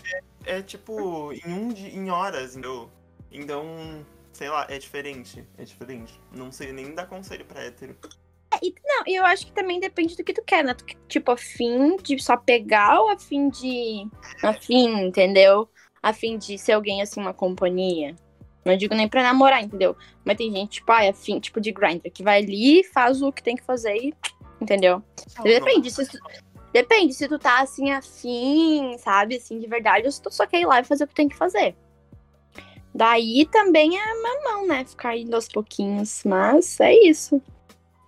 é, 0.45 0.57
é 0.57 0.61
tipo 0.61 1.33
em 1.33 1.53
um 1.53 1.71
em 1.71 2.09
horas, 2.09 2.51
entendeu? 2.51 2.89
Então, 3.31 4.05
sei 4.31 4.49
lá, 4.49 4.67
é 4.69 4.77
diferente. 4.77 5.43
É 5.57 5.63
diferente. 5.63 6.19
Não 6.31 6.51
sei 6.51 6.71
nem 6.71 6.93
dar 6.93 7.07
conselho 7.07 7.45
pra 7.45 7.63
hétero. 7.63 7.97
Não, 8.83 9.03
e 9.07 9.15
eu 9.15 9.25
acho 9.25 9.45
que 9.45 9.51
também 9.51 9.79
depende 9.79 10.15
do 10.15 10.23
que 10.23 10.33
tu 10.33 10.43
quer, 10.43 10.63
né? 10.63 10.73
Tu, 10.73 10.85
tipo, 11.07 11.31
afim 11.31 11.97
de 11.97 12.21
só 12.21 12.37
pegar 12.37 13.01
ou 13.01 13.09
afim 13.09 13.49
de. 13.49 14.07
Afim, 14.43 15.05
entendeu? 15.05 15.69
Afim 16.01 16.37
de 16.37 16.57
ser 16.57 16.73
alguém, 16.73 17.01
assim, 17.01 17.19
uma 17.19 17.33
companhia. 17.33 18.15
Não 18.63 18.75
digo 18.75 18.95
nem 18.95 19.07
pra 19.07 19.21
namorar, 19.21 19.63
entendeu? 19.63 19.95
Mas 20.23 20.37
tem 20.37 20.51
gente, 20.51 20.73
tipo, 20.73 20.91
ah, 20.91 21.03
é 21.03 21.09
afim, 21.09 21.39
tipo, 21.39 21.61
de 21.61 21.71
grinder, 21.71 22.11
que 22.11 22.23
vai 22.23 22.41
ali, 22.41 22.83
faz 22.83 23.21
o 23.21 23.31
que 23.31 23.43
tem 23.43 23.55
que 23.55 23.63
fazer 23.63 23.95
e. 23.95 24.13
Entendeu? 24.59 25.03
Depende, 25.43 25.91
se 25.91 26.07
tu, 26.07 26.17
depende 26.73 27.13
se 27.13 27.27
tu 27.27 27.37
tá 27.37 27.61
assim, 27.61 27.91
afim, 27.91 28.97
sabe, 28.97 29.35
assim, 29.35 29.59
de 29.59 29.67
verdade, 29.67 30.05
ou 30.05 30.11
se 30.11 30.21
tu 30.21 30.31
só 30.31 30.47
quer 30.47 30.61
ir 30.61 30.65
lá 30.65 30.79
e 30.79 30.83
fazer 30.83 31.03
o 31.03 31.07
que 31.07 31.13
tem 31.13 31.27
que 31.27 31.35
fazer. 31.35 31.75
Daí 32.95 33.45
também 33.51 33.99
é 33.99 34.21
mamão, 34.21 34.67
né? 34.67 34.85
Ficar 34.85 35.17
indo 35.17 35.35
aos 35.35 35.49
pouquinhos. 35.49 36.23
Mas 36.23 36.79
é 36.79 36.93
isso. 36.93 37.41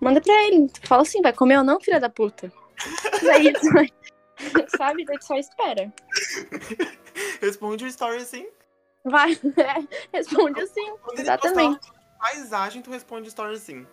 Manda 0.00 0.20
pra 0.20 0.32
ele. 0.44 0.68
Tu 0.68 0.86
fala 0.86 1.02
assim, 1.02 1.20
vai 1.22 1.32
comer 1.32 1.58
ou 1.58 1.64
não, 1.64 1.80
filha 1.80 1.98
da 2.00 2.08
puta? 2.08 2.52
Daí. 3.22 3.52
Sabe? 4.76 5.04
Daí 5.04 5.20
só 5.20 5.36
espera. 5.36 5.92
Responde 7.40 7.84
o 7.84 7.88
story 7.88 8.18
assim. 8.18 8.48
Vai. 9.04 9.32
é, 9.32 10.16
responde 10.16 10.60
assim. 10.60 10.94
Quando 11.02 11.18
Exatamente. 11.18 11.90
paisagem, 12.20 12.82
tu 12.82 12.90
responde 12.90 13.28
story 13.28 13.54
assim. 13.54 13.86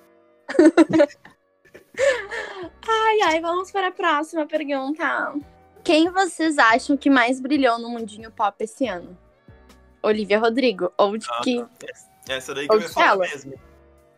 Ai, 2.87 3.21
ai, 3.23 3.41
vamos 3.41 3.71
para 3.71 3.87
a 3.87 3.91
próxima 3.91 4.45
pergunta. 4.45 5.33
Quem 5.83 6.09
vocês 6.09 6.57
acham 6.57 6.97
que 6.97 7.09
mais 7.09 7.39
brilhou 7.39 7.79
no 7.79 7.89
mundinho 7.89 8.31
pop 8.31 8.55
esse 8.63 8.87
ano? 8.87 9.17
Olivia 10.03 10.39
Rodrigo. 10.39 10.91
Ou 10.97 11.17
de 11.17 11.27
que. 11.41 11.65
Essa 12.27 12.53
daí 12.53 12.67
que 12.67 12.73
Ou 12.73 12.79
eu 12.79 12.83
ia 12.83 12.89
falar 12.93 13.07
ela. 13.07 13.17
mesmo. 13.27 13.53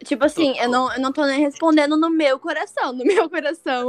Tipo 0.04 0.26
assim, 0.26 0.58
eu 0.60 0.70
não, 0.70 0.92
eu 0.94 1.00
não 1.02 1.12
tô 1.12 1.26
nem 1.26 1.40
respondendo 1.42 1.98
no 1.98 2.10
meu 2.10 2.40
coração. 2.40 2.94
No 2.94 3.04
meu 3.06 3.30
coração, 3.30 3.88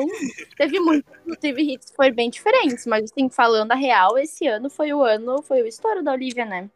teve 0.57 0.81
muito, 0.81 1.07
teve 1.41 1.63
hits 1.63 1.91
que 1.91 1.97
foram 1.97 2.15
bem 2.15 2.31
diferentes, 2.31 2.87
mas 2.87 3.05
assim, 3.05 3.29
falando 3.29 3.73
a 3.73 3.75
real, 3.75 4.19
esse 4.19 4.47
ano 4.47 4.71
foi 4.71 4.93
o 4.93 5.03
ano, 5.03 5.43
foi 5.43 5.63
o 5.63 5.67
estouro 5.67 6.03
da 6.03 6.13
Olivia, 6.13 6.45
né? 6.45 6.71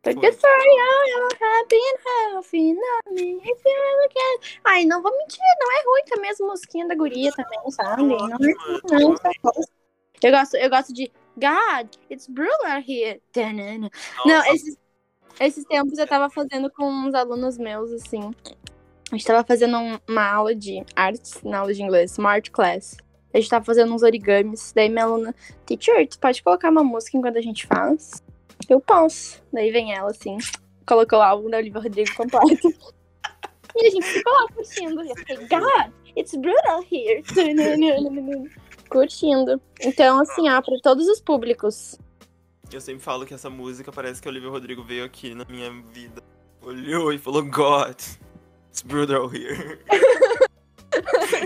Porque 0.00 0.32
Foi. 0.32 0.40
sorry, 0.40 0.76
I'm 1.16 1.28
happy 1.40 1.76
and 1.76 2.32
healthy, 2.32 2.74
me, 3.10 3.40
if 3.44 3.64
you. 3.64 4.50
Ai, 4.64 4.84
não 4.84 5.02
vou 5.02 5.10
mentir, 5.18 5.40
não 5.60 5.72
é 5.72 5.82
ruim 5.84 6.04
também 6.06 6.30
as 6.30 6.38
musiquinhas 6.38 6.88
da 6.88 6.94
guria 6.94 7.32
também, 7.32 7.58
sabe? 7.70 8.02
Não 8.02 8.16
é 8.16 8.34
ruim, 8.34 8.54
não, 8.90 9.16
só 9.16 9.30
gosto. 9.42 9.72
Eu 10.22 10.32
gosto, 10.32 10.56
eu 10.56 10.70
gosto 10.70 10.92
de 10.94 11.12
God, 11.36 11.88
it's 12.10 12.26
Brula 12.26 12.82
here. 12.86 13.20
Não, 14.24 14.44
esses, 14.52 14.76
esses 15.40 15.64
tempos 15.64 15.98
eu 15.98 16.06
tava 16.06 16.28
fazendo 16.30 16.70
com 16.70 16.84
uns 16.88 17.14
alunos 17.14 17.56
meus, 17.58 17.92
assim. 17.92 18.34
A 19.10 19.16
gente 19.16 19.26
tava 19.26 19.42
fazendo 19.44 19.78
um- 19.78 19.98
uma 20.08 20.30
aula 20.30 20.54
de 20.54 20.84
artes, 20.94 21.42
na 21.42 21.58
aula 21.60 21.72
de 21.72 21.82
inglês, 21.82 22.18
uma 22.18 22.30
art 22.30 22.50
class. 22.50 22.96
A 23.32 23.38
gente 23.38 23.48
tava 23.50 23.64
fazendo 23.64 23.94
uns 23.94 24.02
origamis. 24.02 24.72
Daí 24.74 24.88
minha 24.88 25.04
aluna, 25.04 25.34
teacher, 25.64 26.06
tu 26.08 26.18
pode 26.18 26.42
colocar 26.42 26.70
uma 26.70 26.82
música 26.84 27.16
enquanto 27.16 27.36
a 27.38 27.42
gente 27.42 27.66
faz? 27.66 28.22
Eu 28.68 28.80
posso. 28.80 29.42
Daí 29.52 29.70
vem 29.70 29.94
ela, 29.94 30.10
assim, 30.10 30.36
colocou 30.86 31.18
o 31.18 31.22
álbum 31.22 31.48
da 31.48 31.58
Olivia 31.58 31.80
Rodrigo 31.80 32.14
completo. 32.16 32.68
E 33.76 33.86
a 33.86 33.90
gente 33.90 34.06
ficou 34.06 34.32
lá 34.32 34.48
curtindo. 34.48 35.04
E 35.04 35.10
eu 35.10 35.16
fiquei, 35.16 35.36
God, 35.36 35.92
it's 36.16 36.34
brutal 36.34 36.82
here. 36.90 37.22
Curtindo. 38.90 39.60
Então, 39.80 40.18
assim, 40.20 40.48
ó, 40.48 40.60
pra 40.60 40.74
todos 40.82 41.06
os 41.06 41.20
públicos. 41.20 41.96
Eu 42.70 42.80
sempre 42.80 43.02
falo 43.02 43.24
que 43.24 43.32
essa 43.34 43.48
música 43.48 43.90
parece 43.90 44.20
que 44.20 44.28
a 44.28 44.30
Olivia 44.30 44.50
Rodrigo 44.50 44.82
veio 44.82 45.04
aqui 45.04 45.34
na 45.34 45.44
minha 45.46 45.70
vida. 45.92 46.22
Olhou 46.60 47.12
e 47.12 47.18
falou, 47.18 47.42
God, 47.44 47.98
it's 48.68 48.82
brutal 48.84 49.30
here. 49.34 49.78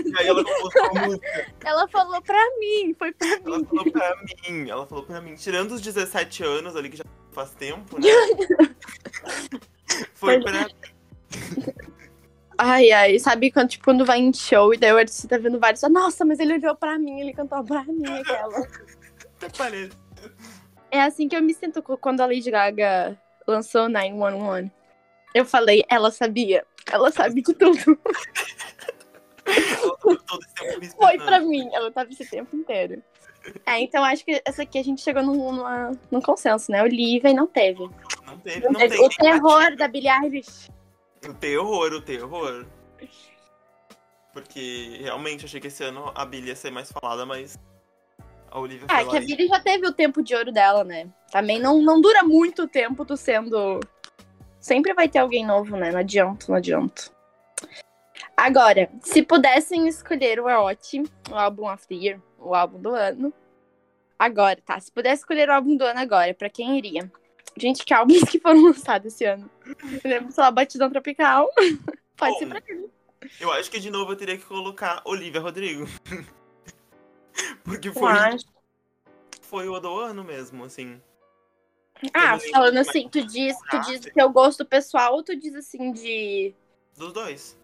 e 0.05 0.19
aí 0.19 0.27
ela 0.27 0.43
compostou 0.43 0.85
a 0.85 1.05
música. 1.07 1.53
Ela 1.63 1.87
falou 1.87 2.21
pra 2.21 2.43
mim, 2.59 2.93
foi 2.97 3.13
pra 3.13 3.27
Ela 3.27 3.59
mim. 3.59 3.65
falou 3.65 3.91
pra 3.91 4.15
mim, 4.49 4.69
ela 4.69 4.85
falou 4.85 5.03
pra 5.05 5.21
mim, 5.21 5.35
tirando 5.35 5.71
os 5.71 5.81
17 5.81 6.43
anos 6.43 6.75
ali, 6.75 6.89
que 6.89 6.97
já 6.97 7.05
faz 7.31 7.51
tempo, 7.51 7.97
né? 7.99 8.07
Foi 10.15 10.41
pra 10.41 10.67
Ai, 12.57 12.91
ai, 12.91 13.19
sabe 13.19 13.51
quando, 13.51 13.69
tipo, 13.69 13.83
quando 13.83 14.05
vai 14.05 14.19
em 14.19 14.33
show 14.33 14.73
e 14.73 14.77
daí 14.77 14.91
o 14.91 14.97
artista 14.97 15.27
tá 15.27 15.37
vendo 15.37 15.59
vários. 15.59 15.81
Nossa, 15.83 16.23
mas 16.23 16.39
ele 16.39 16.53
olhou 16.53 16.75
pra 16.75 16.97
mim, 16.97 17.19
ele 17.19 17.33
cantou 17.33 17.63
pra 17.63 17.83
mim 17.83 18.05
aquela. 18.07 18.59
até 19.37 19.49
parece. 19.57 19.91
É 20.93 21.01
assim 21.01 21.27
que 21.27 21.35
eu 21.35 21.41
me 21.41 21.55
sinto 21.55 21.81
quando 21.81 22.21
a 22.21 22.27
Lady 22.27 22.51
Gaga 22.51 23.19
lançou 23.47 23.89
911. 23.89 24.71
Eu 25.33 25.43
falei, 25.43 25.83
ela 25.89 26.11
sabia. 26.11 26.63
Ela 26.91 27.11
sabe 27.11 27.41
de 27.41 27.51
tudo. 27.55 27.73
Foi 30.95 31.17
pra 31.17 31.39
mim. 31.39 31.67
Ela 31.73 31.91
tava 31.91 32.11
esse 32.11 32.25
tempo 32.29 32.55
inteiro. 32.55 33.01
É, 33.65 33.79
então 33.81 34.03
acho 34.03 34.23
que 34.23 34.39
essa 34.45 34.61
aqui 34.61 34.77
a 34.77 34.83
gente 34.83 35.01
chegou 35.01 35.23
num, 35.23 35.51
numa- 35.51 35.91
num 36.11 36.21
consenso, 36.21 36.71
né? 36.71 36.81
Olivia 36.83 37.29
e 37.29 37.33
não 37.33 37.47
teve. 37.47 37.89
Não 38.25 38.37
teve, 38.39 38.59
Não 38.61 38.71
não 38.71 38.79
teve. 38.79 38.99
o 38.99 39.09
terror 39.09 39.75
da 39.75 39.87
Billie 39.87 40.09
Eilish. 40.09 40.69
O 41.27 41.33
terror, 41.33 41.91
o 41.91 42.01
terror. 42.01 42.65
Porque 44.31 44.97
realmente 45.01 45.45
achei 45.45 45.59
que 45.59 45.67
esse 45.67 45.83
ano 45.83 46.11
a 46.15 46.23
Billie 46.23 46.49
ia 46.49 46.55
ser 46.55 46.71
mais 46.71 46.91
falada, 46.91 47.25
mas 47.25 47.57
a 48.53 48.59
Olivia 48.59 48.85
Ah, 48.87 49.01
foi 49.01 49.09
que 49.09 49.17
a. 49.17 49.19
Billie 49.19 49.47
já 49.47 49.59
teve 49.59 49.87
o 49.87 49.91
tempo 49.91 50.21
de 50.21 50.35
ouro 50.35 50.51
dela, 50.51 50.83
né? 50.83 51.09
Também 51.31 51.59
não, 51.59 51.81
não 51.81 51.99
dura 51.99 52.23
muito 52.23 52.67
tempo 52.67 53.03
tu 53.03 53.17
sendo. 53.17 53.79
Sempre 54.59 54.93
vai 54.93 55.09
ter 55.09 55.17
alguém 55.17 55.43
novo, 55.43 55.75
né? 55.75 55.91
Não 55.91 55.99
adianta, 55.99 56.45
não 56.47 56.55
adianta. 56.55 57.11
Agora, 58.37 58.89
se 59.01 59.23
pudessem 59.23 59.87
escolher 59.87 60.39
o 60.39 60.47
EOT, 60.47 61.03
o 61.31 61.35
álbum 61.35 61.71
of 61.71 61.87
the 61.87 61.95
year, 61.95 62.21
o 62.37 62.53
álbum 62.53 62.79
do 62.79 62.89
ano. 62.89 63.33
Agora, 64.19 64.59
tá? 64.63 64.79
Se 64.79 64.91
pudesse 64.91 65.23
escolher 65.23 65.49
o 65.49 65.53
álbum 65.53 65.75
do 65.75 65.83
ano 65.83 65.99
agora, 65.99 66.33
pra 66.35 66.49
quem 66.49 66.77
iria? 66.77 67.11
Gente, 67.57 67.83
que 67.83 67.93
álbuns 67.93 68.23
que 68.23 68.39
foram 68.39 68.61
lançados 68.69 69.13
esse 69.13 69.25
ano? 69.25 69.49
Eu 69.81 70.09
lembro, 70.09 70.31
sei 70.31 70.43
lá, 70.43 70.51
Batidão 70.51 70.91
Tropical. 70.91 71.49
Pode 72.15 72.37
ser 72.37 72.45
Bom, 72.45 72.51
pra 72.51 72.75
mim. 72.75 72.87
Eu 73.39 73.51
acho 73.51 73.71
que 73.71 73.79
de 73.79 73.89
novo 73.89 74.11
eu 74.11 74.15
teria 74.15 74.37
que 74.37 74.45
colocar 74.45 75.01
Olivia 75.05 75.41
Rodrigo. 75.41 75.87
Porque 77.63 77.89
Eu 77.89 77.93
foi, 77.93 78.11
acho. 78.11 78.45
foi 79.41 79.67
o 79.67 79.79
do 79.79 79.99
ano 79.99 80.23
mesmo, 80.23 80.63
assim. 80.63 81.01
Ah, 82.13 82.35
Eu 82.35 82.39
falando 82.51 82.73
lembro 82.75 82.89
assim, 82.89 83.07
tu 83.09 83.25
diz, 83.25 83.55
tu 83.69 83.79
diz 83.81 84.01
do 84.01 84.11
teu 84.11 84.29
gosto 84.29 84.65
pessoal 84.65 85.13
ou 85.13 85.23
tu 85.23 85.35
diz 85.35 85.55
assim 85.55 85.91
de. 85.91 86.53
Dos 86.97 87.13
dois. 87.13 87.57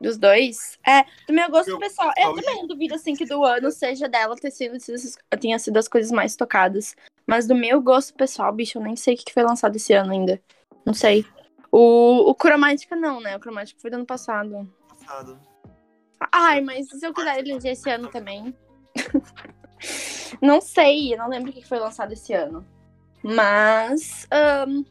Dos 0.00 0.18
dois? 0.18 0.78
É, 0.86 1.04
do 1.26 1.32
meu 1.32 1.48
gosto 1.50 1.68
Meu 1.68 1.78
pessoal. 1.78 2.08
Eu 2.08 2.34
pessoal, 2.34 2.34
também 2.34 2.56
não 2.56 2.66
duvido, 2.66 2.94
assim, 2.94 3.14
que 3.14 3.24
do 3.24 3.44
ano 3.44 3.70
seja 3.70 4.08
dela 4.08 4.36
ter 4.36 4.50
sido, 4.50 4.76
tenha 5.40 5.58
sido 5.58 5.76
as 5.78 5.88
coisas 5.88 6.10
mais 6.10 6.36
tocadas. 6.36 6.94
Mas 7.26 7.46
do 7.46 7.54
meu 7.54 7.80
gosto 7.80 8.14
pessoal, 8.14 8.52
bicho, 8.52 8.78
eu 8.78 8.82
nem 8.82 8.94
sei 8.94 9.14
o 9.14 9.16
que 9.16 9.24
que 9.24 9.32
foi 9.32 9.42
lançado 9.42 9.76
esse 9.76 9.92
ano 9.94 10.12
ainda. 10.12 10.40
Não 10.84 10.92
sei. 10.92 11.24
O, 11.72 12.30
o 12.30 12.34
Cromática 12.34 12.94
não, 12.94 13.20
né? 13.20 13.36
O 13.36 13.40
Cromática 13.40 13.80
foi 13.80 13.90
do 13.90 13.94
ano 13.94 14.06
passado. 14.06 14.70
Passado. 14.88 15.40
Ai, 16.32 16.60
mas 16.60 16.88
se 16.88 17.04
eu 17.04 17.12
quiser 17.12 17.38
eleger 17.38 17.72
esse 17.72 17.90
ano 17.90 18.08
também. 18.08 18.54
não 20.40 20.60
sei, 20.60 21.14
eu 21.14 21.18
não 21.18 21.28
lembro 21.28 21.50
o 21.50 21.52
que 21.52 21.66
foi 21.66 21.78
lançado 21.78 22.12
esse 22.12 22.32
ano. 22.32 22.66
Mas. 23.22 24.26
ahn, 24.30 24.84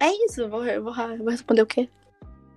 é 0.00 0.10
isso, 0.24 0.48
vou, 0.48 0.62
vou, 0.82 0.94
vou 0.94 1.30
responder 1.30 1.62
o 1.62 1.66
quê? 1.66 1.88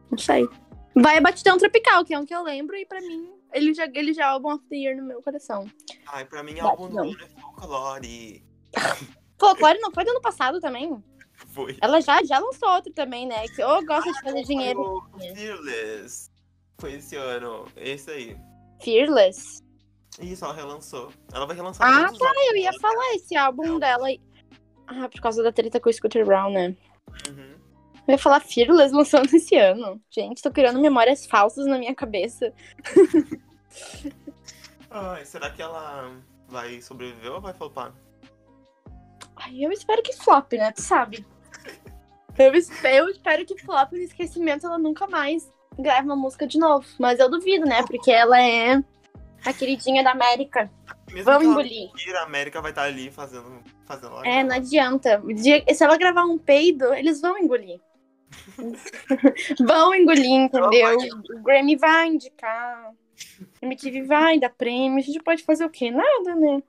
Não 0.09 0.17
sei. 0.17 0.47
Vai 0.95 1.17
a 1.17 1.21
Batidão 1.21 1.57
Tropical, 1.57 2.05
que 2.05 2.13
é 2.13 2.19
um 2.19 2.25
que 2.25 2.33
eu 2.33 2.41
lembro, 2.41 2.75
e 2.75 2.85
pra 2.85 3.01
mim, 3.01 3.29
ele 3.53 3.73
já, 3.73 3.85
ele 3.93 4.13
já 4.13 4.23
é 4.23 4.27
álbum 4.27 4.53
of 4.53 4.63
the 4.69 4.75
year 4.75 4.95
no 4.95 5.03
meu 5.03 5.21
coração. 5.21 5.69
Ai, 6.07 6.25
pra 6.25 6.41
mim, 6.41 6.59
álbum 6.59 6.87
do 6.87 6.95
não. 6.95 7.03
ano 7.03 7.17
é 7.21 7.41
folclore. 7.41 8.45
Folclore 9.37 9.79
não 9.79 9.91
foi 9.91 10.05
do 10.05 10.11
ano 10.11 10.21
passado 10.21 10.61
também? 10.61 11.03
Foi. 11.33 11.77
Ela 11.81 11.99
já, 12.01 12.23
já 12.23 12.39
lançou 12.39 12.69
outro 12.69 12.91
também, 12.93 13.27
né? 13.27 13.47
Que 13.49 13.61
ou 13.63 13.85
gosta 13.85 14.11
de 14.11 14.21
fazer 14.21 14.43
dinheiro. 14.43 15.03
Fearless. 15.19 16.31
Foi 16.79 16.93
esse 16.93 17.15
ano. 17.15 17.65
Esse 17.75 18.11
aí. 18.11 18.37
Fearless. 18.81 19.61
Isso, 20.21 20.45
ela 20.45 20.53
relançou. 20.53 21.11
Ela 21.33 21.45
vai 21.45 21.55
relançar 21.55 21.87
Ah, 21.87 22.07
tá, 22.11 22.33
eu 22.49 22.55
ia 22.55 22.69
dela. 22.71 22.79
falar 22.81 23.13
esse 23.15 23.35
álbum 23.35 23.77
dela. 23.79 24.07
Ah, 24.87 25.09
por 25.09 25.19
causa 25.21 25.43
da 25.43 25.51
treta 25.51 25.79
com 25.79 25.89
o 25.89 25.93
Scooter 25.93 26.25
Brown, 26.25 26.51
né? 26.51 26.75
Uhum. 27.29 27.55
Eu 28.07 28.11
ia 28.13 28.17
falar 28.17 28.39
Fearless 28.39 28.93
lançando 28.93 29.33
esse 29.35 29.55
ano. 29.57 29.99
Gente, 30.09 30.41
tô 30.41 30.51
criando 30.51 30.79
memórias 30.79 31.25
falsas 31.25 31.65
na 31.65 31.77
minha 31.77 31.93
cabeça. 31.95 32.53
Ai, 34.89 35.25
será 35.25 35.49
que 35.49 35.61
ela 35.61 36.11
vai 36.47 36.81
sobreviver 36.81 37.31
ou 37.31 37.41
vai 37.41 37.53
flopar? 37.53 37.93
Ai, 39.35 39.65
eu 39.65 39.71
espero 39.71 40.01
que 40.01 40.13
flop, 40.13 40.53
né? 40.53 40.71
Tu 40.71 40.81
sabe. 40.81 41.25
Eu, 42.37 42.53
espe- 42.53 42.87
eu 42.95 43.09
espero 43.09 43.45
que 43.45 43.57
flop 43.57 43.91
no 43.93 43.97
esquecimento 43.99 44.65
ela 44.65 44.77
nunca 44.77 45.07
mais 45.07 45.51
grave 45.77 46.05
uma 46.05 46.15
música 46.15 46.45
de 46.47 46.57
novo. 46.57 46.85
Mas 46.99 47.19
eu 47.19 47.29
duvido, 47.29 47.65
né? 47.65 47.83
Porque 47.87 48.11
ela 48.11 48.41
é 48.41 48.81
a 49.45 49.53
queridinha 49.53 50.03
da 50.03 50.11
América. 50.11 50.71
Mesmo 51.11 51.25
Vamos 51.31 51.47
engolir. 51.47 51.89
a 52.15 52.23
América 52.23 52.61
vai 52.61 52.71
estar 52.71 52.83
ali 52.83 53.11
fazendo, 53.11 53.63
fazendo 53.85 54.25
É, 54.25 54.43
não 54.43 54.55
adianta. 54.55 55.21
Dia- 55.35 55.63
se 55.73 55.83
ela 55.83 55.97
gravar 55.97 56.25
um 56.25 56.37
peido, 56.37 56.93
eles 56.93 57.21
vão 57.21 57.37
engolir. 57.37 57.79
vão 59.65 59.93
engolir, 59.93 60.25
entendeu? 60.25 60.97
O 61.35 61.43
Grammy 61.43 61.75
vai 61.75 62.07
indicar. 62.07 62.91
MTV 63.61 64.03
vai 64.03 64.39
dar 64.39 64.49
prêmio. 64.49 64.97
A 64.97 65.01
gente 65.01 65.23
pode 65.23 65.43
fazer 65.43 65.63
o 65.65 65.69
quê? 65.69 65.91
Nada, 65.91 66.35
né? 66.35 66.61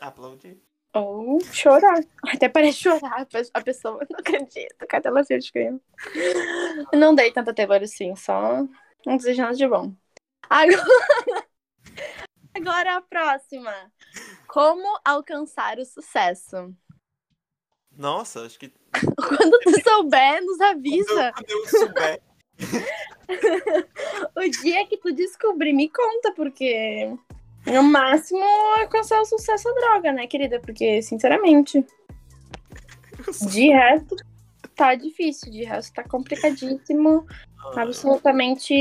Aplaudir. 0.00 0.58
Ou 0.94 1.38
chorar. 1.52 2.00
Até 2.26 2.48
parece 2.48 2.78
chorar 2.78 3.22
a 3.22 3.26
pe- 3.26 3.50
a 3.54 3.60
pessoa. 3.60 4.04
Não 4.10 4.18
acredito. 4.18 4.74
Cadê 4.88 5.08
ela 5.08 5.24
se 5.24 5.38
ganhou? 5.54 5.80
Não 6.92 7.14
dei 7.14 7.32
tanta 7.32 7.54
terror 7.54 7.80
assim, 7.82 8.14
só 8.16 8.66
não 9.06 9.16
desejo 9.16 9.42
nada 9.42 9.54
de 9.54 9.66
bom. 9.66 9.92
Agora... 10.48 10.82
Agora 12.54 12.96
a 12.96 13.00
próxima. 13.00 13.72
Como 14.46 15.00
alcançar 15.04 15.78
o 15.78 15.84
sucesso? 15.84 16.74
Nossa, 17.96 18.44
acho 18.44 18.58
que 18.58 18.72
Quando 19.16 19.58
tu 19.60 19.82
souber, 19.82 20.44
nos 20.44 20.60
avisa. 20.60 21.32
quando 21.32 21.50
eu 21.50 21.66
souber. 21.68 22.22
O 24.36 24.48
dia 24.62 24.86
que 24.86 24.98
tu 24.98 25.10
descobrir, 25.12 25.72
me 25.72 25.88
conta, 25.88 26.32
porque 26.32 27.16
no 27.66 27.82
máximo 27.82 28.44
alcançar 28.78 29.20
o 29.20 29.24
sucesso 29.24 29.68
é 29.68 29.74
droga, 29.74 30.12
né, 30.12 30.26
querida? 30.26 30.60
Porque, 30.60 31.00
sinceramente, 31.00 31.78
eu 33.26 33.48
de 33.48 33.68
resto 33.70 34.16
tá 34.74 34.94
difícil, 34.94 35.50
de 35.50 35.64
resto 35.64 35.94
tá 35.94 36.04
complicadíssimo. 36.04 37.26
Ai, 37.74 37.84
Absolutamente 37.84 38.74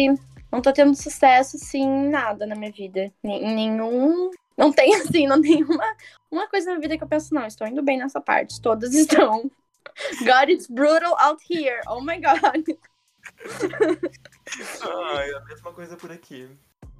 não 0.52 0.62
tô 0.62 0.74
tendo 0.74 0.96
sucesso, 0.96 1.56
assim, 1.56 1.82
em 1.82 2.10
nada 2.10 2.46
na 2.46 2.56
minha 2.56 2.72
vida. 2.72 3.12
Em 3.24 3.56
nenhum. 3.56 4.32
Não 4.58 4.72
tem, 4.72 4.94
assim, 5.00 5.28
não 5.28 5.42
tem 5.42 5.64
uma, 5.64 5.96
uma 6.30 6.48
coisa 6.48 6.74
na 6.74 6.80
vida 6.80 6.98
que 6.98 7.04
eu 7.04 7.08
penso, 7.08 7.34
não, 7.34 7.46
estou 7.46 7.68
indo 7.68 7.82
bem 7.82 7.98
nessa 7.98 8.20
parte. 8.20 8.62
Todas 8.62 8.94
estão. 8.94 9.50
God, 10.20 10.50
it's 10.50 10.68
brutal 10.68 11.16
out 11.20 11.42
here. 11.50 11.82
Oh 11.88 12.02
my 12.02 12.20
God. 12.20 12.78
Ai, 14.82 15.34
a 15.34 15.40
mesma 15.46 15.74
coisa 15.74 15.96
por 15.96 16.12
aqui. 16.12 16.50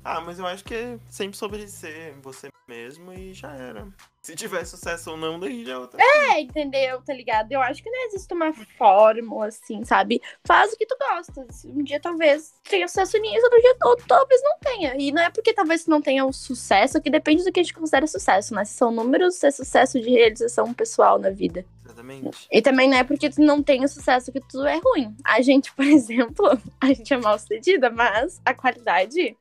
Ah, 0.04 0.22
mas 0.22 0.40
eu 0.40 0.48
acho 0.48 0.64
que 0.64 0.74
é 0.74 1.00
sempre 1.10 1.38
sobre 1.38 1.68
ser 1.68 2.14
você 2.22 2.50
mesmo 2.68 3.14
e 3.14 3.34
já 3.34 3.54
era. 3.54 3.88
Se 4.22 4.36
tiver 4.36 4.64
sucesso 4.66 5.12
ou 5.12 5.18
não, 5.18 5.40
daí 5.40 5.66
já 5.66 5.74
é 5.74 5.78
outra. 5.78 6.00
É, 6.00 6.40
entendeu? 6.40 7.02
Tá 7.02 7.12
ligado? 7.12 7.52
Eu 7.52 7.60
acho 7.60 7.82
que 7.82 7.90
não 7.90 8.06
existe 8.06 8.32
uma 8.34 8.54
fórmula, 8.78 9.48
assim, 9.48 9.84
sabe? 9.84 10.22
Faz 10.46 10.72
o 10.72 10.78
que 10.78 10.86
tu 10.86 10.96
gosta. 11.00 11.48
Um 11.66 11.84
dia 11.84 12.00
talvez 12.00 12.54
tenha 12.70 12.88
sucesso 12.88 13.18
nisso, 13.18 13.44
outro 13.44 13.60
dia 13.60 13.76
outro, 13.84 14.06
talvez 14.08 14.40
não 14.44 14.60
tenha. 14.60 14.96
E 14.96 15.12
não 15.12 15.24
é 15.24 15.32
porque 15.32 15.54
talvez 15.54 15.88
não 15.88 16.00
tenha 16.00 16.24
o 16.24 16.32
sucesso, 16.32 17.02
que 17.02 17.10
depende 17.10 17.44
do 17.44 17.52
que 17.52 17.60
a 17.60 17.64
gente 17.64 17.74
considera 17.74 18.06
sucesso, 18.06 18.54
né? 18.54 18.64
Se 18.64 18.74
são 18.74 18.92
números, 18.92 19.36
se 19.36 19.48
é 19.48 19.52
sucesso 19.52 20.00
de 20.00 20.12
realização 20.12 20.72
pessoal 20.72 21.18
na 21.18 21.32
vida. 21.32 21.66
Exatamente. 21.84 22.48
E 22.52 22.62
também 22.62 22.88
não 22.88 22.98
é 22.98 23.04
porque 23.04 23.28
tu 23.28 23.42
não 23.42 23.64
tem 23.64 23.84
o 23.84 23.88
sucesso 23.88 24.32
que 24.32 24.40
tu 24.40 24.64
é 24.68 24.78
ruim. 24.78 25.16
A 25.24 25.42
gente, 25.42 25.74
por 25.74 25.84
exemplo, 25.86 26.48
a 26.80 26.88
gente 26.88 27.12
é 27.12 27.18
mal 27.18 27.40
sucedida, 27.40 27.90
mas 27.90 28.40
a 28.46 28.54
qualidade 28.54 29.36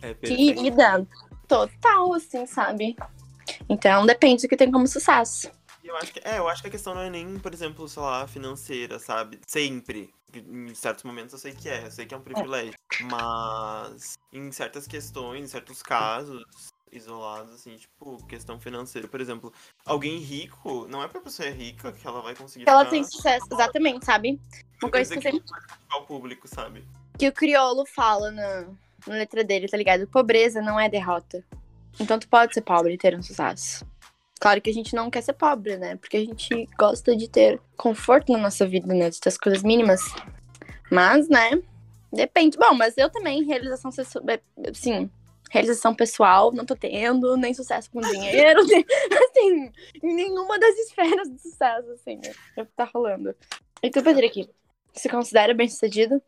É 0.00 0.14
perfeito. 0.14 0.54
querida, 0.54 1.06
total, 1.46 2.14
assim, 2.14 2.46
sabe? 2.46 2.96
Então 3.68 4.06
depende 4.06 4.42
do 4.42 4.48
que 4.48 4.56
tem 4.56 4.70
como 4.70 4.86
sucesso. 4.86 5.50
Eu 5.82 5.96
acho 5.96 6.12
que, 6.12 6.20
é, 6.24 6.38
eu 6.38 6.48
acho 6.48 6.62
que 6.62 6.68
a 6.68 6.70
questão 6.70 6.94
não 6.94 7.02
é 7.02 7.10
nem, 7.10 7.38
por 7.38 7.52
exemplo, 7.52 7.86
sei 7.88 8.02
lá, 8.02 8.26
financeira, 8.26 8.98
sabe? 8.98 9.40
Sempre. 9.46 10.12
Em 10.34 10.74
certos 10.74 11.04
momentos 11.04 11.32
eu 11.34 11.38
sei 11.38 11.52
que 11.52 11.68
é, 11.68 11.86
eu 11.86 11.90
sei 11.90 12.06
que 12.06 12.14
é 12.14 12.16
um 12.16 12.22
privilégio. 12.22 12.74
Mas 13.02 14.14
em 14.32 14.50
certas 14.50 14.86
questões, 14.86 15.44
em 15.44 15.46
certos 15.46 15.82
casos, 15.82 16.42
isolados, 16.90 17.52
assim, 17.54 17.76
tipo, 17.76 18.16
questão 18.26 18.58
financeira. 18.58 19.06
Por 19.06 19.20
exemplo, 19.20 19.52
alguém 19.84 20.18
rico, 20.18 20.86
não 20.88 21.02
é 21.02 21.08
pra 21.08 21.20
pessoa 21.20 21.50
rica 21.50 21.92
que 21.92 22.06
ela 22.06 22.22
vai 22.22 22.34
conseguir. 22.34 22.64
Que 22.64 22.70
ela 22.70 22.86
tem 22.86 23.04
sucesso, 23.04 23.46
exatamente, 23.52 24.06
sabe? 24.06 24.40
Uma 24.82 24.90
coisa 24.90 25.12
que 25.16 25.28
eu 25.28 25.32
sempre 25.32 25.44
ao 25.90 26.06
público, 26.06 26.48
sabe? 26.48 26.84
que 27.18 27.28
o 27.28 27.32
criolo 27.32 27.86
fala 27.86 28.30
na, 28.30 28.62
na 29.06 29.14
letra 29.14 29.44
dele, 29.44 29.68
tá 29.68 29.76
ligado? 29.76 30.06
Pobreza 30.06 30.60
não 30.60 30.78
é 30.78 30.88
derrota. 30.88 31.44
Então 32.00 32.18
tu 32.18 32.28
pode 32.28 32.54
ser 32.54 32.62
pobre 32.62 32.94
e 32.94 32.98
ter 32.98 33.16
um 33.16 33.22
sucesso. 33.22 33.86
Claro 34.40 34.60
que 34.60 34.70
a 34.70 34.74
gente 34.74 34.94
não 34.94 35.10
quer 35.10 35.22
ser 35.22 35.32
pobre, 35.32 35.76
né? 35.76 35.96
Porque 35.96 36.16
a 36.16 36.24
gente 36.24 36.68
gosta 36.78 37.16
de 37.16 37.28
ter 37.28 37.60
conforto 37.76 38.32
na 38.32 38.38
nossa 38.38 38.66
vida, 38.66 38.92
né? 38.92 39.08
De 39.08 39.20
ter 39.20 39.28
as 39.28 39.38
coisas 39.38 39.62
mínimas. 39.62 40.00
Mas, 40.90 41.28
né? 41.28 41.62
Depende. 42.12 42.58
Bom, 42.58 42.74
mas 42.74 42.96
eu 42.98 43.08
também, 43.10 43.42
realização 43.44 43.90
assim, 44.70 45.10
realização 45.50 45.94
pessoal, 45.94 46.52
não 46.52 46.64
tô 46.64 46.76
tendo, 46.76 47.36
nem 47.36 47.54
sucesso 47.54 47.90
com 47.90 48.00
dinheiro, 48.00 48.62
nem- 48.66 48.84
assim, 49.10 49.72
em 50.02 50.14
nenhuma 50.14 50.58
das 50.58 50.76
esferas 50.76 51.30
de 51.30 51.38
sucesso, 51.40 51.90
assim, 51.92 52.16
né? 52.16 52.32
É 52.56 52.62
o 52.62 52.66
que 52.66 52.72
tá 52.76 52.84
rolando. 52.92 53.34
E 53.82 53.90
tu, 53.90 54.02
Pedrique, 54.02 54.50
se 54.92 55.08
considera 55.08 55.54
bem 55.54 55.68
sucedido? 55.68 56.20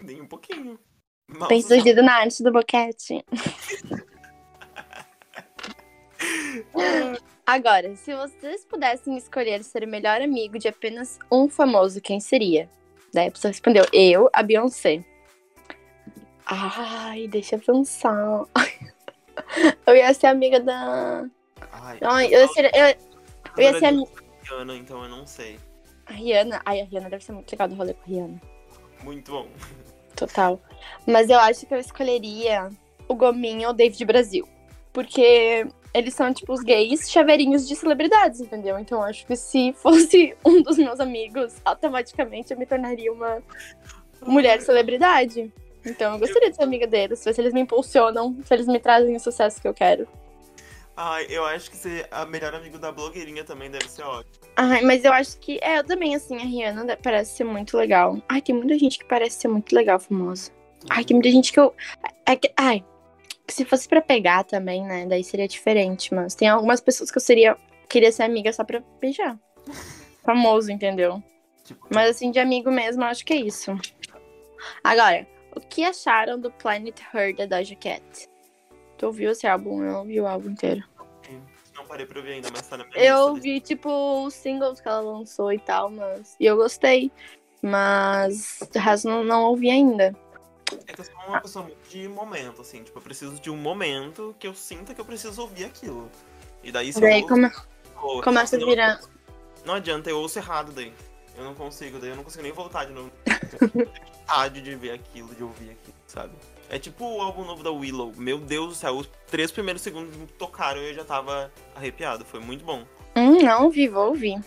Nem 0.00 0.20
um 0.22 0.26
pouquinho. 0.26 0.78
Bem 1.48 1.60
sucedido 1.60 2.02
na 2.02 2.14
arte 2.14 2.42
do 2.42 2.52
boquete. 2.52 3.24
Agora, 7.46 7.96
se 7.96 8.14
vocês 8.14 8.64
pudessem 8.64 9.16
escolher 9.16 9.64
ser 9.64 9.84
o 9.84 9.88
melhor 9.88 10.20
amigo 10.20 10.58
de 10.58 10.68
apenas 10.68 11.18
um 11.32 11.48
famoso, 11.48 12.00
quem 12.00 12.20
seria? 12.20 12.68
Daí 13.12 13.28
a 13.28 13.30
pessoa 13.30 13.50
respondeu, 13.50 13.86
eu, 13.92 14.28
a 14.32 14.42
Beyoncé. 14.42 15.02
Ai, 16.46 17.26
deixa 17.28 17.56
eu 17.56 17.60
pensar. 17.60 18.44
Eu 19.86 19.96
ia 19.96 20.12
ser 20.12 20.26
amiga 20.26 20.60
da. 20.60 21.24
Ai, 21.72 21.98
Ai, 22.02 22.26
eu 22.26 22.40
ia 22.40 22.48
ser. 22.48 22.64
Eu, 22.74 22.86
eu 23.56 23.62
ia 23.62 23.78
ser 23.78 23.84
a 23.84 23.88
amiga. 23.88 24.10
Rihanna, 24.42 24.76
então 24.76 25.02
eu 25.04 25.08
não 25.08 25.26
sei. 25.26 25.58
A 26.06 26.12
Rihanna. 26.12 26.60
Ai, 26.64 26.80
a 26.80 26.84
Rihanna 26.84 27.10
deve 27.10 27.24
ser 27.24 27.32
muito 27.32 27.50
legal 27.50 27.68
do 27.68 27.74
rolê 27.74 27.94
com 27.94 28.02
a 28.02 28.06
Rihanna. 28.06 28.40
Muito 29.02 29.30
bom. 29.30 29.46
Total. 30.16 30.60
Mas 31.06 31.30
eu 31.30 31.38
acho 31.38 31.66
que 31.66 31.72
eu 31.72 31.78
escolheria 31.78 32.68
o 33.06 33.14
Gominho 33.14 33.68
ou 33.68 33.74
o 33.74 33.76
David 33.76 34.04
Brasil. 34.04 34.48
Porque 34.92 35.66
eles 35.98 36.14
são, 36.14 36.32
tipo, 36.32 36.52
os 36.52 36.60
gays 36.62 37.10
chaveirinhos 37.10 37.66
de 37.68 37.74
celebridades, 37.76 38.40
entendeu? 38.40 38.78
Então 38.78 39.02
acho 39.02 39.26
que 39.26 39.36
se 39.36 39.72
fosse 39.78 40.36
um 40.44 40.62
dos 40.62 40.76
meus 40.78 41.00
amigos, 41.00 41.54
automaticamente 41.64 42.52
eu 42.52 42.58
me 42.58 42.66
tornaria 42.66 43.12
uma 43.12 43.42
mulher 44.22 44.60
celebridade. 44.62 45.52
Então 45.84 46.14
eu 46.14 46.18
gostaria 46.18 46.50
de 46.50 46.56
ser 46.56 46.62
amiga 46.62 46.86
deles, 46.86 47.24
ver 47.24 47.34
se 47.34 47.40
eles 47.40 47.52
me 47.52 47.60
impulsionam, 47.60 48.36
se 48.44 48.52
eles 48.54 48.66
me 48.66 48.78
trazem 48.80 49.14
o 49.16 49.20
sucesso 49.20 49.60
que 49.60 49.68
eu 49.68 49.74
quero. 49.74 50.06
Ai, 51.00 51.26
eu 51.30 51.44
acho 51.44 51.70
que 51.70 51.76
ser 51.76 52.08
a 52.10 52.26
melhor 52.26 52.52
amigo 52.54 52.76
da 52.76 52.90
blogueirinha 52.90 53.44
também 53.44 53.70
deve 53.70 53.88
ser 53.88 54.02
ótimo. 54.02 54.34
Ai, 54.56 54.82
mas 54.82 55.04
eu 55.04 55.12
acho 55.12 55.38
que. 55.38 55.56
É, 55.62 55.78
eu 55.78 55.84
também, 55.84 56.16
assim, 56.16 56.36
a 56.36 56.40
Rihanna 56.40 56.98
parece 57.00 57.36
ser 57.36 57.44
muito 57.44 57.76
legal. 57.76 58.20
Ai, 58.28 58.42
tem 58.42 58.52
muita 58.52 58.76
gente 58.76 58.98
que 58.98 59.04
parece 59.04 59.40
ser 59.40 59.46
muito 59.46 59.72
legal, 59.72 60.00
famosa. 60.00 60.50
Ai, 60.90 61.04
tem 61.04 61.14
muita 61.14 61.30
gente 61.30 61.52
que 61.52 61.60
eu. 61.60 61.72
é 62.26 62.34
que- 62.34 62.52
ai, 62.56 62.84
que 63.48 63.54
se 63.54 63.64
fosse 63.64 63.88
pra 63.88 64.02
pegar 64.02 64.44
também, 64.44 64.84
né? 64.84 65.06
Daí 65.06 65.24
seria 65.24 65.48
diferente. 65.48 66.14
Mas 66.14 66.34
tem 66.34 66.48
algumas 66.48 66.80
pessoas 66.80 67.10
que 67.10 67.16
eu 67.16 67.22
seria. 67.22 67.56
Queria 67.88 68.12
ser 68.12 68.24
amiga 68.24 68.52
só 68.52 68.62
pra 68.62 68.82
beijar. 69.00 69.38
Famoso, 70.22 70.70
entendeu? 70.70 71.22
Tipo, 71.64 71.88
Mas 71.92 72.10
assim, 72.10 72.30
de 72.30 72.38
amigo 72.38 72.70
mesmo, 72.70 73.02
eu 73.02 73.06
acho 73.06 73.24
que 73.24 73.32
é 73.32 73.36
isso. 73.36 73.74
Agora, 74.84 75.26
o 75.56 75.60
que 75.60 75.82
acharam 75.82 76.38
do 76.38 76.50
Planet 76.50 77.00
Her 77.14 77.34
da 77.34 77.46
Doja 77.46 77.74
Cat? 77.74 78.28
Tu 78.98 79.06
ouviu 79.06 79.30
esse 79.30 79.46
álbum? 79.46 79.82
Eu 79.82 79.98
ouvi 79.98 80.20
o 80.20 80.26
álbum 80.26 80.50
inteiro. 80.50 80.84
não 81.74 81.86
parei 81.86 82.04
pra 82.04 82.18
ouvir 82.18 82.32
ainda, 82.32 82.50
mas 82.52 82.68
tá 82.68 82.76
na 82.76 82.84
minha 82.84 83.02
Eu 83.02 83.34
vi, 83.34 83.60
tipo, 83.60 83.88
os 84.26 84.34
singles 84.34 84.80
que 84.80 84.88
ela 84.88 85.00
lançou 85.00 85.50
e 85.52 85.58
tal, 85.58 85.90
mas. 85.90 86.36
E 86.38 86.44
eu 86.44 86.56
gostei. 86.56 87.10
Mas 87.62 88.60
o 88.74 88.78
resto 88.78 89.08
não, 89.08 89.24
não 89.24 89.44
ouvi 89.44 89.70
ainda. 89.70 90.14
É 90.86 90.92
que 90.92 91.00
eu 91.00 91.04
sou 91.04 91.14
uma 91.26 91.40
pessoa 91.40 91.64
muito 91.64 91.88
de 91.88 92.08
momento, 92.08 92.60
assim. 92.62 92.82
Tipo, 92.82 92.98
eu 92.98 93.02
preciso 93.02 93.40
de 93.40 93.50
um 93.50 93.56
momento 93.56 94.34
que 94.38 94.46
eu 94.46 94.54
sinta 94.54 94.94
que 94.94 95.00
eu 95.00 95.04
preciso 95.04 95.40
ouvir 95.42 95.64
aquilo. 95.64 96.10
E 96.62 96.72
daí 96.72 96.92
se 96.92 97.00
Daí 97.00 97.20
eu 97.20 97.26
come- 97.26 97.50
ouço, 98.02 98.22
começa 98.22 98.56
a 98.56 98.58
virar. 98.58 99.00
Não 99.64 99.74
adianta, 99.74 100.08
eu 100.10 100.18
ouço 100.18 100.38
errado 100.38 100.72
daí. 100.72 100.92
Eu 101.36 101.44
não 101.44 101.54
consigo, 101.54 101.98
daí 101.98 102.10
eu 102.10 102.16
não 102.16 102.24
consigo 102.24 102.42
nem 102.42 102.52
voltar 102.52 102.84
de 102.84 102.92
novo. 102.92 103.12
Eu 103.26 103.68
tenho 103.70 103.86
vontade 104.26 104.60
de 104.60 104.74
ver 104.74 104.90
aquilo, 104.92 105.34
de 105.34 105.42
ouvir 105.42 105.70
aquilo, 105.70 105.94
sabe? 106.06 106.32
É 106.68 106.78
tipo 106.78 107.04
o 107.04 107.20
álbum 107.22 107.44
novo 107.44 107.62
da 107.62 107.70
Willow. 107.70 108.12
Meu 108.16 108.38
Deus 108.38 108.68
do 108.68 108.74
céu, 108.74 108.96
os 108.96 109.08
três 109.30 109.50
primeiros 109.52 109.80
segundos 109.82 110.14
me 110.16 110.26
tocaram 110.26 110.80
e 110.80 110.88
eu 110.90 110.94
já 110.94 111.04
tava 111.04 111.50
arrepiado. 111.74 112.24
Foi 112.24 112.40
muito 112.40 112.64
bom. 112.64 112.84
Hum, 113.16 113.42
não 113.42 113.64
ouvi, 113.64 113.88
vou 113.88 114.08
ouvir. 114.08 114.42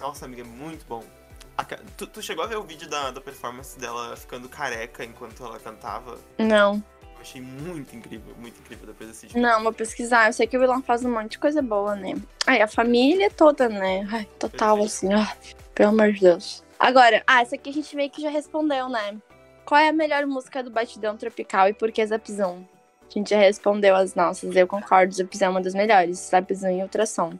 Nossa, 0.00 0.24
amiga, 0.26 0.42
é 0.42 0.44
muito 0.44 0.84
bom. 0.86 1.02
A 1.58 1.64
tu, 1.96 2.06
tu 2.06 2.22
chegou 2.22 2.44
a 2.44 2.46
ver 2.46 2.56
o 2.56 2.62
vídeo 2.62 2.88
da, 2.88 3.10
da 3.10 3.20
performance 3.20 3.78
dela 3.78 4.14
ficando 4.16 4.48
careca 4.48 5.04
enquanto 5.04 5.42
ela 5.44 5.58
cantava? 5.58 6.18
Não, 6.38 6.82
Eu 7.14 7.20
achei 7.20 7.40
muito 7.40 7.96
incrível, 7.96 8.34
muito 8.38 8.60
incrível 8.60 8.86
depois 8.86 9.08
desse 9.08 9.26
vídeo. 9.26 9.40
não, 9.40 9.62
vou 9.62 9.72
pesquisar. 9.72 10.28
Eu 10.28 10.32
sei 10.34 10.46
que 10.46 10.56
o 10.56 10.60
vilão 10.60 10.82
faz 10.82 11.02
um 11.04 11.10
monte 11.10 11.32
de 11.32 11.38
coisa 11.38 11.62
boa, 11.62 11.96
né? 11.96 12.14
Ai, 12.46 12.60
a 12.60 12.68
família 12.68 13.30
toda, 13.30 13.68
né? 13.68 14.06
Ai, 14.12 14.26
total, 14.38 14.82
assim, 14.82 15.08
ó. 15.14 15.26
Pelo 15.74 15.90
amor 15.90 16.12
de 16.12 16.20
Deus. 16.20 16.62
Agora, 16.78 17.22
ah, 17.26 17.40
essa 17.40 17.54
aqui 17.54 17.70
a 17.70 17.72
gente 17.72 17.96
meio 17.96 18.10
que 18.10 18.20
já 18.20 18.28
respondeu, 18.28 18.88
né? 18.90 19.16
Qual 19.64 19.80
é 19.80 19.88
a 19.88 19.92
melhor 19.92 20.26
música 20.26 20.62
do 20.62 20.70
Batidão 20.70 21.16
Tropical 21.16 21.68
e 21.68 21.72
por 21.72 21.90
que 21.90 22.06
Zapzão? 22.06 22.68
A 23.08 23.12
gente 23.18 23.30
já 23.30 23.38
respondeu 23.38 23.96
as 23.96 24.14
nossas. 24.14 24.54
Eu 24.54 24.66
concordo, 24.66 25.14
Zapzão 25.14 25.48
é 25.48 25.50
uma 25.52 25.62
das 25.62 25.74
melhores. 25.74 26.18
Zapzão 26.18 26.70
e 26.70 26.82
Ultrassom. 26.82 27.38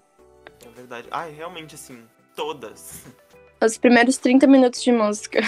É 0.65 0.69
verdade. 0.71 1.07
Ai, 1.11 1.33
realmente, 1.33 1.75
assim, 1.75 2.03
todas. 2.35 3.05
Os 3.61 3.79
primeiros 3.79 4.19
30 4.19 4.47
minutos 4.47 4.83
de 4.83 4.93
música. 4.93 5.41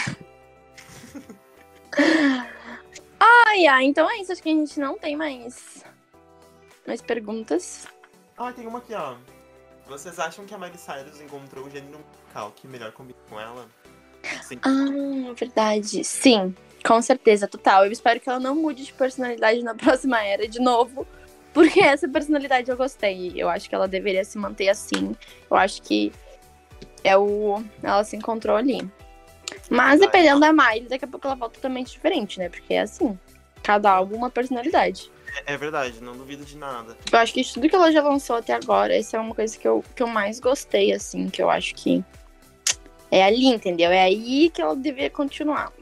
ai, 3.20 3.66
ai, 3.66 3.84
então 3.84 4.11
é 4.11 4.18
isso. 4.18 4.32
Acho 4.32 4.42
que 4.42 4.48
a 4.48 4.52
gente 4.52 4.80
não 4.80 4.98
tem 4.98 5.16
mais, 5.16 5.84
mais 6.86 7.02
perguntas. 7.02 7.86
Ah, 8.36 8.52
tem 8.52 8.66
uma 8.66 8.78
aqui, 8.78 8.94
ó. 8.94 9.16
Vocês 9.86 10.18
acham 10.18 10.44
que 10.44 10.54
a 10.54 10.59
Miley 10.59 10.78
Cyrus 10.78 11.20
encontrou 11.20 11.66
o 11.66 11.70
gênero 11.70 11.98
musical 11.98 12.52
que 12.54 12.68
melhor 12.68 12.92
combina 12.92 13.18
com 13.28 13.40
ela? 13.40 13.66
Sim. 14.42 14.59
Ah, 14.62 15.32
verdade. 15.34 16.04
Sim, 16.04 16.54
com 16.84 17.00
certeza, 17.00 17.48
total. 17.48 17.86
Eu 17.86 17.92
espero 17.92 18.20
que 18.20 18.28
ela 18.28 18.38
não 18.38 18.54
mude 18.54 18.84
de 18.84 18.92
personalidade 18.92 19.62
na 19.62 19.74
próxima 19.76 20.22
era 20.22 20.46
de 20.46 20.61
novo. 20.61 21.06
Porque 21.54 21.80
essa 21.80 22.06
personalidade 22.06 22.70
eu 22.70 22.76
gostei. 22.76 23.32
Eu 23.34 23.48
acho 23.48 23.68
que 23.68 23.74
ela 23.74 23.88
deveria 23.88 24.24
se 24.24 24.38
manter 24.38 24.68
assim. 24.68 25.16
Eu 25.50 25.56
acho 25.56 25.82
que 25.82 26.12
é 27.05 27.16
o. 27.16 27.62
Ela 27.82 28.05
se 28.05 28.16
encontrou 28.16 28.57
ali. 28.57 28.88
Mas 29.70 30.01
dependendo 30.01 30.40
da 30.40 30.53
Miley, 30.53 30.88
daqui 30.88 31.05
a 31.05 31.09
pouco 31.09 31.26
ela 31.26 31.36
volta 31.36 31.57
totalmente 31.57 31.92
diferente, 31.92 32.38
né? 32.38 32.49
Porque 32.49 32.74
é 32.74 32.80
assim. 32.80 33.18
Cada 33.62 33.90
álbum 33.90 34.16
uma 34.16 34.30
personalidade. 34.30 35.11
É, 35.46 35.55
é 35.55 35.57
verdade, 35.57 36.03
não 36.03 36.16
duvido 36.16 36.44
de 36.44 36.57
nada. 36.57 36.96
Eu 37.11 37.18
acho 37.18 37.32
que 37.32 37.42
de 37.42 37.53
tudo 37.53 37.68
que 37.68 37.74
ela 37.74 37.92
já 37.92 38.03
lançou 38.03 38.36
até 38.36 38.53
agora, 38.53 38.96
essa 38.96 39.16
é 39.16 39.20
uma 39.20 39.34
coisa 39.34 39.59
que 39.59 39.66
eu, 39.66 39.84
que 39.94 40.03
eu 40.03 40.07
mais 40.07 40.40
gostei, 40.40 40.92
assim, 40.92 41.28
que 41.28 41.42
eu 41.42 41.51
acho 41.51 41.74
que 41.74 42.05
é 43.11 43.24
ali, 43.24 43.46
entendeu? 43.46 43.90
É 43.90 44.03
aí 44.03 44.51
que 44.51 44.61
ela 44.61 44.76
deveria 44.76 45.11
continuar. 45.11 45.72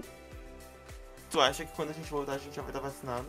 Tu 1.31 1.41
acha 1.41 1.65
que 1.65 1.73
quando 1.75 1.91
a 1.91 1.93
gente 1.93 2.09
voltar 2.09 2.33
a 2.33 2.39
gente 2.39 2.55
já 2.55 2.63
vai 2.63 2.71
estar 2.71 2.81
vacinado? 2.81 3.27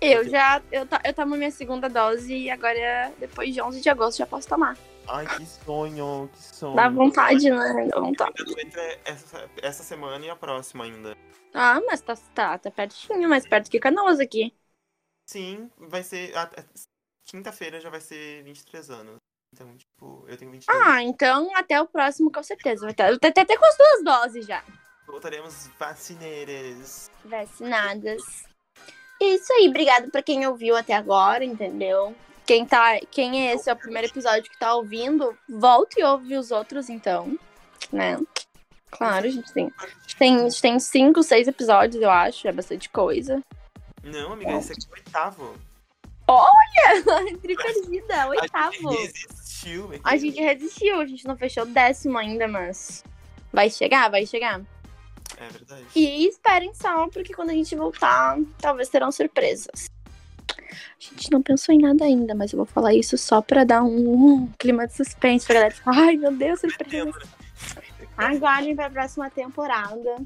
Eu 0.00 0.28
já, 0.28 0.60
eu, 0.70 0.86
eu 1.02 1.14
tomo 1.14 1.36
minha 1.36 1.50
segunda 1.50 1.88
dose 1.88 2.34
e 2.34 2.50
agora, 2.50 3.12
depois 3.18 3.54
de 3.54 3.62
11 3.62 3.80
de 3.80 3.88
agosto, 3.88 4.18
já 4.18 4.26
posso 4.26 4.46
tomar. 4.46 4.76
Ai, 5.08 5.26
que 5.36 5.46
sonho, 5.46 6.30
que 6.32 6.42
sonho. 6.42 6.76
Dá 6.76 6.88
vontade, 6.88 7.50
né? 7.50 7.88
Dá 7.88 8.00
vontade. 8.00 8.42
Entre 8.58 8.98
essa, 9.04 9.50
essa 9.62 9.82
semana 9.82 10.24
e 10.24 10.30
a 10.30 10.36
próxima 10.36 10.84
ainda. 10.84 11.16
Ah, 11.52 11.80
mas 11.86 12.00
tá, 12.00 12.16
tá, 12.34 12.58
tá 12.58 12.70
pertinho, 12.70 13.28
mais 13.28 13.46
perto 13.46 13.70
que 13.70 13.78
Canoas 13.78 14.18
aqui. 14.18 14.52
Sim, 15.26 15.70
vai 15.78 16.02
ser. 16.02 16.32
Quinta-feira 17.24 17.80
já 17.80 17.90
vai 17.90 18.00
ser 18.00 18.42
23 18.44 18.90
anos. 18.90 19.16
Então, 19.52 19.76
tipo, 19.76 20.24
eu 20.26 20.36
tenho 20.36 20.50
22. 20.50 20.82
Ah, 20.82 21.02
então 21.02 21.48
até 21.54 21.80
o 21.80 21.86
próximo, 21.86 22.30
com 22.30 22.42
certeza. 22.42 22.82
Vai 22.82 22.90
estar 22.90 23.12
até, 23.12 23.28
até 23.40 23.56
com 23.56 23.64
as 23.64 23.76
duas 23.76 24.04
doses 24.04 24.46
já. 24.46 24.64
Voltaremos 25.06 25.68
vacineiras. 25.78 27.10
Vacinadas. 27.24 28.22
Isso 29.20 29.52
aí, 29.52 29.68
obrigado 29.68 30.10
pra 30.10 30.22
quem 30.22 30.46
ouviu 30.46 30.76
até 30.76 30.92
agora, 30.92 31.44
entendeu? 31.44 32.14
Quem, 32.46 32.66
tá, 32.66 33.00
quem 33.10 33.48
é 33.48 33.54
esse 33.54 33.70
é 33.70 33.72
o 33.72 33.76
primeiro 33.76 34.08
episódio 34.08 34.50
que 34.50 34.58
tá 34.58 34.74
ouvindo, 34.74 35.36
volte 35.48 36.00
e 36.00 36.04
ouve 36.04 36.36
os 36.36 36.50
outros, 36.50 36.90
então. 36.90 37.38
Né? 37.90 38.18
Claro, 38.90 39.26
a 39.26 39.30
gente 39.30 39.52
tem. 39.52 39.72
A 39.78 40.18
tem, 40.18 40.36
a 40.36 40.48
gente 40.48 40.60
tem 40.60 40.78
cinco, 40.78 41.22
seis 41.22 41.48
episódios, 41.48 42.00
eu 42.02 42.10
acho. 42.10 42.46
É 42.46 42.52
bastante 42.52 42.88
coisa. 42.88 43.42
Não, 44.02 44.32
amiga, 44.34 44.52
esse 44.52 44.72
aqui 44.72 44.86
é 44.86 44.90
o 44.90 44.94
oitavo. 44.94 45.58
Entre 47.28 47.54
perdida, 47.56 48.22
A 48.22 48.28
oitavo. 48.28 48.72
gente 48.72 49.26
resistiu. 49.26 49.90
A 50.02 50.16
gente 50.16 50.40
resistiu, 50.40 51.00
a 51.00 51.06
gente 51.06 51.26
não 51.26 51.36
fechou 51.36 51.64
o 51.64 51.66
décimo 51.66 52.18
ainda, 52.18 52.46
mas. 52.46 53.02
Vai 53.52 53.70
chegar, 53.70 54.10
vai 54.10 54.26
chegar. 54.26 54.60
É 55.38 55.48
verdade. 55.48 55.86
E 55.96 56.28
esperem 56.28 56.72
só, 56.74 57.08
porque 57.08 57.32
quando 57.32 57.50
a 57.50 57.54
gente 57.54 57.74
voltar, 57.74 58.36
talvez 58.58 58.88
terão 58.88 59.10
surpresas. 59.10 59.86
A 60.98 61.14
gente 61.14 61.30
não 61.30 61.42
pensou 61.42 61.74
em 61.74 61.78
nada 61.78 62.04
ainda, 62.04 62.34
mas 62.34 62.52
eu 62.52 62.56
vou 62.56 62.66
falar 62.66 62.94
isso 62.94 63.16
só 63.16 63.40
pra 63.40 63.64
dar 63.64 63.82
um, 63.82 64.42
um 64.42 64.52
clima 64.58 64.86
de 64.86 64.94
suspense 64.94 65.46
pra 65.46 65.54
galera. 65.54 65.74
Ai, 65.86 66.16
meu 66.16 66.32
Deus, 66.32 66.60
surpresa. 66.60 67.12
Aguardem 68.16 68.76
pra 68.76 68.90
próxima 68.90 69.30
temporada. 69.30 70.16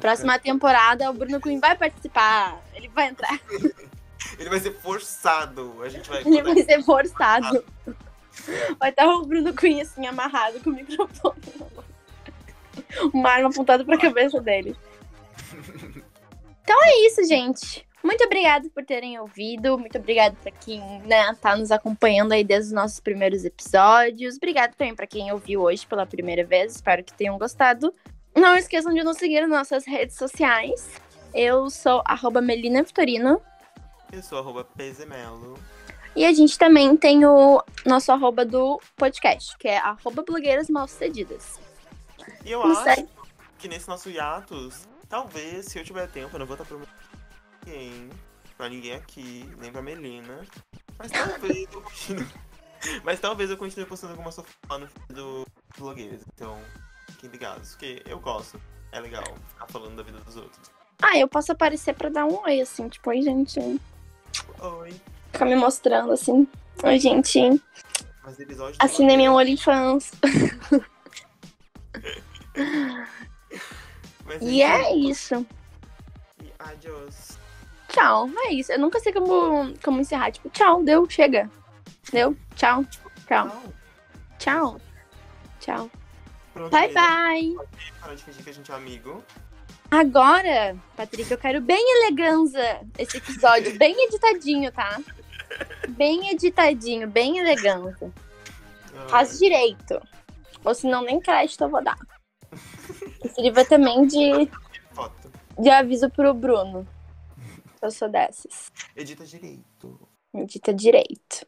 Próxima 0.00 0.38
temporada, 0.38 1.10
o 1.10 1.14
Bruno 1.14 1.40
Queen 1.40 1.58
vai 1.58 1.76
participar. 1.76 2.60
Ele 2.74 2.88
vai 2.88 3.08
entrar. 3.08 3.38
Ele 4.38 4.50
vai 4.50 4.60
ser 4.60 4.72
forçado. 4.72 5.82
A 5.82 5.88
gente 5.88 6.08
vai. 6.08 6.20
Ele 6.20 6.42
vai 6.42 6.62
ser 6.62 6.82
forçado. 6.82 7.64
Vai 8.78 8.90
estar 8.90 9.06
o 9.06 9.24
Bruno 9.24 9.52
Queen 9.52 9.80
assim, 9.80 10.06
amarrado 10.06 10.60
com 10.60 10.70
o 10.70 10.74
microfone. 10.74 11.42
Uma 13.12 13.30
arma 13.30 13.48
apontada 13.48 13.84
pra 13.84 13.98
cabeça 13.98 14.40
dele. 14.40 14.76
Então 16.68 16.84
é 16.84 17.06
isso, 17.06 17.24
gente. 17.24 17.87
Muito 18.02 18.24
obrigada 18.24 18.68
por 18.70 18.84
terem 18.84 19.18
ouvido. 19.18 19.78
Muito 19.78 19.98
obrigada 19.98 20.36
para 20.40 20.52
quem 20.52 20.80
né, 21.00 21.34
tá 21.40 21.56
nos 21.56 21.70
acompanhando 21.70 22.32
aí 22.32 22.44
desde 22.44 22.68
os 22.68 22.72
nossos 22.72 23.00
primeiros 23.00 23.44
episódios. 23.44 24.36
Obrigada 24.36 24.72
também 24.76 24.94
para 24.94 25.06
quem 25.06 25.32
ouviu 25.32 25.62
hoje 25.62 25.86
pela 25.86 26.06
primeira 26.06 26.44
vez. 26.44 26.76
Espero 26.76 27.02
que 27.02 27.12
tenham 27.12 27.36
gostado. 27.38 27.92
Não 28.36 28.56
esqueçam 28.56 28.94
de 28.94 29.02
nos 29.02 29.16
seguir 29.16 29.40
nas 29.42 29.50
nossas 29.50 29.84
redes 29.84 30.16
sociais. 30.16 30.88
Eu 31.34 31.68
sou 31.70 32.02
arroba 32.04 32.40
Melina 32.40 32.82
Vitorino. 32.82 33.42
Eu 34.12 34.22
sou 34.22 34.38
arroba 34.38 34.64
Pezemelo. 34.64 35.58
E 36.16 36.24
a 36.24 36.32
gente 36.32 36.58
também 36.58 36.96
tem 36.96 37.26
o 37.26 37.62
nosso 37.84 38.10
arroba 38.10 38.44
do 38.44 38.80
podcast, 38.96 39.56
que 39.58 39.68
é 39.68 39.78
arroba 39.78 40.22
blogueiras 40.22 40.70
mal 40.70 40.88
sucedidas. 40.88 41.60
E 42.44 42.50
eu 42.50 42.60
Não 42.60 42.72
acho 42.72 42.82
sei. 42.82 43.08
que 43.58 43.68
nesse 43.68 43.88
nosso 43.88 44.08
hiatus, 44.08 44.88
talvez, 45.08 45.66
se 45.66 45.78
eu 45.78 45.84
tiver 45.84 46.08
tempo, 46.08 46.34
eu 46.34 46.38
não 46.40 46.46
vou 46.46 46.54
estar 46.54 46.64
prometendo 46.64 46.92
pra 46.96 47.07
ninguém, 47.68 48.08
pra 48.56 48.68
ninguém 48.68 48.94
aqui, 48.94 49.48
nem 49.58 49.70
pra 49.70 49.82
Melina. 49.82 50.46
Mas 50.98 51.10
talvez 51.10 51.68
eu 51.72 51.82
continue. 51.82 52.26
Mas 53.04 53.20
talvez 53.20 53.50
eu 53.50 53.56
continue 53.56 53.86
postando 53.86 54.12
alguma 54.12 54.30
lá 54.70 54.78
no 54.78 54.88
do 55.08 55.44
blogueiros. 55.76 56.22
Então, 56.34 56.58
fiquem 57.10 57.30
ligados, 57.30 57.70
porque 57.70 58.02
eu 58.06 58.18
gosto. 58.20 58.60
É 58.92 59.00
legal 59.00 59.24
ficar 59.48 59.66
falando 59.66 59.96
da 59.96 60.02
vida 60.02 60.18
dos 60.20 60.36
outros. 60.36 60.70
Ah, 61.02 61.18
eu 61.18 61.28
posso 61.28 61.52
aparecer 61.52 61.94
pra 61.94 62.08
dar 62.08 62.24
um 62.24 62.42
oi, 62.42 62.60
assim, 62.60 62.88
tipo, 62.88 63.10
oi, 63.10 63.20
gente. 63.20 63.60
Oi. 63.60 65.00
Ficar 65.32 65.44
me 65.44 65.56
mostrando, 65.56 66.12
assim. 66.12 66.48
Oi, 66.82 66.98
gente. 66.98 67.62
Mas 68.22 68.40
episódio. 68.40 68.76
Assinei 68.78 69.16
meu 69.16 69.34
OnlyFans. 69.34 70.12
Mas 74.24 74.42
E 74.42 74.62
é 74.62 74.94
isso. 74.94 75.46
E 76.42 76.52
adiós. 76.58 77.38
Tchau. 77.88 78.28
É 78.46 78.52
isso. 78.52 78.72
Eu 78.72 78.78
nunca 78.78 78.98
sei 79.00 79.12
como, 79.12 79.74
como 79.82 80.00
encerrar. 80.00 80.30
Tipo, 80.30 80.48
tchau, 80.50 80.82
deu, 80.82 81.08
chega. 81.08 81.50
Deu, 82.12 82.36
tchau, 82.54 82.84
tchau, 83.26 83.50
Tchau. 84.38 84.80
tchau. 85.60 85.90
Pronto, 86.54 86.70
Bye, 86.70 86.88
Melina. 86.88 87.00
bye. 87.00 87.66
Para 88.00 88.14
de 88.14 88.22
fingir 88.24 88.42
que 88.44 88.50
a 88.50 88.54
gente 88.54 88.70
é 88.70 88.74
amigo. 88.74 89.22
Agora, 89.90 90.76
Patrick, 90.96 91.30
eu 91.30 91.38
quero 91.38 91.60
bem 91.60 91.82
eleganza 92.02 92.80
esse 92.98 93.16
episódio. 93.18 93.76
Bem 93.78 93.94
editadinho, 94.04 94.70
tá? 94.72 94.98
Bem 95.90 96.30
editadinho, 96.30 97.08
bem 97.08 97.38
eleganza. 97.38 98.12
Ah, 98.94 99.08
Faz 99.08 99.38
direito. 99.38 100.00
Ou 100.64 100.74
senão 100.74 101.02
nem 101.02 101.20
crédito 101.20 101.62
eu 101.64 101.68
vou 101.70 101.82
dar. 101.82 101.96
E 103.24 103.28
sirva 103.30 103.64
também 103.64 104.06
de, 104.06 104.48
de 105.58 105.70
aviso 105.70 106.08
pro 106.10 106.32
Bruno. 106.32 106.86
Eu 107.80 107.90
sou 107.90 108.08
dessas. 108.08 108.70
Edita 108.96 109.24
direito. 109.24 110.08
Edita 110.34 110.74
direito. 110.74 111.46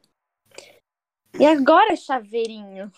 E 1.39 1.47
agora, 1.47 1.95
chaveirinho? 1.97 2.91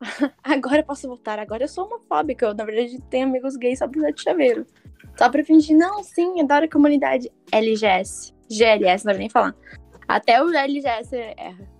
Agora 0.42 0.78
eu 0.78 0.84
posso 0.84 1.08
voltar. 1.08 1.38
Agora 1.38 1.64
eu 1.64 1.68
sou 1.68 1.86
homofóbica. 1.86 2.46
Eu, 2.46 2.54
na 2.54 2.64
verdade, 2.64 3.00
tenho 3.10 3.26
amigos 3.26 3.56
gays 3.56 3.78
só 3.78 3.88
por 3.88 3.98
usar 3.98 4.10
de 4.10 4.22
chaveiro. 4.22 4.66
Só 5.16 5.30
pra 5.30 5.44
fingir, 5.44 5.76
não, 5.76 6.02
sim, 6.02 6.40
adoro 6.40 6.66
a 6.66 6.70
comunidade 6.70 7.30
LGS. 7.50 8.34
GLS, 8.50 9.04
não 9.04 9.12
deve 9.12 9.20
nem 9.20 9.30
falar. 9.30 9.54
Até 10.06 10.42
o 10.42 10.50
LGS 10.50 11.16
erra. 11.16 11.75